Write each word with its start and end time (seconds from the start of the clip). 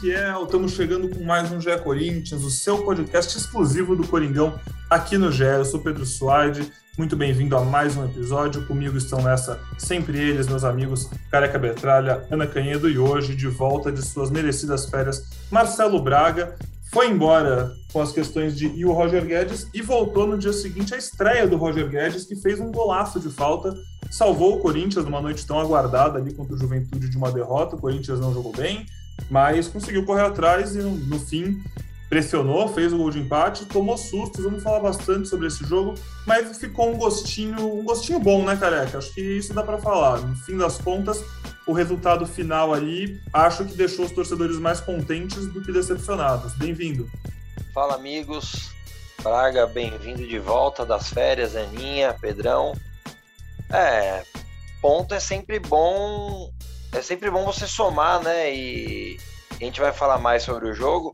fiel. 0.00 0.44
Estamos 0.44 0.72
chegando 0.72 1.10
com 1.10 1.22
mais 1.22 1.52
um 1.52 1.60
GE 1.60 1.76
Corinthians, 1.84 2.42
o 2.42 2.50
seu 2.50 2.82
podcast 2.82 3.36
exclusivo 3.36 3.94
do 3.94 4.06
Coringão 4.08 4.58
aqui 4.88 5.18
no 5.18 5.30
GE. 5.30 5.44
Eu 5.44 5.64
sou 5.64 5.78
Pedro 5.78 6.06
Suaide, 6.06 6.72
muito 6.96 7.14
bem-vindo 7.14 7.54
a 7.54 7.62
mais 7.62 7.98
um 7.98 8.06
episódio. 8.06 8.66
Comigo 8.66 8.96
estão 8.96 9.20
nessa 9.20 9.60
sempre 9.76 10.18
eles, 10.18 10.48
meus 10.48 10.64
amigos 10.64 11.10
Careca 11.30 11.58
Betralha, 11.58 12.26
Ana 12.30 12.46
Canhedo 12.46 12.88
e 12.88 12.98
hoje, 12.98 13.34
de 13.34 13.46
volta 13.46 13.92
de 13.92 14.00
suas 14.00 14.30
merecidas 14.30 14.88
férias, 14.88 15.28
Marcelo 15.50 16.00
Braga. 16.00 16.54
Foi 16.90 17.08
embora 17.08 17.70
com 17.92 18.00
as 18.00 18.10
questões 18.10 18.56
de 18.56 18.68
e 18.68 18.86
o 18.86 18.92
Roger 18.92 19.24
Guedes 19.24 19.68
e 19.74 19.82
voltou 19.82 20.26
no 20.26 20.38
dia 20.38 20.52
seguinte 20.52 20.94
à 20.94 20.96
estreia 20.96 21.46
do 21.46 21.58
Roger 21.58 21.88
Guedes, 21.88 22.24
que 22.24 22.36
fez 22.36 22.58
um 22.58 22.72
golaço 22.72 23.20
de 23.20 23.28
falta, 23.28 23.74
salvou 24.10 24.56
o 24.56 24.60
Corinthians 24.60 25.04
numa 25.04 25.20
noite 25.20 25.46
tão 25.46 25.60
aguardada 25.60 26.18
ali 26.18 26.32
contra 26.32 26.54
o 26.54 26.58
Juventude 26.58 27.08
de 27.08 27.16
uma 27.18 27.30
derrota. 27.30 27.76
O 27.76 27.80
Corinthians 27.80 28.18
não 28.18 28.34
jogou 28.34 28.50
bem, 28.50 28.86
mas 29.28 29.68
conseguiu 29.68 30.04
correr 30.04 30.22
atrás 30.22 30.74
e 30.74 30.78
no, 30.78 31.18
fim 31.18 31.62
pressionou, 32.08 32.66
fez 32.68 32.92
o 32.92 32.98
gol 32.98 33.10
de 33.10 33.20
empate, 33.20 33.64
tomou 33.66 33.96
sustos. 33.96 34.44
Vamos 34.44 34.62
falar 34.62 34.80
bastante 34.80 35.28
sobre 35.28 35.46
esse 35.46 35.64
jogo, 35.64 35.94
mas 36.26 36.58
ficou 36.58 36.92
um 36.92 36.98
gostinho, 36.98 37.80
um 37.80 37.84
gostinho 37.84 38.18
bom, 38.18 38.44
né, 38.44 38.56
careca? 38.56 38.98
Acho 38.98 39.14
que 39.14 39.20
isso 39.20 39.54
dá 39.54 39.62
para 39.62 39.78
falar. 39.78 40.18
No 40.18 40.34
fim 40.34 40.56
das 40.56 40.76
contas, 40.78 41.24
o 41.66 41.72
resultado 41.72 42.26
final 42.26 42.74
ali, 42.74 43.20
acho 43.32 43.64
que 43.64 43.76
deixou 43.76 44.04
os 44.04 44.10
torcedores 44.10 44.58
mais 44.58 44.80
contentes 44.80 45.46
do 45.46 45.62
que 45.62 45.70
decepcionados. 45.70 46.52
Bem-vindo. 46.54 47.08
Fala, 47.72 47.94
amigos. 47.94 48.72
Braga, 49.22 49.66
bem-vindo 49.66 50.26
de 50.26 50.38
volta 50.38 50.84
das 50.84 51.10
férias, 51.10 51.54
Aninha, 51.54 52.16
Pedrão. 52.20 52.74
É, 53.70 54.24
ponto 54.80 55.14
é 55.14 55.20
sempre 55.20 55.60
bom, 55.60 56.50
é 56.92 57.02
sempre 57.02 57.30
bom 57.30 57.44
você 57.44 57.66
somar, 57.66 58.22
né? 58.22 58.54
E 58.54 59.18
a 59.52 59.64
gente 59.64 59.80
vai 59.80 59.92
falar 59.92 60.18
mais 60.18 60.42
sobre 60.42 60.68
o 60.68 60.74
jogo, 60.74 61.12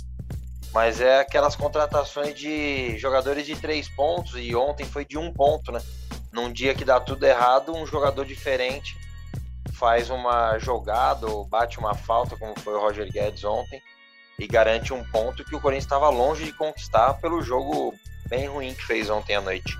mas 0.72 1.00
é 1.00 1.20
aquelas 1.20 1.56
contratações 1.56 2.34
de 2.34 2.96
jogadores 2.98 3.46
de 3.46 3.56
três 3.56 3.88
pontos 3.88 4.34
e 4.36 4.54
ontem 4.54 4.84
foi 4.84 5.04
de 5.04 5.18
um 5.18 5.32
ponto, 5.32 5.72
né? 5.72 5.80
Num 6.32 6.52
dia 6.52 6.74
que 6.74 6.84
dá 6.84 7.00
tudo 7.00 7.24
errado, 7.24 7.74
um 7.74 7.86
jogador 7.86 8.24
diferente 8.24 8.96
faz 9.76 10.10
uma 10.10 10.58
jogada 10.58 11.26
ou 11.26 11.44
bate 11.44 11.78
uma 11.78 11.94
falta, 11.94 12.36
como 12.36 12.58
foi 12.60 12.74
o 12.74 12.80
Roger 12.80 13.10
Guedes 13.12 13.44
ontem, 13.44 13.80
e 14.38 14.46
garante 14.46 14.92
um 14.92 15.04
ponto 15.10 15.44
que 15.44 15.54
o 15.54 15.60
Corinthians 15.60 15.84
estava 15.84 16.08
longe 16.08 16.44
de 16.44 16.52
conquistar 16.52 17.14
pelo 17.14 17.42
jogo 17.42 17.94
bem 18.28 18.48
ruim 18.48 18.74
que 18.74 18.84
fez 18.84 19.10
ontem 19.10 19.36
à 19.36 19.40
noite. 19.40 19.78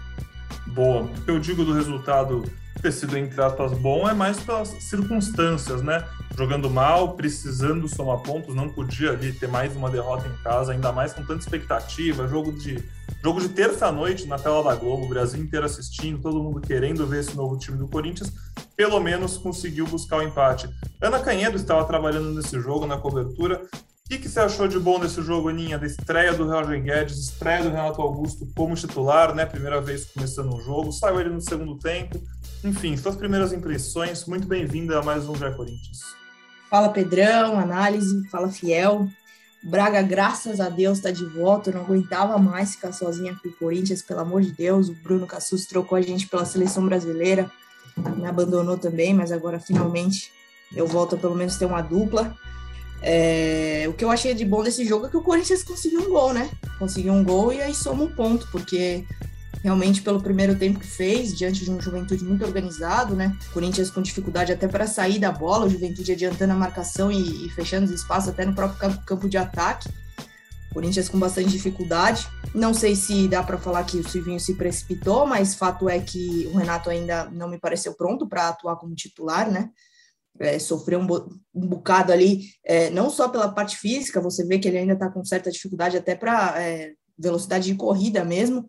Boa. 0.68 1.10
Eu 1.26 1.38
digo 1.38 1.64
do 1.64 1.72
resultado 1.72 2.44
ter 2.80 2.92
sido, 2.92 3.16
entre 3.16 3.40
aspas, 3.40 3.72
bom 3.72 4.08
é 4.08 4.14
mais 4.14 4.38
pelas 4.40 4.68
circunstâncias, 4.68 5.82
né? 5.82 6.04
Jogando 6.36 6.68
mal, 6.68 7.14
precisando 7.14 7.88
somar 7.88 8.18
pontos, 8.18 8.54
não 8.54 8.68
podia 8.68 9.10
ali 9.10 9.32
ter 9.32 9.48
mais 9.48 9.74
uma 9.74 9.90
derrota 9.90 10.28
em 10.28 10.42
casa, 10.42 10.72
ainda 10.72 10.92
mais 10.92 11.12
com 11.12 11.24
tanta 11.24 11.40
expectativa. 11.40 12.28
Jogo 12.28 12.52
de, 12.52 12.82
jogo 13.22 13.40
de 13.40 13.48
terça-noite 13.48 14.26
na 14.26 14.38
tela 14.38 14.62
da 14.62 14.74
Globo, 14.74 15.06
o 15.06 15.08
Brasil 15.08 15.42
inteiro 15.42 15.64
assistindo, 15.64 16.20
todo 16.20 16.42
mundo 16.42 16.60
querendo 16.60 17.06
ver 17.06 17.20
esse 17.20 17.34
novo 17.34 17.58
time 17.58 17.78
do 17.78 17.88
Corinthians. 17.88 18.32
Pelo 18.76 19.00
menos 19.00 19.38
conseguiu 19.38 19.86
buscar 19.86 20.18
o 20.18 20.22
empate. 20.22 20.68
Ana 21.00 21.20
Canhedo 21.20 21.56
estava 21.56 21.84
trabalhando 21.84 22.34
nesse 22.34 22.60
jogo, 22.60 22.86
na 22.86 22.98
cobertura. 22.98 23.62
O 24.06 24.08
que, 24.08 24.18
que, 24.18 24.28
você 24.28 24.38
achou 24.38 24.68
de 24.68 24.78
bom 24.78 25.00
desse 25.00 25.20
jogo, 25.20 25.48
Aninha? 25.48 25.76
Da 25.76 25.86
estreia 25.86 26.32
do 26.32 26.48
Roger 26.48 26.80
Guedes, 26.80 27.18
estreia 27.18 27.64
do 27.64 27.70
Renato 27.70 28.00
Augusto 28.00 28.46
como 28.54 28.76
titular, 28.76 29.34
né? 29.34 29.44
Primeira 29.44 29.80
vez 29.80 30.04
começando 30.04 30.54
um 30.54 30.60
jogo, 30.60 30.92
saiu 30.92 31.20
ele 31.20 31.30
no 31.30 31.40
segundo 31.40 31.76
tempo. 31.76 32.16
Enfim, 32.64 32.96
suas 32.96 33.16
primeiras 33.16 33.52
impressões, 33.52 34.24
muito 34.24 34.46
bem-vinda 34.46 34.98
a 34.98 35.02
mais 35.02 35.28
um 35.28 35.36
Já 35.36 35.50
Corinthians. 35.52 36.00
Fala 36.70 36.88
Pedrão, 36.88 37.58
análise, 37.58 38.26
fala 38.28 38.50
Fiel. 38.50 39.08
Braga, 39.62 40.02
graças 40.02 40.60
a 40.60 40.68
Deus, 40.68 40.98
está 40.98 41.10
de 41.10 41.24
volta. 41.24 41.70
Eu 41.70 41.74
não 41.74 41.82
aguentava 41.82 42.38
mais 42.38 42.72
ficar 42.72 42.92
sozinha 42.92 43.36
com 43.40 43.48
o 43.48 43.52
Corinthians, 43.52 44.02
pelo 44.02 44.20
amor 44.20 44.42
de 44.42 44.52
Deus. 44.52 44.88
O 44.88 44.94
Bruno 44.94 45.26
Cassus 45.26 45.66
trocou 45.66 45.96
a 45.96 46.02
gente 46.02 46.26
pela 46.26 46.44
seleção 46.44 46.84
brasileira, 46.86 47.50
me 48.16 48.26
abandonou 48.26 48.76
também, 48.76 49.14
mas 49.14 49.30
agora 49.30 49.60
finalmente 49.60 50.32
eu 50.74 50.86
volto 50.86 51.14
a 51.14 51.18
pelo 51.18 51.34
menos 51.34 51.56
ter 51.56 51.66
uma 51.66 51.82
dupla. 51.82 52.36
É, 53.02 53.84
o 53.88 53.92
que 53.92 54.04
eu 54.04 54.10
achei 54.10 54.34
de 54.34 54.44
bom 54.44 54.62
desse 54.62 54.84
jogo 54.84 55.06
é 55.06 55.08
que 55.08 55.16
o 55.16 55.22
Corinthians 55.22 55.62
conseguiu 55.62 56.00
um 56.00 56.10
gol, 56.10 56.32
né? 56.32 56.50
Conseguiu 56.78 57.12
um 57.12 57.22
gol 57.22 57.52
e 57.52 57.60
aí 57.60 57.74
soma 57.74 58.04
um 58.04 58.10
ponto, 58.10 58.48
porque 58.50 59.04
realmente 59.66 60.00
pelo 60.00 60.22
primeiro 60.22 60.56
tempo 60.56 60.78
que 60.78 60.86
fez, 60.86 61.36
diante 61.36 61.64
de 61.64 61.70
um 61.72 61.80
Juventude 61.80 62.22
muito 62.22 62.44
organizado, 62.44 63.16
né? 63.16 63.36
Corinthians 63.52 63.90
com 63.90 64.00
dificuldade 64.00 64.52
até 64.52 64.68
para 64.68 64.86
sair 64.86 65.18
da 65.18 65.32
bola, 65.32 65.66
o 65.66 65.68
Juventude 65.68 66.12
adiantando 66.12 66.52
a 66.52 66.56
marcação 66.56 67.10
e, 67.10 67.46
e 67.46 67.50
fechando 67.50 67.84
os 67.84 67.90
espaços 67.90 68.28
até 68.28 68.46
no 68.46 68.54
próprio 68.54 68.78
campo, 68.78 69.04
campo 69.04 69.28
de 69.28 69.36
ataque. 69.36 69.88
Corinthians 70.72 71.08
com 71.08 71.18
bastante 71.18 71.48
dificuldade. 71.48 72.28
Não 72.54 72.72
sei 72.72 72.94
se 72.94 73.26
dá 73.26 73.42
para 73.42 73.58
falar 73.58 73.82
que 73.82 73.96
o 73.96 74.08
Silvinho 74.08 74.38
se 74.38 74.54
precipitou, 74.54 75.26
mas 75.26 75.56
fato 75.56 75.88
é 75.88 75.98
que 75.98 76.48
o 76.54 76.56
Renato 76.56 76.88
ainda 76.88 77.28
não 77.30 77.48
me 77.48 77.58
pareceu 77.58 77.92
pronto 77.94 78.28
para 78.28 78.50
atuar 78.50 78.76
como 78.76 78.94
titular, 78.94 79.50
né? 79.50 79.70
É, 80.38 80.60
sofreu 80.60 81.00
um, 81.00 81.06
um, 81.52 81.66
bocado 81.66 82.12
ali, 82.12 82.44
é, 82.64 82.88
não 82.90 83.10
só 83.10 83.28
pela 83.28 83.48
parte 83.48 83.76
física, 83.78 84.20
você 84.20 84.46
vê 84.46 84.60
que 84.60 84.68
ele 84.68 84.78
ainda 84.78 84.92
está 84.92 85.10
com 85.10 85.24
certa 85.24 85.50
dificuldade 85.50 85.96
até 85.96 86.14
para 86.14 86.62
é, 86.62 86.92
velocidade 87.18 87.72
de 87.72 87.74
corrida 87.74 88.24
mesmo, 88.24 88.64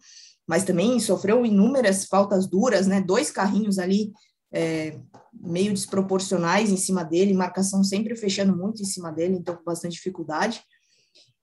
mas 0.47 0.63
também 0.63 0.99
sofreu 0.99 1.45
inúmeras 1.45 2.05
faltas 2.05 2.47
duras, 2.47 2.87
né? 2.87 3.01
Dois 3.01 3.29
carrinhos 3.29 3.77
ali 3.77 4.11
é, 4.51 4.97
meio 5.33 5.73
desproporcionais 5.73 6.71
em 6.71 6.77
cima 6.77 7.03
dele, 7.03 7.33
marcação 7.33 7.83
sempre 7.83 8.15
fechando 8.15 8.55
muito 8.55 8.81
em 8.81 8.85
cima 8.85 9.11
dele, 9.11 9.35
então 9.35 9.55
com 9.55 9.63
bastante 9.63 9.93
dificuldade. 9.93 10.61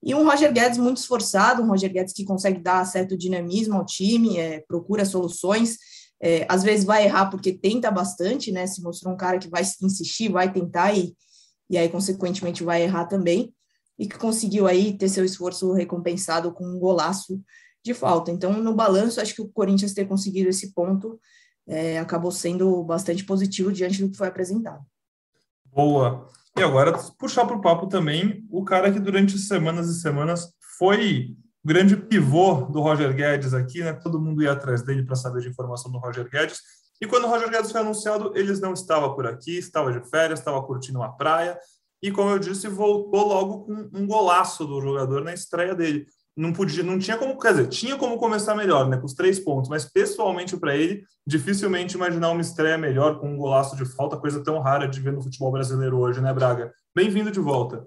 E 0.02 0.14
um 0.14 0.24
Roger 0.24 0.52
Guedes 0.52 0.78
muito 0.78 0.98
esforçado, 0.98 1.62
um 1.62 1.68
Roger 1.68 1.92
Guedes 1.92 2.12
que 2.12 2.24
consegue 2.24 2.60
dar 2.60 2.84
certo 2.86 3.16
dinamismo 3.16 3.76
ao 3.76 3.86
time, 3.86 4.38
é, 4.38 4.60
procura 4.66 5.04
soluções, 5.04 5.78
é, 6.20 6.46
às 6.48 6.62
vezes 6.62 6.84
vai 6.84 7.04
errar 7.04 7.26
porque 7.30 7.52
tenta 7.52 7.90
bastante, 7.90 8.52
né? 8.52 8.66
Se 8.66 8.82
mostrou 8.82 9.12
um 9.12 9.16
cara 9.16 9.38
que 9.38 9.48
vai 9.48 9.62
insistir, 9.82 10.30
vai 10.30 10.52
tentar 10.52 10.92
e, 10.94 11.14
e 11.68 11.78
aí, 11.78 11.88
consequentemente, 11.88 12.62
vai 12.62 12.82
errar 12.82 13.06
também, 13.06 13.54
e 13.98 14.06
que 14.06 14.18
conseguiu 14.18 14.66
aí 14.66 14.96
ter 14.96 15.08
seu 15.08 15.24
esforço 15.24 15.72
recompensado 15.72 16.52
com 16.52 16.64
um 16.64 16.78
golaço 16.78 17.40
de 17.84 17.92
falta. 17.92 18.30
Então, 18.30 18.54
no 18.54 18.74
balanço, 18.74 19.20
acho 19.20 19.34
que 19.34 19.42
o 19.42 19.48
Corinthians 19.48 19.92
ter 19.92 20.06
conseguido 20.06 20.48
esse 20.48 20.72
ponto 20.72 21.20
é, 21.66 21.98
acabou 21.98 22.32
sendo 22.32 22.82
bastante 22.82 23.24
positivo 23.24 23.70
diante 23.70 24.02
do 24.02 24.10
que 24.10 24.16
foi 24.16 24.28
apresentado. 24.28 24.82
Boa. 25.66 26.26
E 26.56 26.62
agora, 26.62 26.96
puxar 27.18 27.44
para 27.44 27.56
o 27.56 27.60
papo 27.60 27.86
também 27.86 28.46
o 28.50 28.64
cara 28.64 28.90
que 28.90 28.98
durante 28.98 29.38
semanas 29.38 29.88
e 29.88 30.00
semanas 30.00 30.48
foi 30.78 31.36
o 31.62 31.68
grande 31.68 31.96
pivô 31.96 32.66
do 32.70 32.80
Roger 32.80 33.14
Guedes 33.14 33.52
aqui, 33.52 33.80
né? 33.80 33.92
Todo 33.92 34.20
mundo 34.20 34.42
ia 34.42 34.52
atrás 34.52 34.82
dele 34.82 35.04
para 35.04 35.16
saber 35.16 35.42
de 35.42 35.48
informação 35.48 35.90
do 35.90 35.98
Roger 35.98 36.28
Guedes. 36.30 36.60
E 37.02 37.06
quando 37.06 37.24
o 37.24 37.28
Roger 37.28 37.50
Guedes 37.50 37.72
foi 37.72 37.80
anunciado, 37.80 38.32
eles 38.34 38.60
não 38.60 38.72
estava 38.72 39.14
por 39.14 39.26
aqui, 39.26 39.58
estava 39.58 39.92
de 39.92 40.08
férias, 40.08 40.38
estava 40.38 40.62
curtindo 40.62 41.00
uma 41.00 41.14
praia. 41.14 41.58
E 42.00 42.10
como 42.10 42.30
eu 42.30 42.38
disse, 42.38 42.68
voltou 42.68 43.26
logo 43.26 43.64
com 43.64 43.90
um 43.92 44.06
golaço 44.06 44.64
do 44.64 44.80
jogador 44.80 45.22
na 45.22 45.34
estreia 45.34 45.74
dele 45.74 46.06
não 46.36 46.52
podia, 46.52 46.82
não 46.82 46.98
tinha 46.98 47.16
como, 47.16 47.38
quer 47.38 47.52
dizer, 47.52 47.68
tinha 47.68 47.96
como 47.96 48.18
começar 48.18 48.54
melhor, 48.54 48.88
né, 48.88 48.96
com 48.96 49.06
os 49.06 49.14
três 49.14 49.38
pontos, 49.38 49.70
mas 49.70 49.84
pessoalmente 49.84 50.56
para 50.56 50.76
ele, 50.76 51.04
dificilmente 51.26 51.94
imaginar 51.94 52.30
uma 52.30 52.40
estreia 52.40 52.76
melhor 52.76 53.20
com 53.20 53.32
um 53.32 53.36
golaço 53.36 53.76
de 53.76 53.84
falta, 53.84 54.16
coisa 54.16 54.42
tão 54.42 54.58
rara 54.58 54.88
de 54.88 55.00
ver 55.00 55.12
no 55.12 55.22
futebol 55.22 55.52
brasileiro 55.52 55.98
hoje, 55.98 56.20
né, 56.20 56.32
Braga? 56.32 56.72
Bem-vindo 56.94 57.30
de 57.30 57.40
volta. 57.40 57.86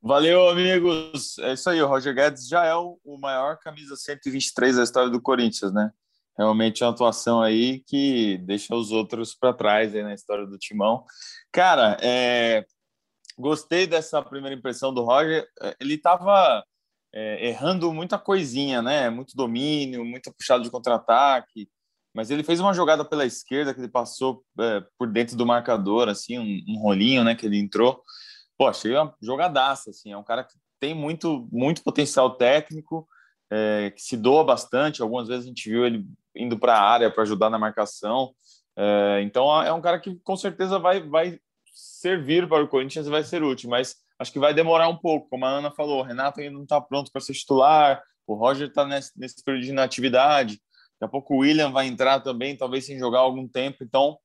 Valeu, 0.00 0.48
amigos. 0.48 1.38
É 1.38 1.52
isso 1.52 1.70
aí, 1.70 1.80
o 1.80 1.86
Roger 1.86 2.14
Guedes 2.14 2.48
já 2.48 2.64
é 2.64 2.74
o, 2.74 2.98
maior 3.18 3.58
camisa 3.58 3.96
123 3.96 4.76
da 4.76 4.82
história 4.82 5.10
do 5.10 5.20
Corinthians, 5.20 5.72
né? 5.72 5.92
Realmente 6.36 6.82
é 6.82 6.86
uma 6.86 6.92
atuação 6.92 7.42
aí 7.42 7.80
que 7.86 8.38
deixa 8.38 8.74
os 8.74 8.90
outros 8.90 9.34
para 9.34 9.52
trás 9.52 9.94
aí 9.94 10.02
na 10.02 10.14
história 10.14 10.46
do 10.46 10.58
Timão. 10.58 11.04
Cara, 11.52 11.98
é, 12.00 12.64
gostei 13.38 13.86
dessa 13.86 14.20
primeira 14.22 14.56
impressão 14.56 14.92
do 14.92 15.04
Roger. 15.04 15.46
Ele 15.78 15.94
estava 15.94 16.64
é, 17.14 17.48
errando 17.48 17.92
muita 17.92 18.18
coisinha, 18.18 18.80
né? 18.80 19.10
Muito 19.10 19.36
domínio, 19.36 20.04
muita 20.04 20.32
puxada 20.32 20.62
de 20.62 20.70
contra-ataque. 20.70 21.68
Mas 22.14 22.30
ele 22.30 22.42
fez 22.42 22.60
uma 22.60 22.74
jogada 22.74 23.04
pela 23.04 23.24
esquerda 23.24 23.72
que 23.72 23.80
ele 23.80 23.88
passou 23.88 24.44
é, 24.60 24.82
por 24.98 25.08
dentro 25.08 25.36
do 25.36 25.46
marcador, 25.46 26.08
assim, 26.08 26.38
um, 26.38 26.74
um, 26.74 26.80
rolinho, 26.80 27.24
né? 27.24 27.34
Que 27.34 27.46
ele 27.46 27.58
entrou. 27.58 28.02
Pô, 28.56 28.66
achei 28.66 28.94
uma 28.94 29.14
jogadaça, 29.20 29.90
assim. 29.90 30.12
É 30.12 30.16
um 30.16 30.24
cara 30.24 30.44
que 30.44 30.54
tem 30.80 30.94
muito, 30.94 31.48
muito 31.50 31.82
potencial 31.82 32.30
técnico, 32.36 33.06
é, 33.50 33.90
que 33.90 34.02
se 34.02 34.16
doa 34.16 34.44
bastante. 34.44 35.02
Algumas 35.02 35.28
vezes 35.28 35.44
a 35.44 35.48
gente 35.48 35.68
viu 35.68 35.86
ele 35.86 36.06
indo 36.34 36.58
para 36.58 36.74
a 36.74 36.82
área 36.82 37.10
para 37.10 37.22
ajudar 37.22 37.50
na 37.50 37.58
marcação. 37.58 38.34
É, 38.76 39.20
então 39.22 39.62
é 39.62 39.72
um 39.72 39.82
cara 39.82 39.98
que 40.00 40.16
com 40.24 40.36
certeza 40.36 40.78
vai, 40.78 41.00
vai 41.00 41.38
servir 41.72 42.48
para 42.48 42.62
o 42.62 42.68
Corinthians 42.68 43.06
e 43.06 43.10
vai 43.10 43.22
ser 43.22 43.42
útil, 43.42 43.68
mas 43.70 43.96
acho 44.22 44.32
que 44.32 44.38
vai 44.38 44.54
demorar 44.54 44.88
um 44.88 44.96
pouco, 44.96 45.28
como 45.28 45.44
a 45.44 45.50
Ana 45.50 45.70
falou, 45.70 46.00
o 46.00 46.02
Renato 46.02 46.40
ainda 46.40 46.52
não 46.52 46.62
está 46.62 46.80
pronto 46.80 47.10
para 47.10 47.20
ser 47.20 47.34
titular, 47.34 48.02
o 48.26 48.34
Roger 48.34 48.68
está 48.68 48.86
nesse, 48.86 49.10
nesse 49.18 49.42
período 49.44 49.64
de 49.64 49.70
inatividade, 49.70 50.54
daqui 51.00 51.04
a 51.04 51.08
pouco 51.08 51.34
o 51.34 51.38
William 51.38 51.70
vai 51.70 51.86
entrar 51.86 52.20
também, 52.20 52.56
talvez 52.56 52.86
sem 52.86 52.98
jogar 52.98 53.18
algum 53.18 53.46
tempo, 53.48 53.82
então 53.82 54.16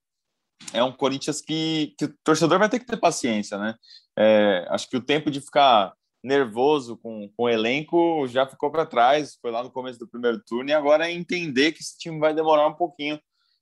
é 0.72 0.84
um 0.84 0.92
Corinthians 0.92 1.42
que, 1.42 1.96
que 1.98 2.06
o 2.06 2.14
torcedor 2.24 2.60
vai 2.60 2.70
ter 2.70 2.80
que 2.80 2.86
ter 2.86 2.98
paciência, 2.98 3.58
né? 3.58 3.76
É, 4.18 4.66
acho 4.70 4.90
que 4.90 4.98
o 4.98 5.02
tempo 5.02 5.30
de 5.30 5.42
ficar 5.42 5.94
nervoso 6.24 6.98
com, 6.98 7.30
com 7.36 7.44
o 7.44 7.50
elenco 7.50 8.28
já 8.28 8.46
ficou 8.46 8.72
para 8.72 8.86
trás, 8.86 9.38
foi 9.42 9.52
lá 9.52 9.64
no 9.64 9.72
começo 9.72 10.00
do 10.00 10.08
primeiro 10.08 10.42
turno, 10.46 10.70
e 10.70 10.74
agora 10.74 11.08
é 11.08 11.12
entender 11.12 11.72
que 11.72 11.82
esse 11.82 11.98
time 11.98 12.20
vai 12.20 12.34
demorar 12.34 12.68
um 12.68 12.74
pouquinho 12.74 13.20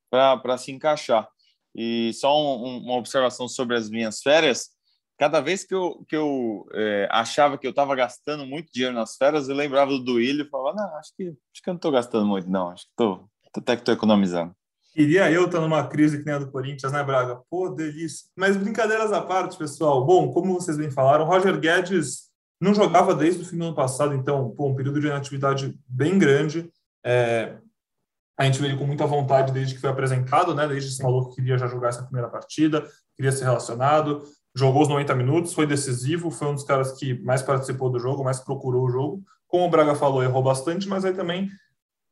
para 0.10 0.58
se 0.58 0.72
encaixar. 0.72 1.28
E 1.76 2.14
só 2.14 2.36
um, 2.38 2.78
uma 2.78 2.96
observação 2.96 3.48
sobre 3.48 3.76
as 3.76 3.90
minhas 3.90 4.22
férias, 4.22 4.70
cada 5.18 5.40
vez 5.42 5.64
que 5.64 5.74
eu, 5.74 6.06
que 6.08 6.16
eu 6.16 6.68
é, 6.74 7.08
achava 7.12 7.58
que 7.58 7.66
eu 7.66 7.72
estava 7.72 7.96
gastando 7.96 8.46
muito 8.46 8.72
dinheiro 8.72 8.96
nas 8.96 9.16
férias, 9.16 9.48
eu 9.48 9.56
lembrava 9.56 9.92
do 9.92 10.04
Duílio 10.04 10.46
e 10.46 10.50
falava, 10.50 10.76
não, 10.76 10.96
acho 10.98 11.14
que, 11.16 11.30
acho 11.30 11.64
que 11.64 11.70
eu 11.70 11.74
não 11.74 11.78
estou 11.78 11.92
gastando 11.92 12.26
muito, 12.26 12.50
não, 12.50 12.70
acho 12.70 12.84
que 12.84 12.92
estou 12.92 13.30
até 13.56 13.76
que 13.76 13.82
estou 13.82 13.94
economizando. 13.94 14.54
Queria 14.94 15.30
eu 15.30 15.46
estar 15.46 15.60
numa 15.60 15.86
crise 15.88 16.20
que 16.20 16.26
nem 16.26 16.36
a 16.36 16.40
do 16.40 16.50
Corinthians, 16.50 16.92
né, 16.92 17.04
Braga? 17.04 17.42
Pô, 17.50 17.70
delícia. 17.70 18.30
Mas 18.36 18.56
brincadeiras 18.56 19.12
à 19.12 19.22
parte, 19.22 19.58
pessoal. 19.58 20.06
Bom, 20.06 20.32
como 20.32 20.54
vocês 20.54 20.78
bem 20.78 20.90
falaram, 20.90 21.26
Roger 21.26 21.60
Guedes 21.60 22.30
não 22.62 22.74
jogava 22.74 23.14
desde 23.14 23.42
o 23.42 23.46
fim 23.46 23.58
do 23.58 23.66
ano 23.66 23.76
passado, 23.76 24.14
então, 24.14 24.52
pô, 24.52 24.70
um 24.70 24.76
período 24.76 25.02
de 25.02 25.08
inatividade 25.08 25.78
bem 25.86 26.18
grande. 26.18 26.70
É, 27.06 27.58
a 28.38 28.46
gente 28.46 28.62
veio 28.62 28.78
com 28.78 28.86
muita 28.86 29.06
vontade 29.06 29.52
desde 29.52 29.76
que 29.76 29.82
foi 29.82 29.90
apresentado, 29.90 30.56
né? 30.56 30.66
Desde 30.68 30.96
que 30.96 31.02
falou 31.02 31.30
que 31.30 31.36
queria 31.36 31.58
já 31.58 31.68
jogar 31.68 31.90
essa 31.90 32.04
primeira 32.04 32.30
partida, 32.30 32.86
queria 33.16 33.34
ser 33.34 33.44
relacionado, 33.44 34.24
jogou 34.56 34.84
os 34.84 34.88
90 34.88 35.14
minutos, 35.16 35.54
foi 35.54 35.68
decisivo, 35.68 36.32
foi 36.32 36.48
um 36.48 36.56
dos 36.56 36.64
caras 36.64 36.94
que 36.94 37.14
mais 37.22 37.42
participou 37.42 37.90
do 37.90 38.00
jogo, 38.00 38.24
mais 38.24 38.40
procurou 38.40 38.86
o 38.86 38.90
jogo. 38.90 39.24
Como 39.48 39.66
o 39.66 39.70
Braga 39.70 39.94
falou, 39.96 40.24
errou 40.24 40.42
bastante, 40.42 40.88
mas 40.88 41.04
aí 41.04 41.14
também 41.14 41.52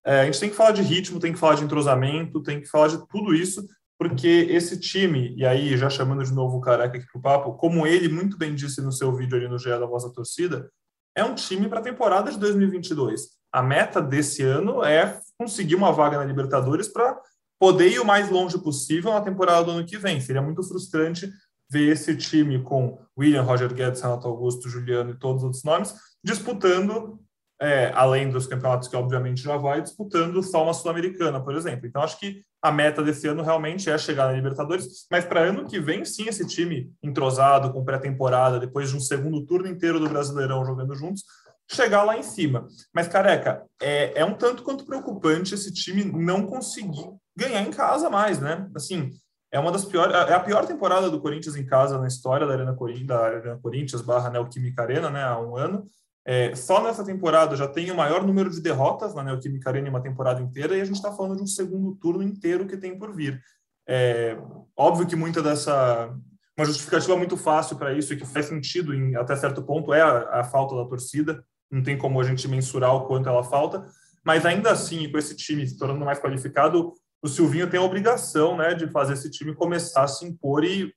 é, 0.05 0.21
a 0.21 0.25
gente 0.25 0.39
tem 0.39 0.49
que 0.49 0.55
falar 0.55 0.71
de 0.71 0.81
ritmo, 0.81 1.19
tem 1.19 1.31
que 1.31 1.39
falar 1.39 1.55
de 1.55 1.63
entrosamento, 1.63 2.43
tem 2.43 2.59
que 2.59 2.67
falar 2.67 2.89
de 2.89 3.07
tudo 3.07 3.33
isso, 3.33 3.65
porque 3.97 4.27
esse 4.49 4.77
time, 4.77 5.33
e 5.37 5.45
aí 5.45 5.77
já 5.77 5.89
chamando 5.89 6.23
de 6.23 6.33
novo 6.33 6.57
o 6.57 6.61
Careca 6.61 6.97
aqui 6.97 7.07
para 7.11 7.19
o 7.19 7.21
papo, 7.21 7.53
como 7.53 7.87
ele 7.87 8.09
muito 8.09 8.37
bem 8.37 8.53
disse 8.53 8.81
no 8.81 8.91
seu 8.91 9.15
vídeo 9.15 9.37
ali 9.37 9.47
no 9.47 9.57
GE 9.57 9.69
da 9.69 9.85
Voz 9.85 10.03
da 10.03 10.09
Torcida, 10.09 10.69
é 11.15 11.23
um 11.23 11.33
time 11.33 11.69
para 11.69 11.79
a 11.79 11.83
temporada 11.83 12.29
de 12.29 12.37
2022. 12.37 13.29
A 13.51 13.61
meta 13.61 14.01
desse 14.01 14.41
ano 14.43 14.83
é 14.83 15.19
conseguir 15.37 15.75
uma 15.75 15.91
vaga 15.91 16.17
na 16.17 16.25
Libertadores 16.25 16.89
para 16.89 17.17
poder 17.59 17.89
ir 17.89 17.99
o 17.99 18.05
mais 18.05 18.29
longe 18.29 18.57
possível 18.57 19.13
na 19.13 19.21
temporada 19.21 19.63
do 19.63 19.71
ano 19.71 19.85
que 19.85 19.97
vem. 19.97 20.19
Seria 20.19 20.41
muito 20.41 20.63
frustrante 20.63 21.31
ver 21.73 21.91
esse 21.91 22.15
time 22.15 22.61
com 22.61 22.99
William, 23.17 23.41
Roger 23.41 23.73
Guedes, 23.73 24.01
Renato 24.01 24.27
Augusto, 24.27 24.69
Juliano 24.69 25.11
e 25.11 25.19
todos 25.19 25.41
os 25.41 25.45
outros 25.45 25.63
nomes 25.63 25.95
disputando 26.23 27.19
é, 27.61 27.91
além 27.95 28.29
dos 28.29 28.45
campeonatos 28.45 28.89
que 28.89 28.95
obviamente 28.95 29.41
já 29.41 29.55
vai, 29.55 29.81
disputando 29.81 30.43
só 30.43 30.63
uma 30.63 30.73
Sul-Americana, 30.73 31.41
por 31.41 31.55
exemplo. 31.55 31.87
Então, 31.87 32.01
acho 32.01 32.19
que 32.19 32.43
a 32.61 32.71
meta 32.71 33.01
desse 33.01 33.25
ano 33.27 33.41
realmente 33.41 33.89
é 33.89 33.97
chegar 33.97 34.25
na 34.25 34.33
Libertadores, 34.33 35.05
mas 35.09 35.23
para 35.23 35.41
ano 35.41 35.65
que 35.65 35.79
vem, 35.79 36.03
sim, 36.03 36.27
esse 36.27 36.45
time 36.45 36.91
entrosado, 37.01 37.71
com 37.71 37.83
pré-temporada, 37.83 38.59
depois 38.59 38.89
de 38.89 38.97
um 38.97 38.99
segundo 38.99 39.45
turno 39.45 39.67
inteiro 39.67 39.99
do 39.99 40.09
Brasileirão 40.09 40.65
jogando 40.65 40.93
juntos, 40.93 41.23
chegar 41.71 42.03
lá 42.03 42.17
em 42.17 42.23
cima. 42.23 42.67
Mas, 42.93 43.07
careca, 43.07 43.63
é, 43.81 44.19
é 44.19 44.25
um 44.25 44.33
tanto 44.33 44.63
quanto 44.63 44.85
preocupante 44.85 45.53
esse 45.53 45.73
time 45.73 46.03
não 46.03 46.45
conseguir 46.45 47.09
ganhar 47.35 47.61
em 47.61 47.71
casa 47.71 48.09
mais, 48.09 48.39
né? 48.39 48.67
Assim, 48.75 49.11
é 49.53 49.59
uma 49.59 49.71
das 49.71 49.85
piores, 49.85 50.15
é 50.15 50.33
a 50.33 50.39
pior 50.39 50.65
temporada 50.65 51.11
do 51.11 51.21
Corinthians 51.21 51.55
em 51.55 51.63
casa 51.63 51.99
na 51.99 52.07
história 52.07 52.47
da 52.47 52.53
Arena 52.53 52.73
Corinthians, 52.73 53.07
da 53.07 53.19
Arena 53.19 53.59
Corinthians 53.61 54.01
barra 54.01 54.31
Neoquímica 54.31 54.81
Arena, 54.81 55.11
né, 55.11 55.23
há 55.23 55.39
um 55.39 55.55
ano. 55.55 55.85
É, 56.25 56.55
só 56.55 56.81
nessa 56.81 57.05
temporada 57.05 57.55
já 57.55 57.67
tem 57.67 57.91
o 57.91 57.95
maior 57.95 58.25
número 58.25 58.49
de 58.49 58.59
derrotas 58.59 59.13
na 59.13 59.23
Neoquímica 59.23 59.69
Arena 59.69 59.87
em 59.87 59.91
uma 59.91 60.01
temporada 60.01 60.41
inteira, 60.41 60.75
e 60.75 60.81
a 60.81 60.85
gente 60.85 60.95
está 60.95 61.11
falando 61.11 61.35
de 61.35 61.43
um 61.43 61.47
segundo 61.47 61.93
turno 61.97 62.23
inteiro 62.23 62.65
que 62.65 62.75
tem 62.75 62.97
por 62.97 63.13
vir. 63.13 63.39
É, 63.87 64.35
óbvio 64.75 65.05
que 65.05 65.15
muita 65.15 65.39
dessa. 65.39 66.11
Uma 66.57 66.65
justificativa 66.65 67.15
muito 67.15 67.37
fácil 67.37 67.77
para 67.77 67.93
isso 67.93 68.13
e 68.13 68.17
que 68.17 68.25
faz 68.25 68.47
sentido 68.47 68.93
em, 68.93 69.15
até 69.15 69.35
certo 69.35 69.61
ponto 69.61 69.93
é 69.93 70.01
a, 70.01 70.39
a, 70.39 70.43
falta 70.43 70.75
da 70.75 70.85
torcida, 70.85 71.43
não 71.69 71.81
tem 71.83 71.97
como 71.97 72.19
a 72.19 72.23
gente 72.23 72.47
mensurar 72.47 72.95
o 72.95 73.05
quanto 73.05 73.27
ela 73.29 73.43
falta, 73.43 73.85
mas 74.23 74.45
ainda 74.45 74.71
assim, 74.71 75.11
com 75.11 75.17
esse 75.17 75.35
time 75.35 75.67
se 75.67 75.77
tornando 75.77 76.05
mais 76.05 76.19
qualificado, 76.19 76.93
o 77.23 77.27
Silvinho 77.27 77.69
tem 77.69 77.79
a 77.79 77.83
obrigação 77.83 78.57
né, 78.57 78.73
de 78.73 78.85
fazer 78.91 79.13
esse 79.13 79.31
time 79.31 79.55
começar 79.55 80.03
a 80.03 80.07
se 80.07 80.25
impor 80.25 80.65
e 80.65 80.93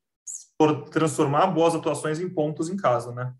transformar 0.91 1.47
boas 1.47 1.75
atuações 1.75 2.19
em 2.19 2.29
pontos 2.29 2.69
em 2.69 2.77
casa, 2.77 3.13
né? 3.13 3.33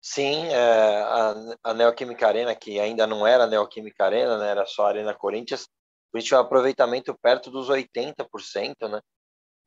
Sim, 0.00 0.46
é, 0.46 1.02
a, 1.02 1.34
a 1.64 1.74
Neoquímica 1.74 2.26
Arena, 2.26 2.54
que 2.54 2.78
ainda 2.78 3.06
não 3.06 3.26
era 3.26 3.46
Neoquímica 3.46 4.04
Arena, 4.04 4.38
né, 4.38 4.50
era 4.50 4.64
só 4.64 4.86
Arena 4.86 5.12
Corinthians, 5.12 5.66
a 6.14 6.18
gente 6.18 6.28
tinha 6.28 6.38
um 6.38 6.42
aproveitamento 6.42 7.14
perto 7.20 7.50
dos 7.50 7.68
80%, 7.68 8.88
né? 8.88 9.00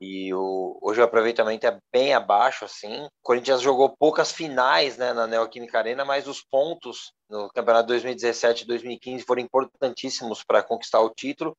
E 0.02 0.34
o, 0.34 0.78
hoje 0.82 1.00
o 1.00 1.04
aproveitamento 1.04 1.66
é 1.66 1.80
bem 1.94 2.14
abaixo, 2.14 2.66
assim. 2.66 3.06
O 3.06 3.10
Corinthians 3.22 3.62
jogou 3.62 3.96
poucas 3.98 4.32
finais 4.34 4.98
né, 4.98 5.14
na 5.14 5.26
Neoquímica 5.26 5.78
Arena, 5.78 6.04
mas 6.04 6.28
os 6.28 6.42
pontos 6.42 7.14
no 7.30 7.50
Campeonato 7.50 7.88
2017 7.88 8.64
e 8.64 8.68
2015 8.68 9.24
foram 9.24 9.42
importantíssimos 9.42 10.44
para 10.44 10.62
conquistar 10.62 11.00
o 11.00 11.10
título. 11.10 11.56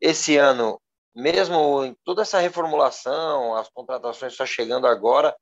Esse 0.00 0.36
ano, 0.36 0.80
mesmo 1.14 1.84
em 1.84 1.96
toda 2.04 2.22
essa 2.22 2.38
reformulação, 2.38 3.54
as 3.56 3.68
contratações 3.68 4.34
só 4.34 4.46
chegando 4.46 4.86
agora, 4.86 5.34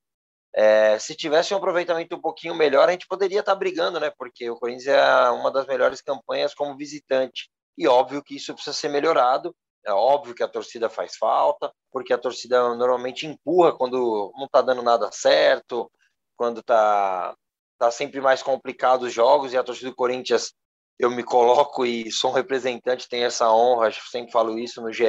é, 0.55 0.99
se 0.99 1.15
tivesse 1.15 1.53
um 1.53 1.59
aproveitamento 1.59 2.17
um 2.17 2.21
pouquinho 2.21 2.55
melhor, 2.55 2.89
a 2.89 2.93
gente 2.93 3.07
poderia 3.07 3.41
estar 3.41 3.55
brigando, 3.55 4.01
né? 4.01 4.11
Porque 4.17 4.49
o 4.49 4.57
Corinthians 4.57 4.87
é 4.87 5.31
uma 5.31 5.51
das 5.51 5.67
melhores 5.67 6.01
campanhas 6.01 6.55
como 6.55 6.77
visitante. 6.77 7.51
E 7.77 7.87
óbvio 7.87 8.23
que 8.23 8.37
isso 8.37 8.55
precisa 8.55 8.75
ser 8.75 8.89
melhorado. 8.89 9.55
É 9.85 9.93
óbvio 9.93 10.35
que 10.35 10.43
a 10.43 10.49
torcida 10.49 10.89
faz 10.89 11.17
falta, 11.17 11.71
porque 11.93 12.13
a 12.13 12.19
torcida 12.19 12.75
normalmente 12.75 13.27
empurra 13.27 13.77
quando 13.77 14.33
não 14.37 14.47
está 14.47 14.63
dando 14.63 14.83
nada 14.83 15.11
certo, 15.13 15.91
quando 16.37 16.61
está 16.61 17.37
tá 17.79 17.91
sempre 17.91 18.21
mais 18.23 18.43
complicado 18.43 19.03
os 19.03 19.13
jogos. 19.13 19.53
E 19.53 19.59
a 19.59 19.63
torcida 19.63 19.91
do 19.91 19.97
Corinthians, 19.97 20.55
eu 20.99 21.11
me 21.11 21.23
coloco 21.23 21.85
e 21.85 22.11
sou 22.11 22.31
um 22.31 22.35
representante, 22.35 23.09
tenho 23.09 23.27
essa 23.27 23.51
honra, 23.53 23.91
sempre 24.11 24.33
falo 24.33 24.59
isso 24.59 24.81
no 24.81 24.93
GE 24.93 25.05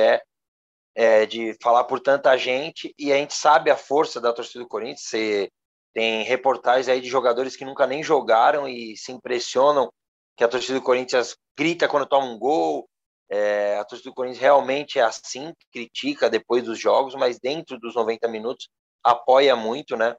é, 0.98 1.28
de 1.28 1.56
falar 1.62 1.84
por 1.84 2.00
tanta 2.00 2.36
gente 2.36 2.94
e 2.98 3.14
a 3.14 3.18
gente 3.18 3.36
sabe 3.36 3.70
a 3.70 3.78
força 3.78 4.20
da 4.20 4.34
torcida 4.34 4.64
do 4.64 4.68
Corinthians. 4.68 5.04
Você 5.04 5.52
tem 5.94 6.24
reportagens 6.24 6.90
aí 6.90 7.00
de 7.00 7.08
jogadores 7.08 7.56
que 7.56 7.64
nunca 7.64 7.86
nem 7.86 8.02
jogaram 8.02 8.68
e 8.68 8.98
se 8.98 9.12
impressionam 9.12 9.92
que 10.36 10.44
a 10.44 10.48
torcida 10.48 10.80
do 10.80 10.84
Corinthians 10.84 11.38
grita 11.58 11.88
quando 11.88 12.08
toma 12.08 12.26
um 12.26 12.40
gol. 12.40 12.90
É, 13.30 13.78
a 13.78 13.86
torcida 13.86 14.10
do 14.10 14.16
Corinthians 14.16 14.42
realmente 14.42 14.98
é 14.98 15.04
assim, 15.04 15.54
critica 15.72 16.30
depois 16.30 16.64
dos 16.64 16.80
jogos, 16.80 17.14
mas 17.14 17.40
dentro 17.40 17.78
dos 17.80 17.94
90 17.94 18.28
minutos 18.28 18.68
apoia 19.04 19.56
muito, 19.56 19.96
né? 19.96 20.16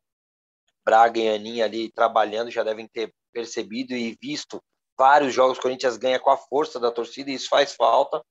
Braga 0.84 1.18
e 1.18 1.28
Aninha 1.28 1.64
ali 1.64 1.90
trabalhando 1.90 2.50
já 2.50 2.62
devem 2.62 2.86
ter 2.86 3.12
percebido 3.32 3.94
e 3.94 4.16
visto 4.20 4.62
vários 4.98 5.32
jogos. 5.32 5.58
O 5.58 5.60
Corinthians 5.60 5.96
ganha 5.96 6.18
com 6.18 6.30
a 6.30 6.36
força 6.36 6.80
da 6.80 6.90
torcida 6.90 7.30
e 7.30 7.34
isso 7.34 7.48
faz 7.48 7.74
falta. 7.74 8.22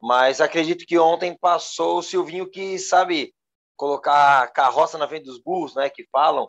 Mas 0.00 0.40
acredito 0.40 0.84
que 0.86 0.98
ontem 0.98 1.36
passou 1.36 1.98
o 1.98 2.02
Silvinho 2.02 2.50
que 2.50 2.78
sabe 2.78 3.34
colocar 3.76 4.52
carroça 4.52 4.98
na 4.98 5.08
frente 5.08 5.24
dos 5.24 5.40
burros, 5.40 5.74
né? 5.74 5.88
Que 5.88 6.06
falam, 6.12 6.48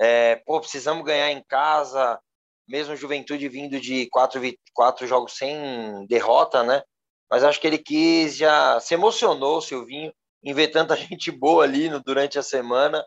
é, 0.00 0.36
pô, 0.44 0.60
precisamos 0.60 1.04
ganhar 1.04 1.30
em 1.30 1.42
casa, 1.44 2.18
mesmo 2.66 2.96
Juventude 2.96 3.48
vindo 3.48 3.80
de 3.80 4.08
quatro, 4.10 4.40
quatro 4.74 5.06
jogos 5.06 5.36
sem 5.36 6.06
derrota, 6.06 6.62
né? 6.62 6.82
Mas 7.30 7.44
acho 7.44 7.60
que 7.60 7.66
ele 7.66 7.78
quis 7.78 8.36
já 8.36 8.80
se 8.80 8.94
emocionou, 8.94 9.58
o 9.58 9.62
Silvinho, 9.62 10.12
em 10.42 10.52
ver 10.52 10.68
tanta 10.68 10.96
gente 10.96 11.30
boa 11.30 11.64
ali 11.64 11.88
no, 11.88 12.02
durante 12.02 12.38
a 12.38 12.42
semana 12.42 13.04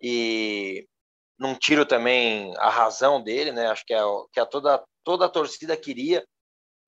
e 0.00 0.86
não 1.38 1.54
tiro 1.54 1.84
também 1.84 2.54
a 2.58 2.70
razão 2.70 3.22
dele, 3.22 3.52
né? 3.52 3.66
Acho 3.66 3.84
que 3.84 3.94
é 3.94 4.00
que 4.32 4.40
a 4.40 4.46
toda 4.46 4.82
toda 5.04 5.26
a 5.26 5.28
torcida 5.28 5.76
queria 5.76 6.24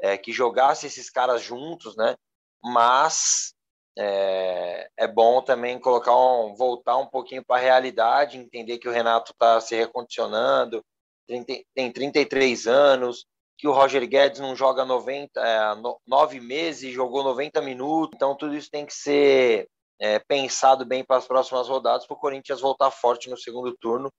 é, 0.00 0.16
que 0.16 0.32
jogasse 0.32 0.86
esses 0.86 1.10
caras 1.10 1.42
juntos, 1.42 1.96
né? 1.96 2.16
mas 2.62 3.54
é, 3.98 4.88
é 4.96 5.06
bom 5.06 5.40
também 5.42 5.78
colocar 5.78 6.14
um, 6.16 6.54
voltar 6.54 6.96
um 6.96 7.06
pouquinho 7.06 7.44
para 7.44 7.56
a 7.56 7.62
realidade, 7.64 8.38
entender 8.38 8.78
que 8.78 8.88
o 8.88 8.92
Renato 8.92 9.32
está 9.32 9.60
se 9.60 9.74
recondicionando, 9.74 10.84
tem, 11.26 11.64
tem 11.74 11.92
33 11.92 12.66
anos, 12.66 13.24
que 13.58 13.66
o 13.66 13.72
Roger 13.72 14.06
Guedes 14.06 14.40
não 14.40 14.54
joga 14.54 14.84
90, 14.84 15.40
é, 15.40 15.58
9 16.06 16.40
meses, 16.40 16.92
jogou 16.92 17.22
90 17.22 17.60
minutos, 17.62 18.14
então 18.14 18.36
tudo 18.36 18.54
isso 18.54 18.70
tem 18.70 18.84
que 18.84 18.94
ser 18.94 19.66
é, 19.98 20.18
pensado 20.18 20.84
bem 20.84 21.04
para 21.04 21.16
as 21.16 21.26
próximas 21.26 21.68
rodadas, 21.68 22.06
para 22.06 22.14
o 22.14 22.20
Corinthians 22.20 22.60
voltar 22.60 22.90
forte 22.90 23.30
no 23.30 23.36
segundo 23.36 23.74
turno 23.78 24.12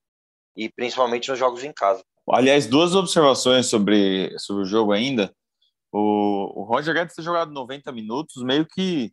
e 0.56 0.70
principalmente 0.70 1.30
nos 1.30 1.38
jogos 1.38 1.64
em 1.64 1.72
casa. 1.72 2.04
Aliás, 2.30 2.68
duas 2.68 2.94
observações 2.94 3.68
sobre, 3.68 4.38
sobre 4.38 4.64
o 4.64 4.66
jogo 4.66 4.92
ainda. 4.92 5.34
O, 5.92 6.62
o 6.62 6.64
Roger 6.64 6.94
Guedes 6.94 7.16
ter 7.16 7.22
jogado 7.22 7.52
90 7.52 7.92
minutos, 7.92 8.44
meio 8.44 8.66
que. 8.66 9.12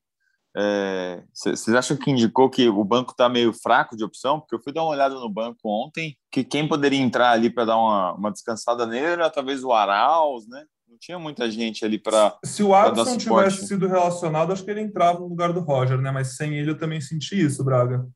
Vocês 1.32 1.68
é, 1.68 1.78
acham 1.78 1.96
que 1.96 2.10
indicou 2.10 2.48
que 2.48 2.68
o 2.68 2.84
banco 2.84 3.10
está 3.10 3.28
meio 3.28 3.52
fraco 3.52 3.96
de 3.96 4.04
opção? 4.04 4.38
Porque 4.38 4.54
eu 4.54 4.62
fui 4.62 4.72
dar 4.72 4.82
uma 4.82 4.92
olhada 4.92 5.14
no 5.14 5.28
banco 5.28 5.58
ontem, 5.64 6.16
que 6.30 6.44
quem 6.44 6.68
poderia 6.68 7.00
entrar 7.00 7.30
ali 7.30 7.50
para 7.50 7.64
dar 7.64 7.76
uma, 7.76 8.12
uma 8.14 8.30
descansada 8.30 8.86
nele 8.86 9.06
era 9.06 9.30
talvez 9.30 9.64
o 9.64 9.72
Arauz, 9.72 10.46
né? 10.48 10.64
Não 10.88 10.96
tinha 11.00 11.18
muita 11.18 11.50
gente 11.50 11.84
ali 11.84 11.98
para. 11.98 12.36
Se 12.44 12.62
o 12.62 12.72
Adson 12.74 13.16
tivesse 13.16 13.66
sido 13.66 13.88
relacionado, 13.88 14.52
acho 14.52 14.64
que 14.64 14.70
ele 14.70 14.80
entrava 14.80 15.18
no 15.18 15.26
lugar 15.26 15.52
do 15.52 15.60
Roger, 15.60 16.00
né? 16.00 16.12
Mas 16.12 16.36
sem 16.36 16.56
ele 16.56 16.70
eu 16.70 16.78
também 16.78 17.00
senti 17.00 17.40
isso, 17.40 17.64
Braga. 17.64 18.06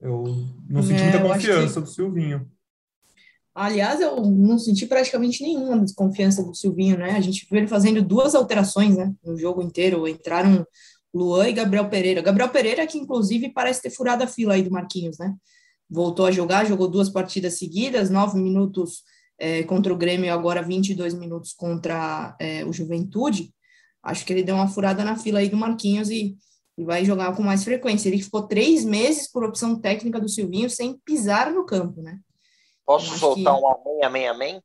Eu 0.00 0.24
não 0.68 0.82
senti 0.82 1.02
é, 1.02 1.10
muita 1.10 1.34
confiança 1.34 1.80
que... 1.80 1.86
do 1.86 1.92
Silvinho. 1.92 2.50
Aliás, 3.56 4.02
eu 4.02 4.20
não 4.20 4.58
senti 4.58 4.84
praticamente 4.84 5.42
nenhuma 5.42 5.78
desconfiança 5.78 6.44
do 6.44 6.54
Silvinho, 6.54 6.98
né? 6.98 7.12
A 7.12 7.20
gente 7.22 7.46
viu 7.50 7.58
ele 7.58 7.66
fazendo 7.66 8.02
duas 8.02 8.34
alterações, 8.34 8.94
né? 8.94 9.14
No 9.24 9.34
jogo 9.34 9.62
inteiro. 9.62 10.06
Entraram 10.06 10.66
Luan 11.14 11.48
e 11.48 11.54
Gabriel 11.54 11.88
Pereira. 11.88 12.20
Gabriel 12.20 12.50
Pereira, 12.50 12.86
que 12.86 12.98
inclusive 12.98 13.48
parece 13.54 13.80
ter 13.80 13.88
furado 13.88 14.22
a 14.22 14.26
fila 14.26 14.52
aí 14.52 14.62
do 14.62 14.70
Marquinhos, 14.70 15.16
né? 15.16 15.34
Voltou 15.88 16.26
a 16.26 16.30
jogar, 16.30 16.66
jogou 16.66 16.86
duas 16.86 17.08
partidas 17.08 17.58
seguidas, 17.58 18.10
nove 18.10 18.38
minutos 18.38 19.04
é, 19.38 19.62
contra 19.62 19.90
o 19.90 19.96
Grêmio, 19.96 20.30
agora 20.30 20.60
22 20.60 21.14
minutos 21.14 21.54
contra 21.54 22.36
é, 22.38 22.62
o 22.62 22.74
Juventude. 22.74 23.54
Acho 24.02 24.26
que 24.26 24.34
ele 24.34 24.42
deu 24.42 24.56
uma 24.56 24.68
furada 24.68 25.02
na 25.02 25.16
fila 25.16 25.38
aí 25.38 25.48
do 25.48 25.56
Marquinhos 25.56 26.10
e, 26.10 26.36
e 26.76 26.84
vai 26.84 27.06
jogar 27.06 27.34
com 27.34 27.42
mais 27.42 27.64
frequência. 27.64 28.10
Ele 28.10 28.22
ficou 28.22 28.42
três 28.42 28.84
meses 28.84 29.32
por 29.32 29.44
opção 29.44 29.80
técnica 29.80 30.20
do 30.20 30.28
Silvinho 30.28 30.68
sem 30.68 30.98
pisar 31.06 31.50
no 31.54 31.64
campo, 31.64 32.02
né? 32.02 32.20
Posso 32.86 33.18
soltar 33.18 33.56
que... 33.56 33.60
um 33.60 33.68
amém, 33.68 34.04
amém, 34.04 34.28
amém? 34.28 34.62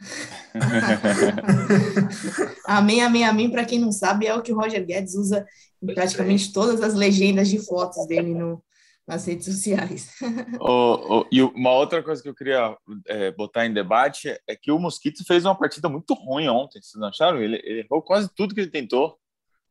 amém, 2.66 3.02
amém, 3.02 3.24
amém, 3.24 3.50
para 3.50 3.64
quem 3.64 3.78
não 3.78 3.92
sabe, 3.92 4.26
é 4.26 4.34
o 4.34 4.42
que 4.42 4.52
o 4.52 4.56
Roger 4.56 4.84
Guedes 4.84 5.14
usa 5.14 5.46
em 5.80 5.94
praticamente 5.94 6.52
todas 6.52 6.82
as 6.82 6.94
legendas 6.94 7.48
de 7.48 7.58
fotos 7.58 8.04
dele 8.06 8.34
no, 8.34 8.62
nas 9.06 9.26
redes 9.26 9.44
sociais. 9.44 10.10
oh, 10.60 11.20
oh, 11.20 11.26
e 11.30 11.42
uma 11.42 11.72
outra 11.72 12.02
coisa 12.02 12.22
que 12.22 12.28
eu 12.28 12.34
queria 12.34 12.76
é, 13.06 13.30
botar 13.32 13.66
em 13.66 13.72
debate 13.72 14.36
é 14.46 14.56
que 14.56 14.72
o 14.72 14.78
Mosquito 14.78 15.24
fez 15.24 15.44
uma 15.44 15.56
partida 15.56 15.88
muito 15.88 16.14
ruim 16.14 16.48
ontem, 16.48 16.80
vocês 16.80 17.00
não 17.00 17.08
acharam? 17.08 17.40
Ele, 17.40 17.60
ele 17.64 17.80
errou 17.80 18.02
quase 18.02 18.28
tudo 18.34 18.54
que 18.54 18.60
ele 18.60 18.70
tentou. 18.70 19.18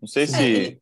Não 0.01 0.07
sei 0.07 0.27
se. 0.27 0.35
É, 0.35 0.47
ele, 0.47 0.81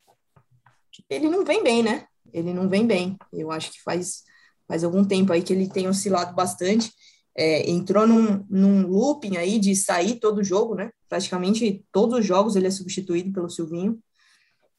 ele 1.10 1.30
não 1.30 1.44
vem 1.44 1.64
bem, 1.64 1.84
né? 1.84 2.06
Ele 2.32 2.54
não 2.54 2.70
vem 2.70 2.86
bem. 2.86 3.18
Eu 3.34 3.52
acho 3.52 3.72
que 3.72 3.82
faz, 3.82 4.24
faz 4.70 4.86
algum 4.86 5.04
tempo 5.04 5.34
aí 5.34 5.42
que 5.42 5.52
ele 5.52 5.68
tem 5.68 5.90
oscilado 5.90 6.34
bastante 6.34 6.94
é, 7.40 7.70
entrou 7.70 8.06
num, 8.06 8.46
num 8.50 8.86
looping 8.86 9.38
aí 9.38 9.60
de 9.60 9.74
sair 9.74 10.20
todo 10.20 10.44
jogo, 10.44 10.76
né? 10.76 10.92
Praticamente 11.08 11.86
todos 11.90 12.20
os 12.20 12.26
jogos 12.26 12.58
ele 12.58 12.68
é 12.68 12.72
substituído 12.72 13.32
pelo 13.32 13.50
Silvinho. 13.50 13.98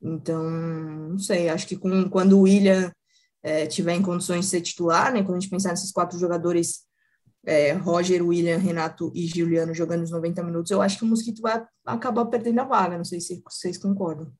Então, 0.02 0.42
não 0.42 1.18
sei, 1.18 1.48
acho 1.48 1.66
que 1.66 1.74
com, 1.74 2.06
quando 2.10 2.38
o 2.38 2.42
William 2.42 2.92
é, 3.42 3.66
tiver 3.66 3.94
em 3.94 4.02
condições 4.02 4.44
de 4.44 4.50
ser 4.50 4.60
titular, 4.60 5.10
né? 5.10 5.22
Quando 5.22 5.38
a 5.38 5.40
gente 5.40 5.48
pensar 5.48 5.70
nesses 5.70 5.90
quatro 5.90 6.18
jogadores, 6.18 6.80
é, 7.46 7.72
Roger, 7.72 8.26
William, 8.26 8.58
Renato 8.58 9.10
e 9.14 9.26
Juliano 9.26 9.74
jogando 9.74 10.02
os 10.02 10.10
90 10.10 10.42
minutos, 10.42 10.70
eu 10.70 10.82
acho 10.82 10.98
que 10.98 11.04
o 11.04 11.08
Mosquito 11.08 11.40
vai 11.40 11.64
acabar 11.86 12.26
perdendo 12.26 12.60
a 12.60 12.64
vaga. 12.64 12.98
Não 12.98 13.04
sei 13.06 13.20
se 13.22 13.42
vocês 13.42 13.78
concordam. 13.78 14.30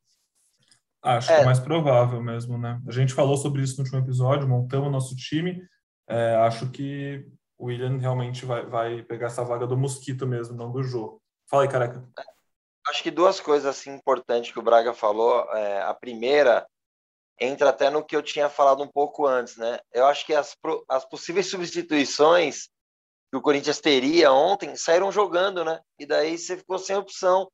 Acho 1.02 1.28
que 1.28 1.32
é, 1.32 1.40
é 1.40 1.44
mais 1.44 1.58
provável 1.58 2.22
mesmo, 2.22 2.58
né? 2.58 2.80
A 2.86 2.92
gente 2.92 3.14
falou 3.14 3.36
sobre 3.36 3.62
isso 3.62 3.76
no 3.76 3.84
último 3.84 4.00
episódio, 4.00 4.48
montamos 4.48 4.88
o 4.88 4.92
nosso 4.92 5.16
time. 5.16 5.62
É, 6.08 6.34
acho 6.36 6.70
que 6.70 7.26
o 7.56 7.66
William 7.66 7.98
realmente 7.98 8.44
vai, 8.44 8.66
vai 8.66 9.02
pegar 9.02 9.26
essa 9.26 9.44
vaga 9.44 9.66
do 9.66 9.76
Mosquito 9.76 10.26
mesmo, 10.26 10.56
não 10.56 10.70
do 10.70 10.82
jogo. 10.82 11.22
Fala 11.48 11.62
aí, 11.62 11.68
careca. 11.68 12.06
Acho 12.88 13.02
que 13.02 13.10
duas 13.10 13.40
coisas 13.40 13.66
assim 13.66 13.94
importantes 13.94 14.50
que 14.50 14.58
o 14.58 14.62
Braga 14.62 14.92
falou. 14.92 15.44
É, 15.54 15.82
a 15.82 15.94
primeira 15.94 16.66
entra 17.38 17.70
até 17.70 17.88
no 17.88 18.04
que 18.04 18.14
eu 18.14 18.22
tinha 18.22 18.50
falado 18.50 18.82
um 18.82 18.88
pouco 18.88 19.26
antes, 19.26 19.56
né? 19.56 19.78
Eu 19.92 20.06
acho 20.06 20.26
que 20.26 20.34
as, 20.34 20.56
as 20.88 21.04
possíveis 21.04 21.48
substituições 21.50 22.68
que 23.30 23.36
o 23.36 23.40
Corinthians 23.40 23.80
teria 23.80 24.32
ontem 24.32 24.74
saíram 24.76 25.10
jogando, 25.12 25.64
né? 25.64 25.80
E 25.98 26.04
daí 26.04 26.36
você 26.36 26.56
ficou 26.56 26.78
sem 26.78 26.96
opção. 26.96 27.50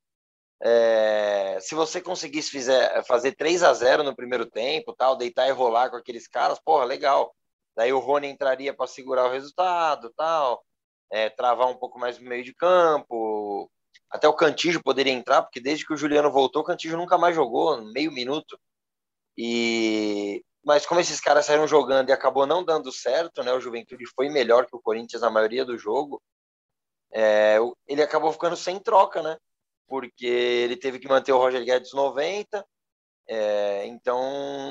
É, 0.63 1.59
se 1.61 1.75
você 1.75 2.01
conseguisse 2.01 2.51
fizer, 2.51 3.05
fazer 3.05 3.33
3 3.33 3.63
a 3.63 3.73
0 3.75 4.03
no 4.03 4.17
primeiro 4.17 4.47
tempo, 4.47 4.95
tal, 4.95 5.17
deitar 5.17 5.49
e 5.49 5.53
rolar 5.53 5.91
com 5.91 5.97
aqueles 5.97 6.27
caras, 6.27 6.59
porra, 6.59 6.85
legal. 6.85 7.35
Daí 7.77 7.93
o 7.93 7.99
Rony 7.99 8.29
entraria 8.29 8.75
para 8.75 8.87
segurar 8.87 9.27
o 9.27 9.31
resultado, 9.31 10.11
tal, 10.17 10.65
é, 11.11 11.29
travar 11.29 11.69
um 11.69 11.77
pouco 11.77 11.99
mais 11.99 12.19
no 12.19 12.29
meio 12.29 12.43
de 12.43 12.55
campo. 12.55 13.71
Até 14.11 14.27
o 14.29 14.35
Cantijo 14.35 14.83
poderia 14.83 15.13
entrar, 15.13 15.43
porque 15.43 15.61
desde 15.61 15.87
que 15.87 15.93
o 15.93 15.97
Juliano 15.97 16.31
voltou, 16.31 16.63
o 16.63 16.65
Cantijo 16.65 16.97
nunca 16.97 17.19
mais 17.19 17.35
jogou, 17.35 17.83
meio 17.93 18.11
minuto. 18.13 18.59
E 19.37 20.43
mas 20.67 20.85
como 20.85 21.01
esses 21.01 21.21
caras 21.21 21.47
saíram 21.47 21.69
jogando 21.69 22.09
e 22.09 22.13
acabou 22.13 22.45
não 22.45 22.65
dando 22.65 22.91
certo, 22.91 23.45
né? 23.45 23.53
O 23.53 23.61
Juventude 23.61 24.05
foi 24.17 24.29
melhor 24.29 24.67
que 24.67 24.75
o 24.75 24.81
Corinthians 24.81 25.23
na 25.23 25.31
maioria 25.31 25.65
do 25.65 25.79
jogo. 25.79 26.21
É, 27.13 27.59
ele 27.87 28.03
acabou 28.03 28.33
ficando 28.33 28.57
sem 28.57 28.81
troca, 28.81 29.23
né? 29.23 29.39
Porque 29.87 30.27
ele 30.27 30.77
teve 30.77 30.99
que 30.99 31.09
manter 31.09 31.33
o 31.33 31.39
Roger 31.39 31.65
Guedes 31.65 31.93
90, 31.93 32.65
é, 33.29 33.87
então 33.87 34.21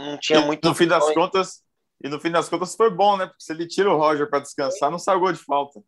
não 0.04 0.18
tinha 0.18 0.40
e, 0.40 0.46
muito. 0.46 0.68
No 0.68 0.76
fim 0.76 0.88
das 0.88 1.14
contas, 1.14 1.64
e 2.04 2.10
no 2.10 2.20
fim 2.20 2.32
das 2.32 2.50
contas 2.50 2.76
foi 2.76 2.90
bom, 2.90 3.18
né? 3.18 3.26
Porque 3.28 3.44
se 3.44 3.54
ele 3.54 3.68
tira 3.68 3.92
o 3.92 3.98
Roger 3.98 4.30
para 4.30 4.40
descansar, 4.40 4.92
não 4.92 5.00
sai 5.00 5.18
gol 5.18 5.32
de 5.32 5.40
falta. 5.40 5.82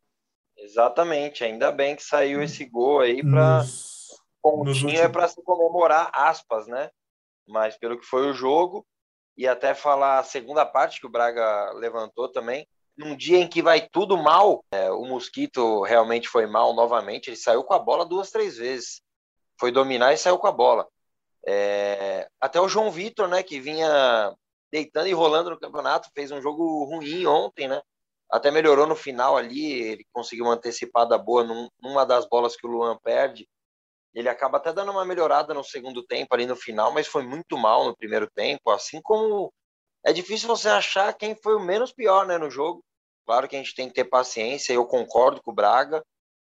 Exatamente, 0.58 1.44
ainda 1.44 1.72
bem 1.72 1.96
que 1.96 2.04
saiu 2.04 2.42
esse 2.42 2.66
gol 2.66 3.02
aí 3.02 3.22
para 3.22 3.64
pontinho 4.42 5.00
é 5.00 5.10
para 5.10 5.28
se 5.28 5.42
comemorar 5.44 6.10
aspas, 6.14 6.68
né? 6.68 6.90
Mas 7.48 7.78
pelo 7.78 8.00
que 8.00 8.06
foi 8.06 8.30
o 8.30 8.34
jogo 8.34 8.86
e 9.38 9.48
até 9.48 9.74
falar 9.74 10.20
a 10.20 10.24
segunda 10.24 10.66
parte 10.66 11.00
que 11.00 11.06
o 11.06 11.12
Braga 11.12 11.72
levantou 11.74 12.30
também, 12.30 12.68
num 12.98 13.16
dia 13.16 13.38
em 13.38 13.48
que 13.48 13.62
vai 13.62 13.88
tudo 13.88 14.18
mal, 14.18 14.66
é, 14.72 14.90
o 14.90 15.06
Mosquito 15.06 15.84
realmente 15.84 16.28
foi 16.28 16.48
mal 16.48 16.74
novamente, 16.74 17.30
ele 17.30 17.38
saiu 17.38 17.64
com 17.64 17.74
a 17.74 17.80
bola 17.80 18.04
duas, 18.06 18.32
três 18.32 18.58
vezes. 18.58 19.02
Foi 19.60 19.72
dominar 19.72 20.14
e 20.14 20.18
saiu 20.18 20.38
com 20.38 20.48
a 20.48 20.52
bola. 20.52 20.88
É, 21.46 22.28
até 22.42 22.60
o 22.60 22.68
João 22.68 22.92
Vitor, 22.92 23.28
né, 23.28 23.42
que 23.44 23.60
vinha 23.60 24.36
deitando 24.72 25.08
e 25.08 25.14
rolando 25.14 25.50
no 25.50 25.60
campeonato, 25.60 26.10
fez 26.14 26.32
um 26.32 26.42
jogo 26.42 26.84
ruim 26.86 27.26
ontem, 27.26 27.68
né? 27.68 27.82
Até 28.30 28.52
melhorou 28.52 28.86
no 28.86 28.96
final 28.96 29.38
ali, 29.38 29.72
ele 29.72 30.06
conseguiu 30.12 30.46
uma 30.46 30.56
antecipada 30.56 31.18
boa 31.18 31.44
num, 31.44 31.70
numa 31.82 32.06
das 32.06 32.28
bolas 32.28 32.58
que 32.58 32.68
o 32.68 32.70
Luan 32.70 32.98
perde. 32.98 33.48
Ele 34.14 34.28
acaba 34.28 34.58
até 34.58 34.74
dando 34.74 34.92
uma 34.92 35.06
melhorada 35.06 35.54
no 35.54 35.64
segundo 35.64 36.04
tempo 36.04 36.34
ali 36.34 36.46
no 36.46 36.56
final, 36.56 36.92
mas 36.92 37.08
foi 37.08 37.24
muito 37.24 37.58
mal 37.58 37.86
no 37.86 37.96
primeiro 37.96 38.30
tempo, 38.32 38.70
assim 38.72 39.02
como 39.02 39.54
é 40.06 40.12
difícil 40.12 40.48
você 40.48 40.70
achar 40.70 41.14
quem 41.14 41.36
foi 41.36 41.56
o 41.56 41.60
menos 41.60 41.94
pior, 41.94 42.26
né, 42.26 42.38
no 42.38 42.50
jogo. 42.50 42.84
Claro 43.26 43.48
que 43.48 43.56
a 43.56 43.60
gente 43.60 43.76
tem 43.76 43.88
que 43.88 43.94
ter 43.94 44.06
paciência, 44.06 44.74
eu 44.74 44.86
concordo 44.86 45.42
com 45.42 45.52
o 45.52 45.54
Braga, 45.54 46.04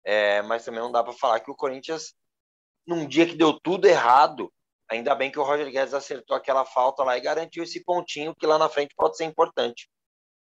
é, 0.03 0.41
mas 0.41 0.65
também 0.65 0.81
não 0.81 0.91
dá 0.91 1.03
para 1.03 1.13
falar 1.13 1.39
que 1.39 1.51
o 1.51 1.55
Corinthians, 1.55 2.13
num 2.86 3.08
dia 3.08 3.25
que 3.25 3.36
deu 3.36 3.60
tudo 3.60 3.86
errado, 3.86 4.52
Ainda 4.94 5.16
bem 5.16 5.32
que 5.32 5.40
o 5.40 5.44
Roger 5.44 5.72
Guedes 5.72 5.94
acertou 5.94 6.36
aquela 6.36 6.66
falta 6.66 7.04
lá 7.04 7.18
e 7.18 7.22
garantiu 7.22 7.63
esse 7.63 7.84
pontinho 7.84 8.36
que 8.36 8.46
lá 8.46 8.58
na 8.58 8.70
frente 8.70 8.94
pode 8.96 9.18
ser 9.18 9.25
importante. 9.25 9.90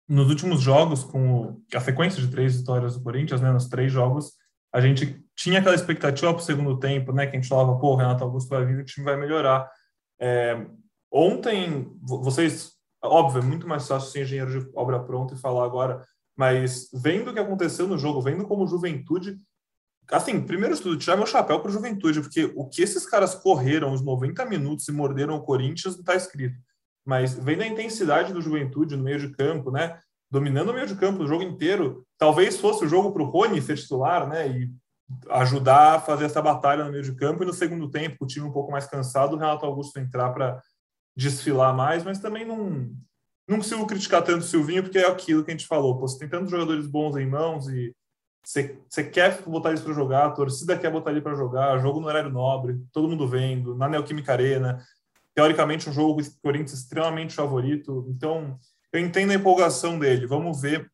Nos 0.09 0.28
últimos 0.28 0.61
jogos, 0.61 1.04
com 1.04 1.62
a 1.73 1.81
sequência 1.81 2.21
de 2.21 2.31
três 2.31 2.57
vitórias 2.59 2.97
do 2.97 3.02
Corinthians, 3.02 3.40
né, 3.40 3.50
nos 3.52 3.69
três 3.69 3.93
jogos, 3.93 4.33
a 4.73 4.81
gente 4.81 5.25
tinha 5.37 5.61
aquela 5.61 5.75
expectativa 5.75 6.33
para 6.33 6.43
o 6.43 6.45
segundo 6.45 6.78
tempo, 6.78 7.12
né, 7.12 7.26
que 7.26 7.37
a 7.37 7.40
gente 7.40 7.49
falava, 7.49 7.78
pô, 7.78 7.93
o 7.93 7.97
Renato 7.97 8.25
Augusto 8.25 8.49
vai 8.49 8.64
vir, 8.64 8.81
o 8.81 8.85
time 8.85 9.04
vai 9.04 9.16
melhorar. 9.16 9.71
É, 10.21 10.66
ontem, 11.11 11.88
vocês, 12.02 12.73
óbvio, 13.02 13.40
é 13.40 13.45
muito 13.45 13.69
mais 13.69 13.87
fácil 13.87 14.11
ser 14.11 14.23
engenheiro 14.23 14.50
de 14.61 14.71
obra 14.75 14.99
pronta 14.99 15.35
e 15.35 15.40
falar 15.40 15.64
agora, 15.64 16.04
mas 16.37 16.88
vendo 16.93 17.31
o 17.31 17.33
que 17.33 17.40
aconteceu 17.40 17.87
no 17.87 17.97
jogo, 17.97 18.21
vendo 18.21 18.47
como 18.47 18.66
Juventude 18.66 19.38
Assim, 20.11 20.40
primeiro 20.40 20.78
tudo, 20.78 20.99
tirar 20.99 21.16
meu 21.16 21.26
chapéu 21.26 21.61
para 21.61 21.70
Juventude, 21.70 22.20
porque 22.20 22.52
o 22.54 22.68
que 22.68 22.82
esses 22.82 23.06
caras 23.06 23.34
correram 23.34 23.92
os 23.92 24.02
90 24.02 24.44
minutos 24.44 24.87
e 24.88 24.92
morderam 24.92 25.34
o 25.34 25.42
Corinthians 25.42 25.94
não 25.94 26.00
está 26.00 26.14
escrito. 26.14 26.56
Mas 27.04 27.34
vendo 27.34 27.62
a 27.62 27.66
intensidade 27.66 28.32
do 28.32 28.40
Juventude 28.40 28.96
no 28.96 29.04
meio 29.04 29.18
de 29.18 29.30
campo, 29.30 29.70
né? 29.70 29.99
Dominando 30.30 30.70
o 30.70 30.75
meio 30.75 30.87
de 30.87 30.94
campo 30.96 31.23
o 31.23 31.26
jogo 31.26 31.42
inteiro, 31.42 32.06
talvez 32.18 32.58
fosse 32.58 32.84
o 32.84 32.88
jogo 32.88 33.12
para 33.12 33.23
o 33.23 33.26
Rony 33.26 33.61
ser 33.62 33.76
titular, 33.76 34.28
né? 34.28 34.49
E 34.49 34.70
ajudar 35.30 35.96
a 35.96 36.00
fazer 36.00 36.25
essa 36.25 36.40
batalha 36.40 36.84
no 36.84 36.90
meio 36.90 37.02
de 37.02 37.14
campo. 37.14 37.42
E 37.42 37.46
no 37.46 37.52
segundo 37.52 37.90
tempo, 37.90 38.25
o 38.25 38.26
time 38.26 38.46
um 38.46 38.52
pouco 38.52 38.73
mais 38.73 38.87
cansado, 38.87 39.34
o 39.34 39.38
Renato 39.38 39.66
Augusto 39.66 39.99
entrar 39.99 40.30
para 40.32 40.61
desfilar 41.16 41.75
mais, 41.75 42.02
mas 42.02 42.18
também 42.18 42.44
não, 42.44 42.90
não 43.49 43.58
consigo 43.58 43.87
criticar 43.87 44.23
tanto 44.23 44.40
o 44.40 44.46
Silvinho, 44.46 44.82
porque 44.82 44.99
é 44.99 45.06
aquilo 45.06 45.44
que 45.44 45.50
a 45.50 45.54
gente 45.54 45.66
falou. 45.66 45.99
Pô, 45.99 46.08
você 46.08 46.18
tem 46.18 46.28
tantos 46.28 46.50
jogadores 46.50 46.87
bons 46.87 47.16
em 47.16 47.26
mãos 47.26 47.68
e 47.68 47.94
você, 48.44 49.04
quer 49.10 49.40
botar 49.42 49.70
eles 49.70 49.80
para 49.80 49.94
jogar, 49.94 50.26
a 50.26 50.30
torcida 50.30 50.76
quer 50.76 50.90
botar 50.90 51.10
ele 51.10 51.22
para 51.22 51.34
jogar, 51.34 51.78
jogo 51.78 52.00
no 52.00 52.06
horário 52.06 52.30
nobre, 52.30 52.78
todo 52.92 53.08
mundo 53.08 53.26
vendo, 53.26 53.74
na 53.74 53.88
Neoquímica 53.88 54.32
Arena. 54.32 54.84
Teoricamente, 55.34 55.88
um 55.88 55.92
jogo 55.92 56.22
Corinthians 56.42 56.74
extremamente 56.74 57.34
favorito. 57.34 58.06
Então, 58.08 58.58
eu 58.92 59.00
entendo 59.00 59.30
a 59.30 59.34
empolgação 59.34 59.98
dele. 59.98 60.26
Vamos 60.26 60.60
ver 60.60 60.88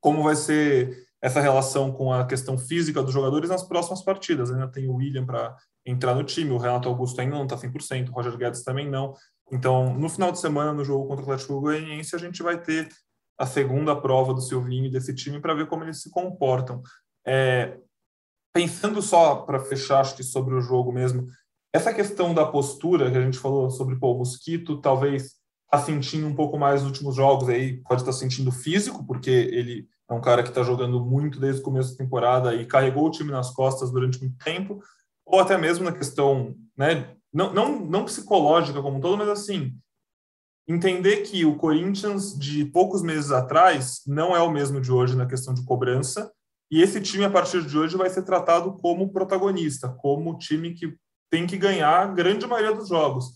como 0.00 0.24
vai 0.24 0.34
ser 0.34 1.06
essa 1.22 1.40
relação 1.40 1.92
com 1.92 2.12
a 2.12 2.26
questão 2.26 2.58
física 2.58 3.00
dos 3.00 3.12
jogadores 3.12 3.48
nas 3.48 3.62
próximas 3.62 4.02
partidas. 4.02 4.50
Ainda 4.50 4.66
tem 4.66 4.88
o 4.88 4.96
William 4.96 5.24
para 5.24 5.56
entrar 5.86 6.14
no 6.14 6.24
time, 6.24 6.50
o 6.50 6.58
Renato 6.58 6.88
Augusto 6.88 7.20
ainda 7.20 7.36
não 7.36 7.44
está 7.44 7.56
100%, 7.56 8.08
o 8.08 8.12
Roger 8.12 8.36
Guedes 8.36 8.64
também 8.64 8.90
não. 8.90 9.14
Então, 9.50 9.94
no 9.94 10.08
final 10.08 10.32
de 10.32 10.40
semana, 10.40 10.72
no 10.72 10.84
jogo 10.84 11.06
contra 11.06 11.24
o 11.24 11.28
Atlético 11.28 11.60
Goianiense, 11.60 12.14
a 12.16 12.18
gente 12.18 12.42
vai 12.42 12.60
ter 12.60 12.88
a 13.42 13.46
segunda 13.46 13.96
prova 13.96 14.32
do 14.32 14.40
Silvinho 14.40 14.86
e 14.86 14.90
desse 14.90 15.12
time 15.12 15.40
para 15.40 15.52
ver 15.52 15.66
como 15.66 15.82
eles 15.82 16.00
se 16.00 16.08
comportam. 16.10 16.80
É, 17.26 17.76
pensando 18.54 19.02
só 19.02 19.34
para 19.34 19.58
fechar, 19.58 20.00
acho 20.00 20.14
que 20.14 20.22
sobre 20.22 20.54
o 20.54 20.60
jogo 20.60 20.92
mesmo, 20.92 21.26
essa 21.74 21.92
questão 21.92 22.32
da 22.32 22.46
postura 22.46 23.10
que 23.10 23.18
a 23.18 23.20
gente 23.20 23.36
falou 23.36 23.68
sobre 23.68 23.96
pô, 23.96 24.12
o 24.12 24.18
Mosquito, 24.18 24.80
talvez 24.80 25.32
está 25.64 25.84
sentindo 25.84 26.28
um 26.28 26.36
pouco 26.36 26.56
mais 26.56 26.82
nos 26.82 26.92
últimos 26.92 27.16
jogos, 27.16 27.48
aí 27.48 27.78
pode 27.82 28.02
estar 28.02 28.12
tá 28.12 28.16
sentindo 28.16 28.52
físico, 28.52 29.04
porque 29.04 29.30
ele 29.30 29.88
é 30.08 30.14
um 30.14 30.20
cara 30.20 30.44
que 30.44 30.50
está 30.50 30.62
jogando 30.62 31.04
muito 31.04 31.40
desde 31.40 31.62
o 31.62 31.64
começo 31.64 31.92
da 31.92 32.04
temporada 32.04 32.54
e 32.54 32.64
carregou 32.64 33.08
o 33.08 33.10
time 33.10 33.32
nas 33.32 33.50
costas 33.50 33.90
durante 33.90 34.20
muito 34.20 34.36
tempo, 34.36 34.80
ou 35.26 35.40
até 35.40 35.58
mesmo 35.58 35.84
na 35.84 35.90
questão, 35.90 36.54
né, 36.76 37.16
não, 37.34 37.52
não, 37.52 37.80
não 37.80 38.04
psicológica 38.04 38.80
como 38.80 38.98
um 38.98 39.00
todo, 39.00 39.18
mas 39.18 39.28
assim, 39.28 39.74
entender 40.66 41.18
que 41.22 41.44
o 41.44 41.56
Corinthians 41.56 42.38
de 42.38 42.64
poucos 42.64 43.02
meses 43.02 43.30
atrás 43.30 44.02
não 44.06 44.34
é 44.34 44.40
o 44.40 44.50
mesmo 44.50 44.80
de 44.80 44.92
hoje 44.92 45.16
na 45.16 45.26
questão 45.26 45.52
de 45.52 45.64
cobrança, 45.64 46.30
e 46.70 46.80
esse 46.80 47.00
time, 47.02 47.24
a 47.24 47.30
partir 47.30 47.62
de 47.66 47.76
hoje, 47.76 47.98
vai 47.98 48.08
ser 48.08 48.22
tratado 48.22 48.72
como 48.78 49.12
protagonista, 49.12 49.88
como 49.88 50.38
time 50.38 50.72
que 50.72 50.96
tem 51.30 51.46
que 51.46 51.58
ganhar 51.58 52.00
a 52.00 52.06
grande 52.06 52.46
maioria 52.46 52.74
dos 52.74 52.88
jogos. 52.88 53.26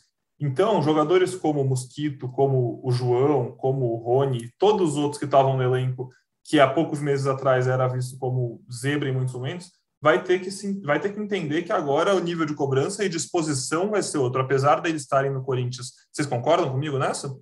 Então, 0.41 0.83
jogadores 0.83 1.35
como 1.35 1.61
o 1.61 1.69
Mosquito, 1.69 2.31
como 2.31 2.81
o 2.83 2.91
João, 2.91 3.53
como 3.53 3.93
o 3.93 3.97
Rony, 3.97 4.51
todos 4.59 4.93
os 4.93 4.97
outros 4.97 5.19
que 5.19 5.25
estavam 5.25 5.57
no 5.57 5.63
elenco, 5.63 6.11
que 6.45 6.61
há 6.61 6.69
poucos 6.69 7.01
meses 7.01 7.27
atrás 7.27 7.67
era 7.67 7.89
visto 7.89 8.19
como 8.19 8.63
zebra 8.73 9.09
em 9.09 9.13
muitos 9.13 9.35
momentos, 9.35 9.71
vai 10.01 10.23
ter 10.23 10.41
que 10.41 10.51
vai 10.83 11.01
ter 11.01 11.13
que 11.13 11.21
entender 11.21 11.63
que 11.63 11.73
agora 11.73 12.15
o 12.15 12.21
nível 12.21 12.47
de 12.47 12.55
cobrança 12.55 13.05
e 13.05 13.09
disposição 13.09 13.91
vai 13.91 14.03
ser 14.03 14.19
outro, 14.19 14.41
apesar 14.41 14.81
deles 14.81 15.03
estarem 15.03 15.33
no 15.33 15.45
Corinthians. 15.45 15.93
Vocês 16.13 16.29
concordam 16.29 16.71
comigo 16.71 16.99
nessa? 16.99 17.35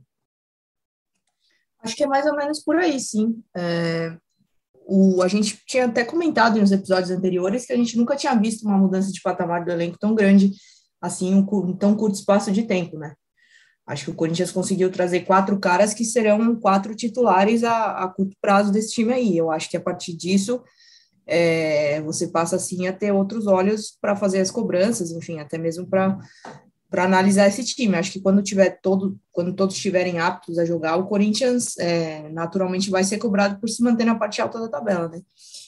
Acho 1.80 1.96
que 1.96 2.04
é 2.04 2.06
mais 2.06 2.24
ou 2.26 2.34
menos 2.34 2.60
por 2.62 2.76
aí, 2.76 2.98
sim. 2.98 3.42
É, 3.54 4.16
o, 4.86 5.22
a 5.22 5.28
gente 5.28 5.60
tinha 5.66 5.86
até 5.86 6.04
comentado 6.04 6.58
nos 6.58 6.72
episódios 6.72 7.10
anteriores 7.10 7.66
que 7.66 7.72
a 7.72 7.76
gente 7.76 7.96
nunca 7.96 8.16
tinha 8.16 8.34
visto 8.34 8.66
uma 8.66 8.78
mudança 8.78 9.12
de 9.12 9.20
patamar 9.20 9.64
do 9.64 9.70
elenco 9.70 9.98
tão 9.98 10.14
grande 10.14 10.50
assim 11.00 11.28
em 11.28 11.34
um, 11.34 11.76
tão 11.76 11.94
curto 11.94 12.16
espaço 12.16 12.50
de 12.50 12.62
tempo, 12.62 12.98
né? 12.98 13.14
Acho 13.86 14.06
que 14.06 14.10
o 14.10 14.14
Corinthians 14.14 14.50
conseguiu 14.50 14.90
trazer 14.90 15.20
quatro 15.20 15.58
caras 15.60 15.92
que 15.92 16.04
serão 16.04 16.56
quatro 16.56 16.94
titulares 16.94 17.62
a, 17.62 18.04
a 18.04 18.08
curto 18.08 18.34
prazo 18.40 18.72
desse 18.72 18.94
time 18.94 19.12
aí. 19.12 19.36
Eu 19.36 19.50
acho 19.50 19.68
que 19.68 19.76
a 19.76 19.80
partir 19.80 20.16
disso 20.16 20.62
é, 21.26 22.00
você 22.02 22.28
passa 22.28 22.56
assim 22.56 22.86
a 22.86 22.92
ter 22.92 23.12
outros 23.12 23.46
olhos 23.46 23.96
para 24.00 24.16
fazer 24.16 24.40
as 24.40 24.50
cobranças, 24.50 25.10
enfim, 25.10 25.38
até 25.38 25.58
mesmo 25.58 25.86
para 25.86 26.18
para 26.94 27.06
analisar 27.06 27.48
esse 27.48 27.64
time. 27.64 27.96
Acho 27.96 28.12
que 28.12 28.20
quando 28.20 28.40
tiver 28.40 28.78
todo, 28.80 29.18
quando 29.32 29.52
todos 29.52 29.74
estiverem 29.74 30.20
aptos 30.20 30.60
a 30.60 30.64
jogar, 30.64 30.94
o 30.94 31.08
Corinthians 31.08 31.76
é, 31.76 32.28
naturalmente 32.28 32.88
vai 32.88 33.02
ser 33.02 33.18
cobrado 33.18 33.58
por 33.58 33.68
se 33.68 33.82
manter 33.82 34.04
na 34.04 34.14
parte 34.14 34.40
alta 34.40 34.60
da 34.60 34.68
tabela, 34.68 35.08
né? 35.08 35.20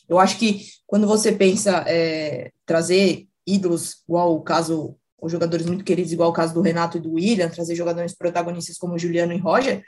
Eu 0.08 0.20
acho 0.20 0.38
que 0.38 0.64
quando 0.86 1.04
você 1.04 1.32
pensa 1.32 1.82
é, 1.88 2.52
trazer 2.64 3.26
ídolos, 3.44 4.04
igual 4.08 4.36
o 4.36 4.40
caso, 4.40 4.94
os 5.20 5.32
jogadores 5.32 5.66
muito 5.66 5.82
queridos, 5.82 6.12
igual 6.12 6.30
o 6.30 6.32
caso 6.32 6.54
do 6.54 6.60
Renato 6.60 6.96
e 6.96 7.00
do 7.00 7.14
William, 7.14 7.48
trazer 7.48 7.74
jogadores 7.74 8.14
protagonistas 8.14 8.78
como 8.78 8.96
Juliano 8.96 9.32
e 9.32 9.38
Roger, 9.38 9.82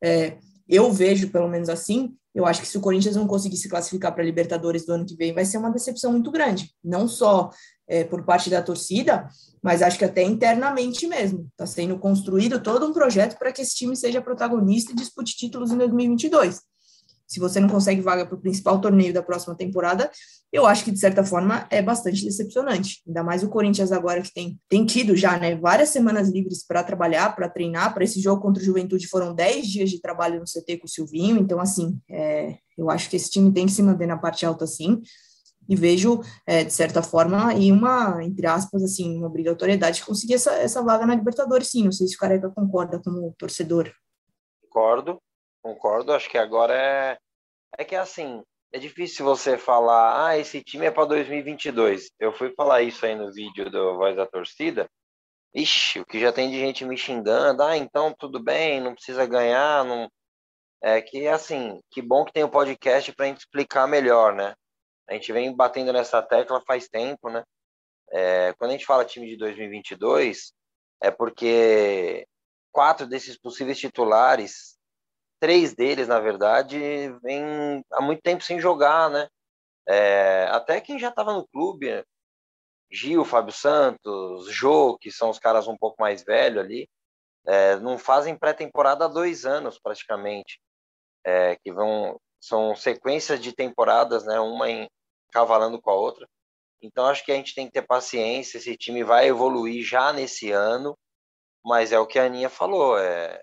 é, 0.00 0.36
eu 0.68 0.90
vejo, 0.92 1.30
pelo 1.30 1.48
menos 1.48 1.68
assim, 1.68 2.14
eu 2.34 2.44
acho 2.46 2.60
que 2.60 2.66
se 2.66 2.76
o 2.76 2.80
Corinthians 2.80 3.16
não 3.16 3.26
conseguir 3.26 3.56
se 3.56 3.68
classificar 3.68 4.12
para 4.12 4.22
a 4.22 4.26
Libertadores 4.26 4.84
do 4.84 4.92
ano 4.92 5.06
que 5.06 5.14
vem, 5.14 5.32
vai 5.32 5.44
ser 5.44 5.58
uma 5.58 5.70
decepção 5.70 6.12
muito 6.12 6.30
grande. 6.30 6.70
Não 6.82 7.06
só 7.06 7.50
é, 7.86 8.02
por 8.02 8.24
parte 8.24 8.50
da 8.50 8.62
torcida, 8.62 9.28
mas 9.62 9.82
acho 9.82 9.98
que 9.98 10.04
até 10.04 10.22
internamente 10.22 11.06
mesmo. 11.06 11.46
Está 11.52 11.66
sendo 11.66 11.98
construído 11.98 12.60
todo 12.60 12.86
um 12.86 12.92
projeto 12.92 13.38
para 13.38 13.52
que 13.52 13.62
esse 13.62 13.74
time 13.74 13.94
seja 13.96 14.20
protagonista 14.20 14.92
e 14.92 14.96
dispute 14.96 15.36
títulos 15.36 15.70
em 15.70 15.78
2022 15.78 16.60
se 17.34 17.40
você 17.40 17.58
não 17.58 17.68
consegue 17.68 18.00
vaga 18.00 18.24
para 18.24 18.36
o 18.36 18.40
principal 18.40 18.80
torneio 18.80 19.12
da 19.12 19.20
próxima 19.20 19.56
temporada, 19.56 20.08
eu 20.52 20.64
acho 20.66 20.84
que, 20.84 20.92
de 20.92 21.00
certa 21.00 21.24
forma, 21.24 21.66
é 21.68 21.82
bastante 21.82 22.24
decepcionante. 22.24 23.02
Ainda 23.04 23.24
mais 23.24 23.42
o 23.42 23.48
Corinthians 23.48 23.90
agora 23.90 24.22
que 24.22 24.32
tem, 24.32 24.56
tem 24.68 24.86
tido 24.86 25.16
já 25.16 25.36
né, 25.36 25.56
várias 25.56 25.88
semanas 25.88 26.28
livres 26.28 26.64
para 26.64 26.84
trabalhar, 26.84 27.34
para 27.34 27.48
treinar. 27.48 27.92
Para 27.92 28.04
esse 28.04 28.20
jogo 28.20 28.40
contra 28.40 28.62
o 28.62 28.64
Juventude 28.64 29.08
foram 29.08 29.34
10 29.34 29.66
dias 29.66 29.90
de 29.90 30.00
trabalho 30.00 30.38
no 30.38 30.44
CT 30.44 30.78
com 30.78 30.86
o 30.86 30.88
Silvinho. 30.88 31.38
Então, 31.38 31.58
assim, 31.58 31.98
é, 32.08 32.56
eu 32.78 32.88
acho 32.88 33.10
que 33.10 33.16
esse 33.16 33.28
time 33.28 33.52
tem 33.52 33.66
que 33.66 33.72
se 33.72 33.82
manter 33.82 34.06
na 34.06 34.16
parte 34.16 34.46
alta, 34.46 34.64
sim. 34.64 35.02
E 35.68 35.74
vejo, 35.74 36.20
é, 36.46 36.62
de 36.62 36.72
certa 36.72 37.02
forma, 37.02 37.52
e 37.54 37.72
uma, 37.72 38.22
entre 38.22 38.46
aspas, 38.46 38.80
assim, 38.84 39.18
uma 39.18 39.26
obrigatoriedade 39.26 39.96
de 39.96 40.06
conseguir 40.06 40.34
essa, 40.34 40.52
essa 40.52 40.80
vaga 40.84 41.04
na 41.04 41.16
Libertadores, 41.16 41.68
sim. 41.68 41.82
Não 41.82 41.90
sei 41.90 42.06
se 42.06 42.14
o 42.14 42.18
Careca 42.18 42.48
concorda 42.50 43.02
como 43.02 43.34
torcedor. 43.36 43.90
Concordo, 44.62 45.20
concordo. 45.60 46.12
Acho 46.12 46.30
que 46.30 46.38
agora 46.38 46.74
é 46.74 47.18
é 47.78 47.84
que 47.84 47.94
assim, 47.96 48.42
é 48.72 48.78
difícil 48.78 49.24
você 49.24 49.56
falar, 49.56 50.26
ah, 50.26 50.38
esse 50.38 50.62
time 50.62 50.86
é 50.86 50.90
para 50.90 51.04
2022. 51.06 52.10
Eu 52.18 52.32
fui 52.32 52.52
falar 52.54 52.82
isso 52.82 53.06
aí 53.06 53.14
no 53.14 53.32
vídeo 53.32 53.70
do 53.70 53.96
Voz 53.96 54.16
da 54.16 54.26
Torcida. 54.26 54.88
Ixi, 55.54 56.00
o 56.00 56.04
que 56.04 56.18
já 56.18 56.32
tem 56.32 56.50
de 56.50 56.58
gente 56.58 56.84
me 56.84 56.96
xingando, 56.96 57.62
ah, 57.62 57.76
então 57.76 58.12
tudo 58.18 58.42
bem, 58.42 58.80
não 58.80 58.94
precisa 58.94 59.24
ganhar, 59.26 59.84
não. 59.84 60.10
É 60.82 61.00
que 61.00 61.28
assim, 61.28 61.80
que 61.90 62.02
bom 62.02 62.24
que 62.24 62.32
tem 62.32 62.42
o 62.42 62.48
um 62.48 62.50
podcast 62.50 63.12
para 63.14 63.26
a 63.26 63.28
gente 63.28 63.38
explicar 63.38 63.86
melhor, 63.86 64.34
né? 64.34 64.54
A 65.08 65.14
gente 65.14 65.32
vem 65.32 65.54
batendo 65.54 65.92
nessa 65.92 66.20
tecla 66.22 66.60
faz 66.66 66.88
tempo, 66.88 67.30
né? 67.30 67.44
É, 68.10 68.52
quando 68.54 68.70
a 68.70 68.74
gente 68.74 68.86
fala 68.86 69.04
time 69.04 69.28
de 69.28 69.36
2022, 69.36 70.52
é 71.00 71.10
porque 71.10 72.26
quatro 72.72 73.06
desses 73.06 73.38
possíveis 73.38 73.78
titulares 73.78 74.73
três 75.44 75.74
deles, 75.74 76.08
na 76.08 76.18
verdade, 76.18 76.78
vem 77.22 77.84
há 77.92 78.00
muito 78.00 78.22
tempo 78.22 78.42
sem 78.42 78.58
jogar, 78.58 79.10
né? 79.10 79.28
É, 79.86 80.48
até 80.50 80.80
quem 80.80 80.98
já 80.98 81.10
estava 81.10 81.34
no 81.34 81.46
clube, 81.46 82.02
Gil, 82.90 83.26
Fábio 83.26 83.52
Santos, 83.52 84.50
Jô, 84.50 84.96
que 84.98 85.10
são 85.10 85.28
os 85.28 85.38
caras 85.38 85.68
um 85.68 85.76
pouco 85.76 86.00
mais 86.00 86.24
velhos 86.24 86.64
ali, 86.64 86.88
é, 87.46 87.76
não 87.76 87.98
fazem 87.98 88.34
pré-temporada 88.34 89.04
há 89.04 89.08
dois 89.08 89.44
anos 89.44 89.78
praticamente, 89.78 90.58
é, 91.22 91.56
que 91.56 91.70
vão 91.70 92.18
são 92.40 92.74
sequências 92.74 93.38
de 93.38 93.52
temporadas, 93.52 94.24
né? 94.24 94.40
Uma 94.40 94.70
em 94.70 94.88
cavalando 95.30 95.78
com 95.78 95.90
a 95.90 95.94
outra. 95.94 96.26
Então 96.80 97.04
acho 97.04 97.22
que 97.22 97.32
a 97.32 97.36
gente 97.36 97.54
tem 97.54 97.66
que 97.66 97.72
ter 97.74 97.82
paciência. 97.82 98.56
Esse 98.56 98.78
time 98.78 99.04
vai 99.04 99.28
evoluir 99.28 99.84
já 99.84 100.10
nesse 100.10 100.50
ano, 100.52 100.96
mas 101.62 101.92
é 101.92 101.98
o 101.98 102.06
que 102.06 102.18
a 102.18 102.24
Aninha 102.24 102.48
falou. 102.48 102.98
É, 102.98 103.42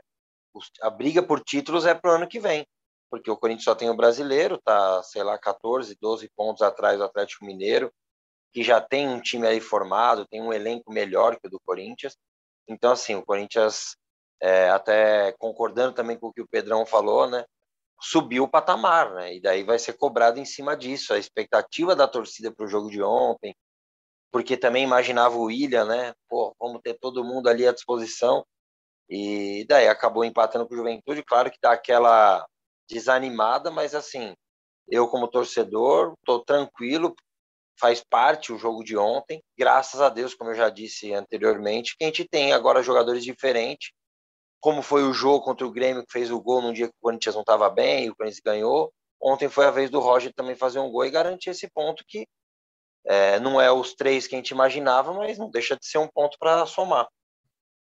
a 0.82 0.90
briga 0.90 1.24
por 1.24 1.42
títulos 1.42 1.86
é 1.86 1.94
para 1.94 2.12
o 2.12 2.16
ano 2.16 2.28
que 2.28 2.40
vem, 2.40 2.66
porque 3.10 3.30
o 3.30 3.38
Corinthians 3.38 3.66
só 3.66 3.76
tem 3.76 3.90
o 3.90 3.96
brasileiro, 3.96 4.60
tá, 4.64 5.02
sei 5.04 5.24
lá, 5.24 5.38
14, 5.38 5.98
12 6.00 6.30
pontos 6.36 6.62
atrás 6.62 6.98
do 6.98 7.04
Atlético 7.04 7.46
Mineiro, 7.46 7.92
que 8.54 8.64
já 8.64 8.82
tem 8.82 9.08
um 9.08 9.22
time 9.22 9.48
aí 9.48 9.62
formado, 9.62 10.28
tem 10.28 10.42
um 10.42 10.54
elenco 10.54 10.92
melhor 10.92 11.40
que 11.40 11.48
o 11.48 11.50
do 11.50 11.60
Corinthians. 11.60 12.18
Então, 12.68 12.92
assim, 12.92 13.16
o 13.16 13.26
Corinthians, 13.26 13.96
é, 14.42 14.70
até 14.70 15.34
concordando 15.34 15.94
também 15.94 16.18
com 16.18 16.28
o 16.28 16.34
que 16.34 16.42
o 16.42 16.48
Pedrão 16.48 16.86
falou, 16.86 17.30
né, 17.30 17.46
subiu 18.00 18.44
o 18.44 18.50
patamar, 18.50 19.14
né, 19.14 19.36
e 19.36 19.42
daí 19.42 19.64
vai 19.64 19.78
ser 19.80 19.94
cobrado 19.94 20.40
em 20.40 20.46
cima 20.46 20.76
disso. 20.76 21.14
A 21.14 21.20
expectativa 21.20 21.96
da 21.96 22.08
torcida 22.08 22.52
para 22.52 22.66
o 22.66 22.70
jogo 22.70 22.90
de 22.90 23.02
ontem, 23.02 23.56
porque 24.32 24.58
também 24.58 24.84
imaginava 24.84 25.36
o 25.36 25.44
William, 25.44 25.86
né, 25.86 26.14
pô, 26.30 26.56
vamos 26.60 26.82
ter 26.82 26.96
todo 26.96 27.24
mundo 27.24 27.48
ali 27.48 27.68
à 27.68 27.74
disposição. 27.74 28.46
E 29.12 29.66
daí 29.68 29.90
acabou 29.90 30.24
empatando 30.24 30.66
com 30.66 30.74
o 30.74 30.78
Juventude, 30.78 31.22
claro 31.22 31.52
que 31.52 31.58
dá 31.62 31.74
aquela 31.74 32.48
desanimada, 32.90 33.70
mas 33.70 33.94
assim, 33.94 34.34
eu 34.88 35.06
como 35.10 35.28
torcedor 35.28 36.14
estou 36.20 36.40
tranquilo, 36.46 37.14
faz 37.78 38.02
parte 38.02 38.54
o 38.54 38.58
jogo 38.58 38.86
de 38.86 38.96
ontem, 38.96 39.44
graças 39.58 40.00
a 40.00 40.08
Deus, 40.08 40.34
como 40.34 40.52
eu 40.52 40.56
já 40.56 40.70
disse 40.70 41.14
anteriormente, 41.14 41.98
que 41.98 42.06
a 42.06 42.08
gente 42.08 42.26
tem 42.26 42.54
agora 42.54 42.82
jogadores 42.82 43.22
diferentes, 43.22 43.92
como 44.62 44.82
foi 44.82 45.04
o 45.04 45.14
jogo 45.14 45.44
contra 45.44 45.68
o 45.68 45.72
Grêmio, 45.72 46.06
que 46.06 46.12
fez 46.14 46.32
o 46.32 46.40
gol 46.40 46.62
num 46.62 46.72
dia 46.72 46.88
que 46.88 46.94
o 46.94 47.02
Corinthians 47.02 47.36
não 47.36 47.42
estava 47.42 47.70
bem, 47.70 48.06
e 48.06 48.10
o 48.12 48.16
Corinthians 48.16 48.42
ganhou. 48.46 48.94
Ontem 49.22 49.50
foi 49.50 49.66
a 49.66 49.72
vez 49.72 49.90
do 49.90 50.00
Roger 50.00 50.32
também 50.34 50.56
fazer 50.56 50.80
um 50.80 50.90
gol 50.90 51.06
e 51.06 51.12
garantir 51.12 51.50
esse 51.50 51.70
ponto 51.70 52.04
que 52.08 52.26
é, 53.06 53.40
não 53.40 53.60
é 53.60 53.70
os 53.72 53.94
três 53.94 54.26
que 54.26 54.36
a 54.36 54.38
gente 54.38 54.52
imaginava, 54.52 55.12
mas 55.14 55.38
não 55.38 55.50
deixa 55.50 55.76
de 55.76 55.86
ser 55.86 55.98
um 55.98 56.08
ponto 56.08 56.38
para 56.40 56.66
somar. 56.66 57.08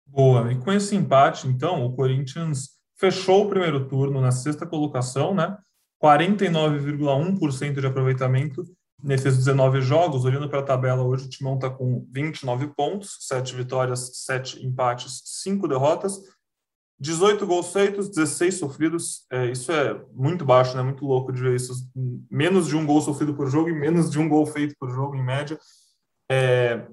Boa. 0.09 0.51
E 0.51 0.57
com 0.57 0.73
esse 0.73 0.97
empate, 0.97 1.47
então, 1.47 1.85
o 1.85 1.94
Corinthians 1.94 2.71
fechou 2.97 3.44
o 3.44 3.49
primeiro 3.49 3.87
turno 3.87 4.21
na 4.21 4.33
sexta 4.33 4.66
colocação, 4.66 5.35
né? 5.35 5.57
49,1% 6.03 7.81
de 7.81 7.87
aproveitamento 7.87 8.64
nesses 9.03 9.37
19 9.37 9.81
jogos. 9.81 10.25
Olhando 10.25 10.49
para 10.49 10.61
a 10.61 10.64
tabela, 10.64 11.03
hoje 11.03 11.27
o 11.27 11.29
Timão 11.29 11.55
está 11.55 11.71
com 11.71 12.07
29 12.11 12.68
pontos, 12.68 13.16
7 13.21 13.55
vitórias, 13.55 14.25
7 14.25 14.64
empates, 14.66 15.23
5 15.42 15.68
derrotas, 15.68 16.21
18 17.01 17.47
gols 17.47 17.73
feitos, 17.73 18.09
16 18.09 18.55
sofridos. 18.55 19.27
É, 19.31 19.47
isso 19.47 19.71
é 19.71 20.01
muito 20.12 20.44
baixo, 20.44 20.77
né? 20.77 20.83
Muito 20.83 21.05
louco 21.05 21.33
de 21.33 21.40
ver 21.40 21.55
isso. 21.55 21.73
Menos 22.31 22.66
de 22.66 22.77
um 22.77 22.85
gol 22.85 23.01
sofrido 23.01 23.35
por 23.35 23.49
jogo 23.49 23.68
e 23.68 23.73
menos 23.73 24.11
de 24.11 24.18
um 24.18 24.29
gol 24.29 24.47
feito 24.47 24.75
por 24.79 24.90
jogo, 24.90 25.14
em 25.14 25.25
média. 25.25 25.59
É, 26.31 26.87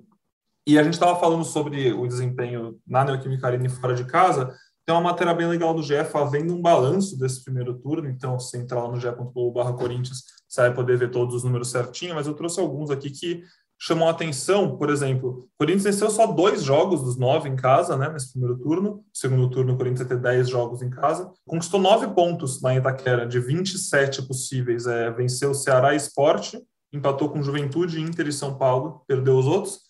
e 0.68 0.80
a 0.80 0.84
gente 0.84 0.94
estava 0.94 1.20
falando 1.20 1.44
sobre 1.44 1.94
o 1.94 2.08
desempenho 2.08 2.80
na 2.88 3.04
Neoquímica 3.04 3.48
Arena 3.48 3.68
e 3.68 3.70
fora 3.70 3.94
de 3.94 4.04
casa. 4.06 4.54
Tem 4.86 4.96
uma 4.96 5.02
matéria 5.02 5.34
bem 5.34 5.48
legal 5.48 5.74
do 5.74 5.84
GE 5.84 6.04
fazendo 6.06 6.54
um 6.54 6.62
balanço 6.62 7.18
desse 7.18 7.44
primeiro 7.44 7.76
turno. 7.76 8.10
Então, 8.10 8.40
se 8.40 8.58
entrar 8.58 8.84
lá 8.84 8.92
no 8.92 9.00
ge.globo.br 9.00 9.74
Corinthians, 9.74 10.24
você 10.48 10.62
vai 10.62 10.74
poder 10.74 10.98
ver 10.98 11.12
todos 11.12 11.36
os 11.36 11.44
números 11.44 11.70
certinho, 11.70 12.16
mas 12.16 12.28
eu 12.28 12.34
trouxe 12.34 12.60
alguns 12.60 12.90
aqui 12.90 13.10
que 13.10 13.44
chamam 13.80 14.08
a 14.08 14.12
atenção. 14.12 14.78
Por 14.78 14.90
exemplo, 14.90 15.48
o 15.54 15.58
Corinthians 15.58 15.84
venceu 15.84 16.10
só 16.10 16.28
dois 16.28 16.64
jogos 16.64 17.04
dos 17.04 17.18
nove 17.18 17.50
em 17.50 17.56
casa, 17.56 17.98
né, 17.98 18.10
nesse 18.10 18.32
primeiro 18.32 18.58
turno. 18.58 18.92
No 18.92 19.04
segundo 19.14 19.50
turno, 19.50 19.74
o 19.74 19.78
Corinthians 19.78 20.08
vai 20.08 20.18
ter 20.18 20.22
dez 20.22 20.50
jogos 20.50 20.82
em 20.82 20.90
casa. 20.90 21.32
Conquistou 21.48 21.80
nove 21.80 22.08
pontos 22.08 22.64
em 22.64 22.78
Itaquera, 22.78 23.28
de 23.28 23.40
27 23.40 24.24
possíveis. 24.24 24.88
É, 24.88 25.12
venceu 25.12 25.52
o 25.52 25.56
Ceará 25.56 25.94
Esporte, 25.94 26.60
empatou 26.92 27.30
com 27.30 27.44
Juventude, 27.44 28.02
Inter 28.02 28.28
e 28.28 28.34
São 28.34 28.58
Paulo, 28.58 29.04
perdeu 29.08 29.38
os 29.38 29.46
outros. 29.46 29.86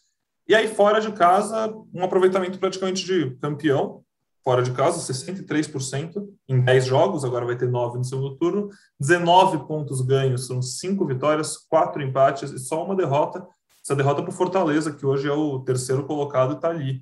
E 0.48 0.54
aí, 0.54 0.68
fora 0.68 1.02
de 1.02 1.12
casa, 1.12 1.74
um 1.94 2.04
aproveitamento 2.04 2.60
praticamente 2.60 3.04
de 3.04 3.32
campeão, 3.38 4.04
fora 4.44 4.62
de 4.62 4.72
casa, 4.72 5.12
63% 5.12 6.24
em 6.48 6.62
10 6.62 6.86
jogos, 6.86 7.26
agora 7.26 7.46
vai 7.46 7.58
ter 7.58 7.68
9 7.68 7.98
no 7.98 8.04
segundo 8.04 8.36
turno, 8.36 8.70
19 9.00 9.68
pontos 9.68 10.02
ganhos, 10.02 10.46
são 10.46 10.62
5 10.62 11.04
vitórias, 11.08 11.58
4 11.58 12.04
empates 12.04 12.52
e 12.52 12.60
só 12.60 12.86
uma 12.86 12.96
derrota. 12.96 13.46
Essa 13.84 13.96
derrota 13.96 14.22
para 14.22 14.30
o 14.30 14.34
Fortaleza, 14.34 14.92
que 14.92 15.06
hoje 15.06 15.28
é 15.28 15.32
o 15.32 15.60
terceiro 15.62 16.06
colocado 16.06 16.54
está 16.54 16.70
ali, 16.70 17.02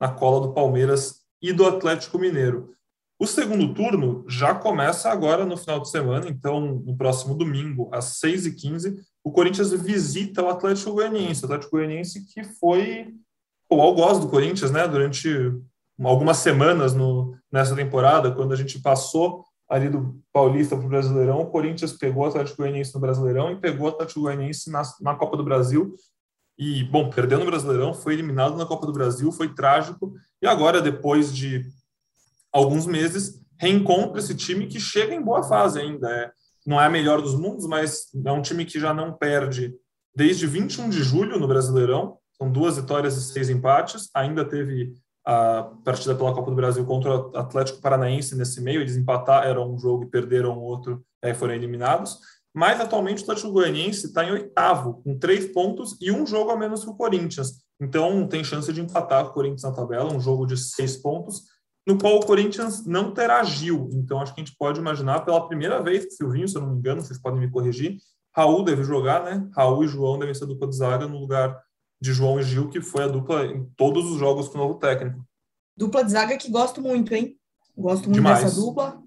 na 0.00 0.08
cola 0.08 0.46
do 0.46 0.54
Palmeiras 0.54 1.20
e 1.42 1.52
do 1.52 1.66
Atlético 1.66 2.18
Mineiro. 2.18 2.74
O 3.18 3.26
segundo 3.26 3.74
turno 3.74 4.24
já 4.28 4.54
começa 4.54 5.10
agora 5.10 5.44
no 5.44 5.56
final 5.56 5.80
de 5.80 5.90
semana, 5.90 6.28
então 6.28 6.60
no 6.60 6.96
próximo 6.96 7.34
domingo, 7.34 7.90
às 7.92 8.20
6h15, 8.20 8.94
o 9.24 9.32
Corinthians 9.32 9.72
visita 9.72 10.42
o 10.42 10.48
Atlético 10.48 10.92
Goianiense. 10.92 11.42
O 11.42 11.46
Atlético 11.46 11.72
Goianiense 11.72 12.24
que 12.32 12.44
foi 12.44 13.12
o 13.68 13.80
algoz 13.80 14.20
do 14.20 14.28
Corinthians, 14.28 14.70
né, 14.70 14.86
durante 14.86 15.28
algumas 16.00 16.38
semanas 16.38 16.94
no, 16.94 17.36
nessa 17.50 17.74
temporada, 17.74 18.30
quando 18.30 18.52
a 18.52 18.56
gente 18.56 18.80
passou 18.80 19.44
ali 19.68 19.88
do 19.88 20.18
Paulista 20.32 20.76
para 20.76 20.86
o 20.86 20.88
Brasileirão, 20.88 21.40
o 21.40 21.50
Corinthians 21.50 21.92
pegou 21.92 22.22
o 22.22 22.26
Atlético 22.26 22.58
Goianiense 22.58 22.94
no 22.94 23.00
Brasileirão 23.00 23.50
e 23.50 23.56
pegou 23.56 23.86
o 23.86 23.90
Atlético 23.90 24.20
Goianiense 24.20 24.70
na, 24.70 24.82
na 25.00 25.14
Copa 25.16 25.36
do 25.36 25.44
Brasil. 25.44 25.94
E, 26.56 26.84
bom, 26.84 27.10
perdeu 27.10 27.38
no 27.38 27.46
Brasileirão, 27.46 27.92
foi 27.92 28.14
eliminado 28.14 28.56
na 28.56 28.64
Copa 28.64 28.86
do 28.86 28.92
Brasil, 28.92 29.30
foi 29.30 29.52
trágico. 29.54 30.14
E 30.40 30.46
agora, 30.46 30.80
depois 30.80 31.34
de 31.34 31.66
alguns 32.52 32.86
meses, 32.86 33.40
reencontra 33.58 34.18
esse 34.18 34.34
time 34.34 34.66
que 34.66 34.80
chega 34.80 35.14
em 35.14 35.22
boa 35.22 35.42
fase 35.42 35.80
ainda. 35.80 36.08
É, 36.10 36.30
não 36.66 36.80
é 36.80 36.86
a 36.86 36.90
melhor 36.90 37.20
dos 37.20 37.34
mundos, 37.34 37.66
mas 37.66 38.06
é 38.24 38.32
um 38.32 38.42
time 38.42 38.64
que 38.64 38.78
já 38.78 38.92
não 38.92 39.12
perde 39.12 39.74
desde 40.14 40.46
21 40.46 40.88
de 40.90 41.02
julho 41.02 41.38
no 41.38 41.48
Brasileirão. 41.48 42.18
São 42.36 42.50
duas 42.50 42.76
vitórias 42.76 43.16
e 43.16 43.32
seis 43.32 43.50
empates. 43.50 44.10
Ainda 44.14 44.44
teve 44.44 44.92
a 45.28 45.70
partida 45.84 46.14
pela 46.14 46.32
Copa 46.32 46.50
do 46.50 46.56
Brasil 46.56 46.86
contra 46.86 47.14
o 47.14 47.36
Atlético 47.36 47.82
Paranaense 47.82 48.34
nesse 48.34 48.62
meio, 48.62 48.80
eles 48.80 48.96
empataram 48.96 49.70
um 49.70 49.78
jogo 49.78 50.04
e 50.04 50.10
perderam 50.10 50.58
outro, 50.58 51.04
aí 51.22 51.34
foram 51.34 51.52
eliminados. 51.52 52.18
Mas 52.54 52.80
atualmente 52.80 53.20
o 53.20 53.22
Atlético 53.24 53.52
Goianiense 53.52 54.06
está 54.06 54.24
em 54.24 54.32
oitavo, 54.32 55.02
com 55.02 55.18
três 55.18 55.44
pontos 55.52 55.98
e 56.00 56.10
um 56.10 56.26
jogo 56.26 56.50
a 56.50 56.56
menos 56.56 56.82
que 56.82 56.88
o 56.88 56.94
Corinthians. 56.94 57.62
Então 57.78 58.26
tem 58.26 58.42
chance 58.42 58.72
de 58.72 58.80
empatar 58.80 59.26
o 59.26 59.32
Corinthians 59.32 59.64
na 59.64 59.72
tabela, 59.72 60.12
um 60.12 60.18
jogo 60.18 60.46
de 60.46 60.56
seis 60.56 60.96
pontos, 60.96 61.42
no 61.88 61.98
qual 61.98 62.16
o 62.16 62.26
Corinthians 62.26 62.84
não 62.84 63.14
terá 63.14 63.42
Gil. 63.42 63.88
Então 63.94 64.20
acho 64.20 64.34
que 64.34 64.42
a 64.42 64.44
gente 64.44 64.54
pode 64.58 64.78
imaginar 64.78 65.20
pela 65.20 65.48
primeira 65.48 65.82
vez, 65.82 66.14
Silvinho, 66.14 66.46
se 66.46 66.54
eu 66.54 66.60
não 66.60 66.72
me 66.72 66.78
engano, 66.78 67.00
vocês 67.00 67.18
podem 67.18 67.40
me 67.40 67.50
corrigir, 67.50 67.96
Raul 68.36 68.62
deve 68.62 68.84
jogar, 68.84 69.24
né? 69.24 69.48
Raul 69.56 69.82
e 69.82 69.88
João 69.88 70.18
devem 70.18 70.34
ser 70.34 70.44
dupla 70.44 70.68
de 70.68 70.76
zaga 70.76 71.08
no 71.08 71.18
lugar 71.18 71.58
de 71.98 72.12
João 72.12 72.38
e 72.38 72.42
Gil, 72.42 72.68
que 72.68 72.82
foi 72.82 73.04
a 73.04 73.08
dupla 73.08 73.46
em 73.46 73.64
todos 73.74 74.04
os 74.04 74.18
jogos 74.18 74.48
com 74.48 74.58
o 74.58 74.60
novo 74.60 74.74
técnico. 74.74 75.26
Dupla 75.74 76.04
de 76.04 76.12
zaga 76.12 76.36
que 76.36 76.50
gosto 76.50 76.82
muito, 76.82 77.14
hein? 77.14 77.38
Gosto 77.74 78.04
muito 78.04 78.16
Demais. 78.16 78.44
dessa 78.44 78.54
dupla. 78.54 79.00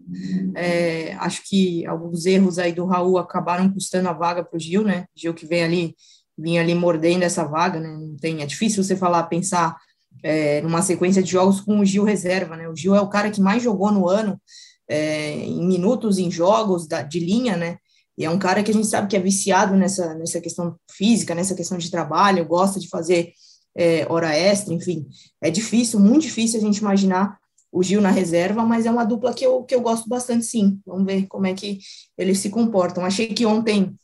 É, 0.56 1.14
acho 1.16 1.44
que 1.48 1.86
alguns 1.86 2.26
erros 2.26 2.58
aí 2.58 2.74
do 2.74 2.86
Raul 2.86 3.20
acabaram 3.20 3.72
custando 3.72 4.10
a 4.10 4.14
vaga 4.14 4.44
para 4.44 4.58
o 4.58 4.60
Gil, 4.60 4.84
né? 4.84 5.06
Gil 5.16 5.36
que 5.36 5.46
vem 5.46 5.64
ali, 5.64 5.96
vinha 6.36 6.62
ali 6.62 6.74
mordendo 6.74 7.22
essa 7.22 7.44
vaga, 7.44 7.80
né? 7.80 7.90
Não 7.90 8.16
tem, 8.18 8.42
é 8.42 8.46
difícil 8.48 8.84
você 8.84 8.96
falar, 8.96 9.24
pensar 9.24 9.78
é, 10.24 10.62
numa 10.62 10.82
sequência 10.82 11.22
de 11.22 11.32
jogos 11.32 11.62
com 11.62 11.80
o 11.80 11.86
Gil 11.86 12.04
reserva, 12.04 12.56
né? 12.56 12.68
O 12.70 12.76
Gil 12.76 12.96
é 12.96 13.02
o 13.02 13.10
cara 13.10 13.32
que 13.32 13.42
mais 13.42 13.64
jogou 13.64 13.92
no 13.92 14.08
ano, 14.08 14.40
é, 14.88 15.36
em 15.36 15.66
minutos, 15.66 16.18
em 16.18 16.30
jogos 16.30 16.88
da, 16.88 17.02
de 17.02 17.20
linha, 17.20 17.56
né? 17.56 17.78
E 18.18 18.26
é 18.26 18.30
um 18.30 18.40
cara 18.40 18.62
que 18.62 18.72
a 18.72 18.74
gente 18.74 18.88
sabe 18.88 19.08
que 19.08 19.16
é 19.16 19.20
viciado 19.20 19.76
nessa, 19.76 20.14
nessa 20.16 20.40
questão 20.42 20.76
física, 20.90 21.34
nessa 21.34 21.56
questão 21.56 21.78
de 21.78 21.90
trabalho, 21.90 22.46
gosta 22.46 22.80
de 22.80 22.88
fazer 22.88 23.32
é, 23.76 24.06
hora 24.10 24.36
extra, 24.36 24.74
enfim. 24.74 25.08
É 25.42 25.50
difícil, 25.50 26.00
muito 26.00 26.24
difícil 26.24 26.60
a 26.60 26.64
gente 26.64 26.78
imaginar 26.78 27.40
o 27.72 27.82
Gil 27.82 28.02
na 28.02 28.12
reserva, 28.12 28.64
mas 28.66 28.86
é 28.86 28.92
uma 28.92 29.06
dupla 29.06 29.34
que 29.34 29.46
eu, 29.46 29.64
que 29.64 29.74
eu 29.74 29.82
gosto 29.82 30.10
bastante, 30.10 30.46
sim. 30.46 30.80
Vamos 30.86 31.06
ver 31.06 31.26
como 31.28 31.48
é 31.48 31.54
que 31.54 31.80
eles 32.18 32.40
se 32.40 32.50
comportam. 32.50 33.06
Achei 33.06 33.28
que 33.28 33.46
ontem, 33.46 33.96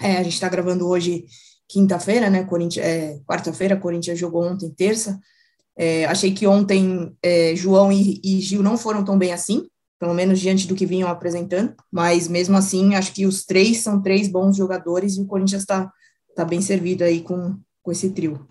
é, 0.00 0.16
a 0.16 0.22
gente 0.22 0.34
está 0.34 0.48
gravando 0.48 0.88
hoje 0.88 1.24
quinta-feira, 1.68 2.28
né? 2.28 2.46
É, 2.78 3.18
quarta-feira, 3.26 3.76
Corinthians 3.76 4.18
jogou 4.18 4.44
ontem, 4.44 4.70
terça. 4.70 5.18
É, 5.78 6.06
achei 6.06 6.32
que 6.32 6.46
ontem 6.46 7.14
é, 7.22 7.54
João 7.54 7.92
e, 7.92 8.20
e 8.24 8.40
Gil 8.40 8.62
não 8.62 8.78
foram 8.78 9.04
tão 9.04 9.18
bem 9.18 9.32
assim 9.32 9.66
pelo 9.98 10.14
menos 10.14 10.40
diante 10.40 10.66
do 10.66 10.74
que 10.74 10.86
vinham 10.86 11.08
apresentando, 11.08 11.74
mas 11.90 12.28
mesmo 12.28 12.56
assim, 12.56 12.94
acho 12.94 13.12
que 13.12 13.26
os 13.26 13.44
três 13.44 13.78
são 13.80 14.02
três 14.02 14.28
bons 14.28 14.56
jogadores 14.56 15.16
e 15.16 15.20
o 15.20 15.26
Corinthians 15.26 15.62
está 15.62 15.90
tá 16.34 16.44
bem 16.44 16.60
servido 16.60 17.02
aí 17.02 17.22
com, 17.22 17.58
com 17.82 17.90
esse 17.90 18.10
trio. 18.10 18.46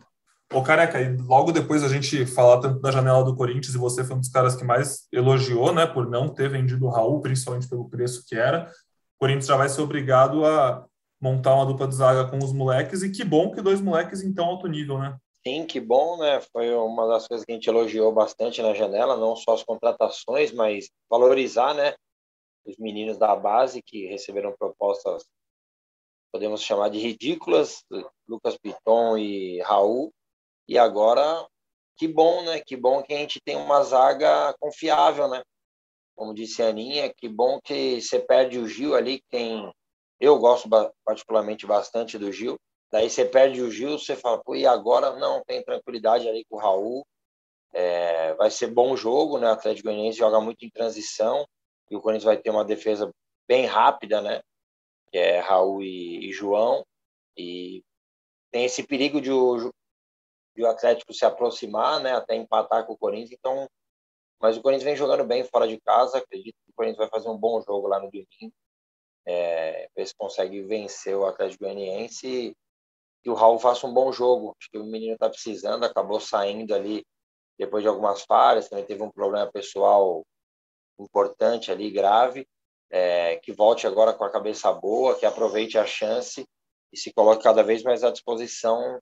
Ô, 0.52 0.62
Careca, 0.62 1.02
e 1.02 1.16
logo 1.18 1.52
depois 1.52 1.84
a 1.84 1.90
gente 1.90 2.26
falar 2.26 2.60
tanto 2.60 2.80
da 2.80 2.92
janela 2.92 3.24
do 3.24 3.36
Corinthians, 3.36 3.76
e 3.76 3.80
você 3.80 4.04
foi 4.04 4.16
um 4.16 4.20
dos 4.20 4.30
caras 4.30 4.56
que 4.56 4.64
mais 4.64 5.08
elogiou, 5.12 5.74
né, 5.74 5.86
por 5.86 6.10
não 6.10 6.30
ter 6.30 6.50
vendido 6.50 6.86
o 6.86 6.90
Raul, 6.90 7.22
principalmente 7.22 7.68
pelo 7.68 7.90
preço 7.90 8.24
que 8.28 8.36
era, 8.36 8.70
o 9.16 9.20
Corinthians 9.20 9.48
já 9.48 9.58
vai 9.58 9.70
ser 9.70 9.82
obrigado 9.82 10.46
a 10.46 10.86
montar 11.22 11.56
uma 11.56 11.66
dupla 11.66 11.88
de 11.88 11.96
zaga 11.96 12.26
com 12.26 12.38
os 12.38 12.54
moleques, 12.54 13.02
e 13.02 13.10
que 13.10 13.24
bom 13.24 13.52
que 13.52 13.62
dois 13.62 13.82
moleques 13.82 14.24
em 14.24 14.34
tão 14.34 14.46
alto 14.46 14.68
nível, 14.68 15.00
né? 15.00 15.16
Sim, 15.48 15.68
que 15.68 15.80
bom, 15.80 16.18
né? 16.18 16.42
Foi 16.42 16.74
uma 16.74 17.08
das 17.08 17.28
coisas 17.28 17.46
que 17.46 17.52
a 17.52 17.56
gente 17.56 17.70
elogiou 17.70 18.12
bastante 18.12 18.64
na 18.64 18.74
janela, 18.74 19.16
não 19.16 19.36
só 19.36 19.54
as 19.54 19.64
contratações, 19.64 20.52
mas 20.52 20.90
valorizar, 21.08 21.76
né? 21.76 21.94
Os 22.66 22.78
meninos 22.78 23.20
da 23.20 23.36
base 23.36 23.80
que 23.84 24.08
receberam 24.08 24.56
propostas, 24.58 25.24
podemos 26.32 26.64
chamar 26.64 26.90
de 26.90 26.98
ridículas, 26.98 27.84
Lucas 28.28 28.58
Piton 28.58 29.20
e 29.20 29.62
Raul. 29.62 30.12
E 30.68 30.80
agora, 30.80 31.48
que 31.96 32.08
bom, 32.08 32.44
né? 32.44 32.60
Que 32.60 32.76
bom 32.76 33.04
que 33.04 33.14
a 33.14 33.18
gente 33.18 33.40
tem 33.40 33.56
uma 33.56 33.84
zaga 33.84 34.56
confiável, 34.60 35.28
né? 35.28 35.44
Como 36.16 36.34
disse 36.34 36.64
a 36.64 36.70
Aninha, 36.70 37.14
que 37.16 37.30
bom 37.30 37.60
que 37.64 38.02
você 38.02 38.20
perde 38.20 38.58
o 38.58 38.68
Gil 38.68 38.96
ali, 38.96 39.22
que. 39.30 39.38
Eu 40.20 40.40
gosto 40.40 40.68
particularmente 41.04 41.68
bastante 41.68 42.18
do 42.18 42.32
Gil 42.32 42.58
Daí 42.96 43.10
você 43.10 43.26
perde 43.26 43.62
o 43.62 43.70
Gil, 43.70 44.00
você 44.00 44.16
fala, 44.16 44.42
pô, 44.42 44.56
e 44.56 44.66
agora 44.66 45.18
não, 45.20 45.44
tem 45.44 45.62
tranquilidade 45.62 46.30
ali 46.30 46.46
com 46.46 46.56
o 46.56 46.60
Raul. 46.60 47.06
É, 47.74 48.34
vai 48.36 48.50
ser 48.50 48.68
bom 48.68 48.96
jogo, 48.96 49.38
né? 49.38 49.50
O 49.50 49.52
Atlético 49.52 49.90
Goianiense 49.90 50.18
joga 50.18 50.40
muito 50.40 50.64
em 50.64 50.70
transição 50.70 51.46
e 51.92 51.96
o 51.98 52.00
Corinthians 52.00 52.24
vai 52.24 52.38
ter 52.38 52.52
uma 52.52 52.64
defesa 52.64 53.12
bem 53.46 53.66
rápida, 53.66 54.22
né? 54.22 54.42
Que 55.12 55.18
é 55.18 55.40
Raul 55.40 55.84
e, 55.84 56.30
e 56.30 56.32
João. 56.32 56.86
E 57.38 57.84
tem 58.50 58.64
esse 58.64 58.82
perigo 58.82 59.20
de 59.20 59.30
o, 59.30 59.70
de 60.56 60.64
o 60.64 60.68
Atlético 60.70 61.14
se 61.14 61.26
aproximar, 61.26 62.00
né? 62.00 62.14
Até 62.14 62.34
empatar 62.34 62.86
com 62.86 62.94
o 62.94 62.98
Corinthians. 62.98 63.38
Então, 63.38 63.68
mas 64.40 64.56
o 64.56 64.62
Corinthians 64.62 64.86
vem 64.86 64.96
jogando 64.96 65.26
bem 65.26 65.44
fora 65.44 65.68
de 65.68 65.78
casa. 65.82 66.20
Acredito 66.20 66.56
que 66.64 66.72
o 66.72 66.74
Corinthians 66.74 67.00
vai 67.00 67.10
fazer 67.10 67.28
um 67.28 67.38
bom 67.38 67.60
jogo 67.60 67.90
lá 67.90 68.00
no 68.00 68.10
domingo. 68.10 68.56
É, 69.28 69.90
ver 69.94 70.08
se 70.08 70.16
consegue 70.16 70.62
vencer 70.62 71.18
o 71.18 71.26
Atlético 71.26 71.66
Goianiense 71.66 72.56
que 73.26 73.30
o 73.32 73.34
Raul 73.34 73.58
faça 73.58 73.88
um 73.88 73.94
bom 73.94 74.12
jogo. 74.12 74.56
Acho 74.60 74.70
que 74.70 74.78
o 74.78 74.86
menino 74.86 75.16
está 75.16 75.28
precisando, 75.28 75.84
acabou 75.84 76.20
saindo 76.20 76.76
ali 76.76 77.04
depois 77.58 77.82
de 77.82 77.88
algumas 77.88 78.22
falhas, 78.22 78.70
também 78.70 78.86
teve 78.86 79.02
um 79.02 79.10
problema 79.10 79.52
pessoal 79.52 80.24
importante 81.00 81.72
ali, 81.72 81.90
grave. 81.90 82.46
É, 82.92 83.38
que 83.38 83.52
volte 83.52 83.88
agora 83.88 84.14
com 84.14 84.24
a 84.24 84.32
cabeça 84.32 84.72
boa, 84.72 85.16
que 85.16 85.26
aproveite 85.26 85.76
a 85.76 85.88
chance 85.88 86.46
e 86.94 86.98
se 86.98 87.12
coloque 87.12 87.44
cada 87.44 87.64
vez 87.64 87.82
mais 87.82 88.04
à 88.04 88.12
disposição 88.12 89.00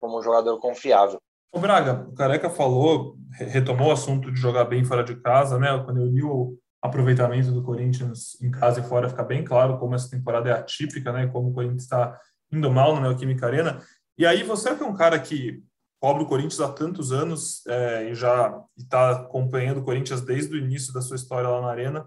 como 0.00 0.18
um 0.18 0.22
jogador 0.22 0.58
confiável. 0.58 1.18
O 1.52 1.60
Braga, 1.60 2.08
o 2.08 2.14
Careca 2.14 2.48
falou, 2.48 3.16
retomou 3.32 3.88
o 3.88 3.92
assunto 3.92 4.32
de 4.32 4.40
jogar 4.40 4.64
bem 4.64 4.82
fora 4.82 5.04
de 5.04 5.14
casa, 5.20 5.58
né? 5.58 5.68
Quando 5.84 6.00
eu 6.00 6.06
li 6.06 6.22
o 6.22 6.56
aproveitamento 6.80 7.52
do 7.52 7.62
Corinthians 7.62 8.40
em 8.40 8.50
casa 8.50 8.80
e 8.80 8.82
fora, 8.82 9.10
fica 9.10 9.22
bem 9.22 9.44
claro 9.44 9.78
como 9.78 9.94
essa 9.94 10.10
temporada 10.10 10.48
é 10.48 10.52
atípica, 10.54 11.12
né? 11.12 11.26
Como 11.26 11.50
o 11.50 11.52
Corinthians 11.52 11.82
está 11.82 12.18
indo 12.50 12.70
mal 12.70 12.94
no 12.94 13.00
Neoquímica 13.00 13.46
Arena. 13.46 13.80
E 14.16 14.26
aí 14.26 14.42
você 14.42 14.74
que 14.74 14.82
é 14.82 14.86
um 14.86 14.94
cara 14.94 15.18
que 15.18 15.62
cobre 16.00 16.22
o 16.22 16.26
Corinthians 16.26 16.60
há 16.60 16.72
tantos 16.72 17.12
anos 17.12 17.66
é, 17.66 18.10
e 18.10 18.14
já 18.14 18.60
está 18.76 19.12
acompanhando 19.12 19.78
o 19.78 19.84
Corinthians 19.84 20.20
desde 20.20 20.54
o 20.54 20.58
início 20.58 20.92
da 20.92 21.00
sua 21.00 21.16
história 21.16 21.48
lá 21.48 21.60
na 21.60 21.70
Arena, 21.70 22.06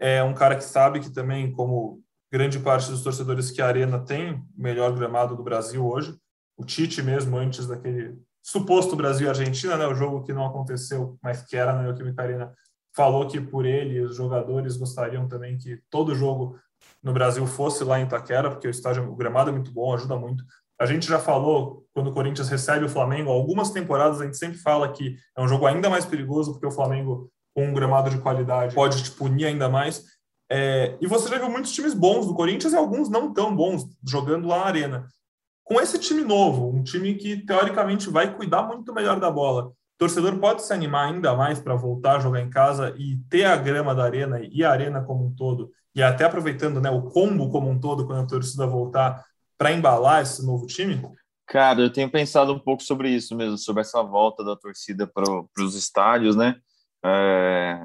é 0.00 0.22
um 0.22 0.34
cara 0.34 0.56
que 0.56 0.64
sabe 0.64 1.00
que 1.00 1.10
também, 1.10 1.50
como 1.50 2.00
grande 2.30 2.58
parte 2.58 2.90
dos 2.90 3.02
torcedores, 3.02 3.50
que 3.50 3.62
a 3.62 3.66
Arena 3.66 3.98
tem 3.98 4.34
o 4.34 4.44
melhor 4.56 4.92
gramado 4.92 5.36
do 5.36 5.42
Brasil 5.42 5.86
hoje. 5.86 6.16
O 6.56 6.64
Tite 6.64 7.02
mesmo, 7.02 7.36
antes 7.36 7.66
daquele 7.66 8.16
suposto 8.42 8.96
Brasil-Argentina, 8.96 9.76
né, 9.76 9.86
o 9.86 9.94
jogo 9.94 10.22
que 10.22 10.32
não 10.32 10.46
aconteceu, 10.46 11.18
mas 11.22 11.42
que 11.42 11.56
era 11.56 11.72
na 11.72 11.82
Neoquímica 11.82 12.22
Arena, 12.22 12.52
falou 12.94 13.28
que 13.28 13.40
por 13.40 13.66
ele 13.66 14.00
os 14.00 14.16
jogadores 14.16 14.76
gostariam 14.76 15.28
também 15.28 15.56
que 15.56 15.80
todo 15.90 16.14
jogo 16.14 16.58
no 17.02 17.12
Brasil 17.12 17.46
fosse 17.46 17.84
lá 17.84 18.00
em 18.00 18.04
Itaquera, 18.04 18.50
porque 18.50 18.66
o 18.66 18.70
estádio, 18.70 19.10
o 19.10 19.16
gramado 19.16 19.50
é 19.50 19.52
muito 19.52 19.72
bom, 19.72 19.94
ajuda 19.94 20.16
muito. 20.16 20.44
A 20.80 20.86
gente 20.86 21.06
já 21.06 21.18
falou, 21.18 21.84
quando 21.92 22.08
o 22.08 22.12
Corinthians 22.12 22.48
recebe 22.48 22.84
o 22.84 22.88
Flamengo, 22.88 23.30
algumas 23.30 23.70
temporadas 23.70 24.20
a 24.20 24.24
gente 24.24 24.36
sempre 24.36 24.58
fala 24.58 24.92
que 24.92 25.16
é 25.36 25.42
um 25.42 25.48
jogo 25.48 25.66
ainda 25.66 25.90
mais 25.90 26.04
perigoso, 26.04 26.52
porque 26.52 26.66
o 26.66 26.70
Flamengo, 26.70 27.30
com 27.54 27.66
um 27.66 27.74
gramado 27.74 28.10
de 28.10 28.18
qualidade, 28.18 28.74
pode 28.74 29.02
te 29.02 29.10
punir 29.10 29.46
ainda 29.46 29.68
mais. 29.68 30.04
É, 30.50 30.96
e 31.00 31.06
você 31.06 31.28
já 31.28 31.38
viu 31.38 31.50
muitos 31.50 31.72
times 31.72 31.94
bons 31.94 32.26
do 32.26 32.34
Corinthians 32.34 32.72
e 32.72 32.76
alguns 32.76 33.08
não 33.08 33.32
tão 33.32 33.54
bons 33.54 33.84
jogando 34.06 34.46
lá 34.46 34.60
na 34.60 34.66
Arena. 34.66 35.08
Com 35.64 35.80
esse 35.80 35.98
time 35.98 36.22
novo, 36.22 36.70
um 36.70 36.82
time 36.82 37.14
que 37.14 37.44
teoricamente 37.44 38.08
vai 38.08 38.34
cuidar 38.34 38.62
muito 38.62 38.94
melhor 38.94 39.20
da 39.20 39.30
bola, 39.30 39.66
o 39.66 39.72
torcedor 39.98 40.38
pode 40.38 40.62
se 40.62 40.72
animar 40.72 41.08
ainda 41.08 41.34
mais 41.34 41.58
para 41.58 41.74
voltar 41.74 42.16
a 42.16 42.20
jogar 42.20 42.40
em 42.40 42.48
casa 42.48 42.94
e 42.96 43.18
ter 43.28 43.44
a 43.44 43.56
grama 43.56 43.94
da 43.94 44.04
Arena 44.04 44.40
e 44.40 44.64
a 44.64 44.70
Arena 44.70 45.02
como 45.02 45.26
um 45.26 45.34
todo, 45.34 45.72
e 45.98 46.02
até 46.02 46.24
aproveitando 46.24 46.80
né, 46.80 46.88
o 46.88 47.02
combo 47.02 47.50
como 47.50 47.68
um 47.68 47.80
todo 47.80 48.06
quando 48.06 48.22
a 48.22 48.26
torcida 48.26 48.64
voltar 48.68 49.24
para 49.58 49.72
embalar 49.72 50.22
esse 50.22 50.46
novo 50.46 50.64
time? 50.64 51.02
Cara, 51.44 51.80
eu 51.80 51.92
tenho 51.92 52.08
pensado 52.08 52.52
um 52.52 52.58
pouco 52.58 52.84
sobre 52.84 53.10
isso 53.10 53.34
mesmo, 53.34 53.58
sobre 53.58 53.80
essa 53.80 54.00
volta 54.00 54.44
da 54.44 54.54
torcida 54.54 55.08
para 55.08 55.24
os 55.58 55.74
estádios, 55.74 56.36
né? 56.36 56.54
É, 57.04 57.80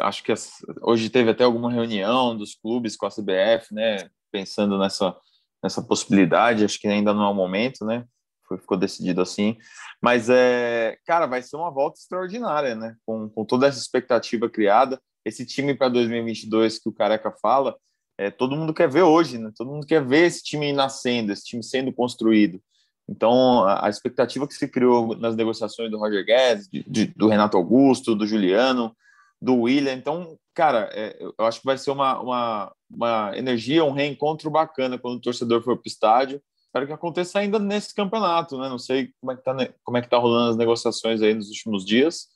acho 0.00 0.22
que 0.22 0.32
hoje 0.80 1.10
teve 1.10 1.30
até 1.30 1.42
alguma 1.42 1.72
reunião 1.72 2.36
dos 2.36 2.54
clubes 2.54 2.96
com 2.96 3.04
a 3.04 3.10
CBF, 3.10 3.74
né? 3.74 4.08
Pensando 4.30 4.78
nessa, 4.78 5.16
nessa 5.60 5.82
possibilidade, 5.82 6.64
acho 6.64 6.78
que 6.78 6.86
ainda 6.86 7.12
não 7.12 7.24
é 7.24 7.28
o 7.28 7.34
momento, 7.34 7.84
né? 7.84 8.04
Foi, 8.46 8.58
ficou 8.58 8.76
decidido 8.76 9.20
assim. 9.20 9.56
Mas, 10.00 10.30
é, 10.30 10.96
cara, 11.04 11.26
vai 11.26 11.42
ser 11.42 11.56
uma 11.56 11.72
volta 11.72 11.98
extraordinária, 11.98 12.76
né? 12.76 12.94
Com, 13.04 13.28
com 13.28 13.44
toda 13.44 13.66
essa 13.66 13.80
expectativa 13.80 14.48
criada. 14.48 15.00
Esse 15.26 15.44
time 15.44 15.74
para 15.74 15.88
2022 15.88 16.78
que 16.78 16.88
o 16.88 16.92
Careca 16.92 17.32
fala, 17.32 17.76
é, 18.16 18.30
todo 18.30 18.54
mundo 18.54 18.72
quer 18.72 18.88
ver 18.88 19.02
hoje, 19.02 19.38
né? 19.38 19.50
Todo 19.56 19.72
mundo 19.72 19.84
quer 19.84 20.04
ver 20.04 20.26
esse 20.26 20.42
time 20.44 20.72
nascendo, 20.72 21.32
esse 21.32 21.44
time 21.44 21.64
sendo 21.64 21.92
construído. 21.92 22.62
Então, 23.08 23.64
a, 23.64 23.86
a 23.86 23.90
expectativa 23.90 24.46
que 24.46 24.54
se 24.54 24.68
criou 24.68 25.16
nas 25.16 25.34
negociações 25.34 25.90
do 25.90 25.98
Roger 25.98 26.24
Guedes, 26.24 26.68
de, 26.68 26.84
de, 26.88 27.06
do 27.06 27.26
Renato 27.26 27.56
Augusto, 27.56 28.14
do 28.14 28.24
Juliano, 28.24 28.96
do 29.42 29.62
William. 29.62 29.94
Então, 29.94 30.38
cara, 30.54 30.88
é, 30.92 31.16
eu 31.20 31.44
acho 31.44 31.58
que 31.58 31.66
vai 31.66 31.76
ser 31.76 31.90
uma, 31.90 32.20
uma, 32.20 32.72
uma 32.88 33.32
energia, 33.36 33.84
um 33.84 33.92
reencontro 33.92 34.48
bacana 34.48 34.96
quando 34.96 35.16
o 35.16 35.20
torcedor 35.20 35.60
for 35.60 35.76
para 35.76 35.86
o 35.86 35.88
estádio. 35.88 36.40
Espero 36.66 36.86
que 36.86 36.92
aconteça 36.92 37.40
ainda 37.40 37.58
nesse 37.58 37.92
campeonato, 37.92 38.58
né? 38.58 38.68
Não 38.68 38.78
sei 38.78 39.10
como 39.20 39.32
é 39.32 39.36
que 39.36 39.42
tá, 39.42 39.56
como 39.82 39.98
é 39.98 40.02
que 40.02 40.08
tá 40.08 40.18
rolando 40.18 40.50
as 40.50 40.56
negociações 40.56 41.20
aí 41.20 41.34
nos 41.34 41.48
últimos 41.48 41.84
dias, 41.84 42.28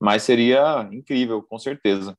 mas 0.00 0.22
seria 0.22 0.88
incrível, 0.92 1.42
com 1.42 1.58
certeza. 1.58 2.16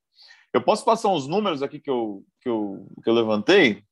Eu 0.53 0.61
posso 0.61 0.85
passar 0.85 1.09
uns 1.09 1.27
números 1.27 1.63
aqui 1.63 1.79
que 1.79 1.89
eu, 1.89 2.23
que 2.39 2.47
eu, 2.47 2.87
que 3.03 3.09
eu 3.09 3.13
levantei? 3.13 3.83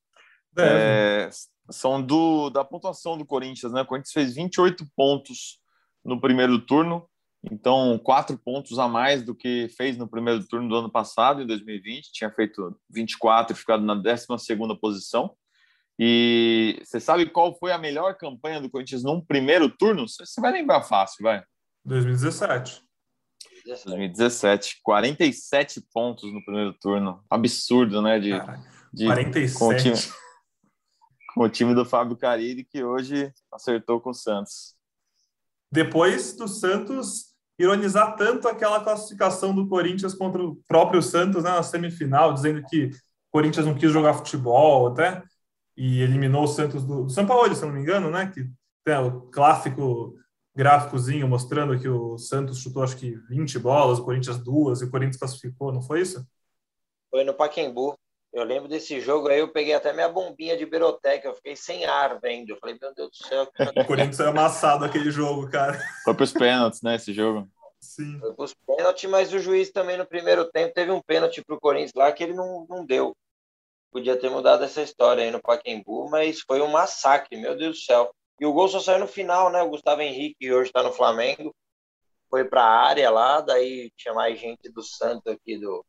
É, 0.58 1.30
são 1.70 2.02
do, 2.02 2.50
da 2.50 2.64
pontuação 2.64 3.18
do 3.18 3.26
Corinthians, 3.26 3.72
né? 3.72 3.82
O 3.82 3.86
Corinthians 3.86 4.14
fez 4.14 4.36
28 4.36 4.86
pontos 4.96 5.60
no 6.04 6.20
primeiro 6.20 6.60
turno, 6.60 7.10
então 7.44 7.98
quatro 8.04 8.38
pontos 8.38 8.78
a 8.78 8.88
mais 8.88 9.24
do 9.24 9.34
que 9.34 9.70
fez 9.76 9.98
no 9.98 10.08
primeiro 10.08 10.46
turno 10.48 10.70
do 10.70 10.76
ano 10.76 10.92
passado, 10.92 11.42
em 11.42 11.48
2020. 11.48 12.12
Tinha 12.12 12.30
feito 12.30 12.78
24 12.90 13.56
e 13.56 13.60
ficado 13.60 13.84
na 13.84 13.96
12 13.96 14.28
posição. 14.80 15.36
E 15.98 16.80
você 16.84 17.00
sabe 17.00 17.28
qual 17.28 17.58
foi 17.58 17.72
a 17.72 17.78
melhor 17.78 18.16
campanha 18.18 18.62
do 18.62 18.70
Corinthians 18.70 19.04
num 19.04 19.20
primeiro 19.20 19.70
turno? 19.70 20.08
Você 20.08 20.42
vai 20.42 20.52
lembrar 20.52 20.84
fácil, 20.84 21.24
vai. 21.24 21.44
2017. 21.86 22.84
2017, 23.66 24.80
47 24.84 25.82
pontos 25.94 26.32
no 26.32 26.44
primeiro 26.44 26.74
turno. 26.74 27.24
Absurdo, 27.30 28.02
né? 28.02 28.20
De, 28.20 28.32
de 28.94 29.06
47. 29.06 29.54
Com 29.58 29.68
o, 29.68 29.78
time, 29.78 29.96
com 31.34 31.44
o 31.44 31.50
time 31.50 31.76
do 31.76 31.86
Fábio 31.86 32.18
Carilli, 32.18 32.64
que 32.64 32.84
hoje 32.84 33.34
acertou 33.52 34.00
com 34.00 34.12
o 34.12 34.14
Santos. 34.14 34.76
Depois 35.72 36.36
do 36.36 36.48
Santos 36.48 37.32
ironizar 37.60 38.16
tanto 38.16 38.48
aquela 38.48 38.84
classificação 38.84 39.54
do 39.54 39.68
Corinthians 39.68 40.14
contra 40.14 40.44
o 40.44 40.56
próprio 40.68 41.02
Santos 41.02 41.44
né, 41.44 41.52
na 41.52 41.64
semifinal, 41.64 42.34
dizendo 42.34 42.64
que 42.68 42.86
o 42.86 42.92
Corinthians 43.32 43.66
não 43.66 43.76
quis 43.76 43.92
jogar 43.92 44.16
futebol 44.16 44.88
até, 44.88 45.24
e 45.78 46.02
eliminou 46.02 46.44
o 46.44 46.48
Santos 46.48 46.84
do, 46.84 47.06
do 47.06 47.10
São 47.10 47.26
Paulo, 47.26 47.56
se 47.56 47.62
não 47.64 47.72
me 47.72 47.82
engano, 47.82 48.10
né? 48.10 48.32
Que 48.34 48.46
é 48.88 49.00
o 49.00 49.22
clássico 49.22 50.16
gráficozinho 50.56 51.28
mostrando 51.28 51.80
que 51.80 51.88
o 51.88 52.18
Santos 52.18 52.60
chutou 52.60 52.84
acho 52.84 52.98
que 52.98 53.16
20 53.30 53.60
bolas, 53.60 54.00
o 54.00 54.06
Corinthians 54.06 54.38
duas 54.38 54.82
e 54.82 54.86
o 54.86 54.92
Corinthians 54.92 55.18
classificou, 55.18 55.72
não 55.72 55.82
foi 55.82 56.02
isso? 56.02 56.26
Foi 57.10 57.24
no 57.24 57.34
Paquembu. 57.34 57.98
Eu 58.34 58.46
lembro 58.46 58.70
desse 58.70 59.02
jogo 59.02 59.28
aí, 59.28 59.40
eu 59.40 59.52
peguei 59.52 59.74
até 59.74 59.92
minha 59.92 60.08
bombinha 60.08 60.58
de 60.58 60.66
biroteca, 60.66 61.28
eu 61.28 61.36
fiquei 61.36 61.54
sem 61.54 61.84
ar 61.84 62.18
vendo. 62.22 62.52
Eu 62.52 62.58
falei, 62.58 62.78
meu 62.82 62.94
Deus 62.94 63.10
do 63.10 63.28
céu. 63.28 63.46
o 63.76 63.86
Corinthians 63.86 64.16
foi 64.16 64.28
amassado 64.28 64.86
aquele 64.86 65.12
jogo, 65.12 65.50
cara. 65.50 65.78
Foi 66.06 66.14
para 66.14 66.24
os 66.24 66.32
pênaltis, 66.32 66.82
né, 66.82 66.96
esse 66.96 67.12
jogo? 67.12 67.50
Sim. 67.82 68.20
Foi 68.20 68.34
para 68.34 68.46
os 68.46 68.54
pênaltis, 68.54 69.10
mas 69.10 69.34
o 69.34 69.40
juiz 69.40 69.70
também 69.72 69.98
no 69.98 70.06
primeiro 70.06 70.50
tempo 70.50 70.74
teve 70.74 70.92
um 70.92 71.02
pênalti 71.02 71.44
para 71.44 71.56
o 71.56 71.60
Corinthians 71.60 71.94
lá 71.94 72.10
que 72.14 72.24
ele 72.24 72.34
não, 72.34 72.66
não 72.70 72.86
deu. 72.86 73.14
Podia 73.92 74.18
ter 74.18 74.30
mudado 74.30 74.64
essa 74.64 74.82
história 74.82 75.24
aí 75.26 75.32
no 75.32 75.42
Paquembu, 75.42 76.10
mas 76.10 76.40
foi 76.40 76.62
um 76.62 76.72
massacre, 76.72 77.36
meu 77.36 77.58
Deus 77.58 77.80
do 77.80 77.84
céu. 77.84 78.16
E 78.42 78.46
o 78.46 78.52
gol 78.52 78.68
só 78.68 78.80
saiu 78.80 79.00
no 79.00 79.08
final, 79.08 79.52
né? 79.52 79.62
O 79.62 79.70
Gustavo 79.70 80.02
Henrique, 80.02 80.36
que 80.40 80.52
hoje 80.52 80.70
está 80.70 80.82
no 80.82 80.92
Flamengo, 80.92 81.56
foi 82.28 82.44
para 82.44 82.64
a 82.64 82.88
área 82.88 83.12
lá, 83.12 83.40
daí 83.40 83.92
tinha 83.96 84.16
mais 84.16 84.40
gente 84.40 84.68
do 84.72 84.82
Santos 84.82 85.32
aqui 85.32 85.60
do, 85.60 85.86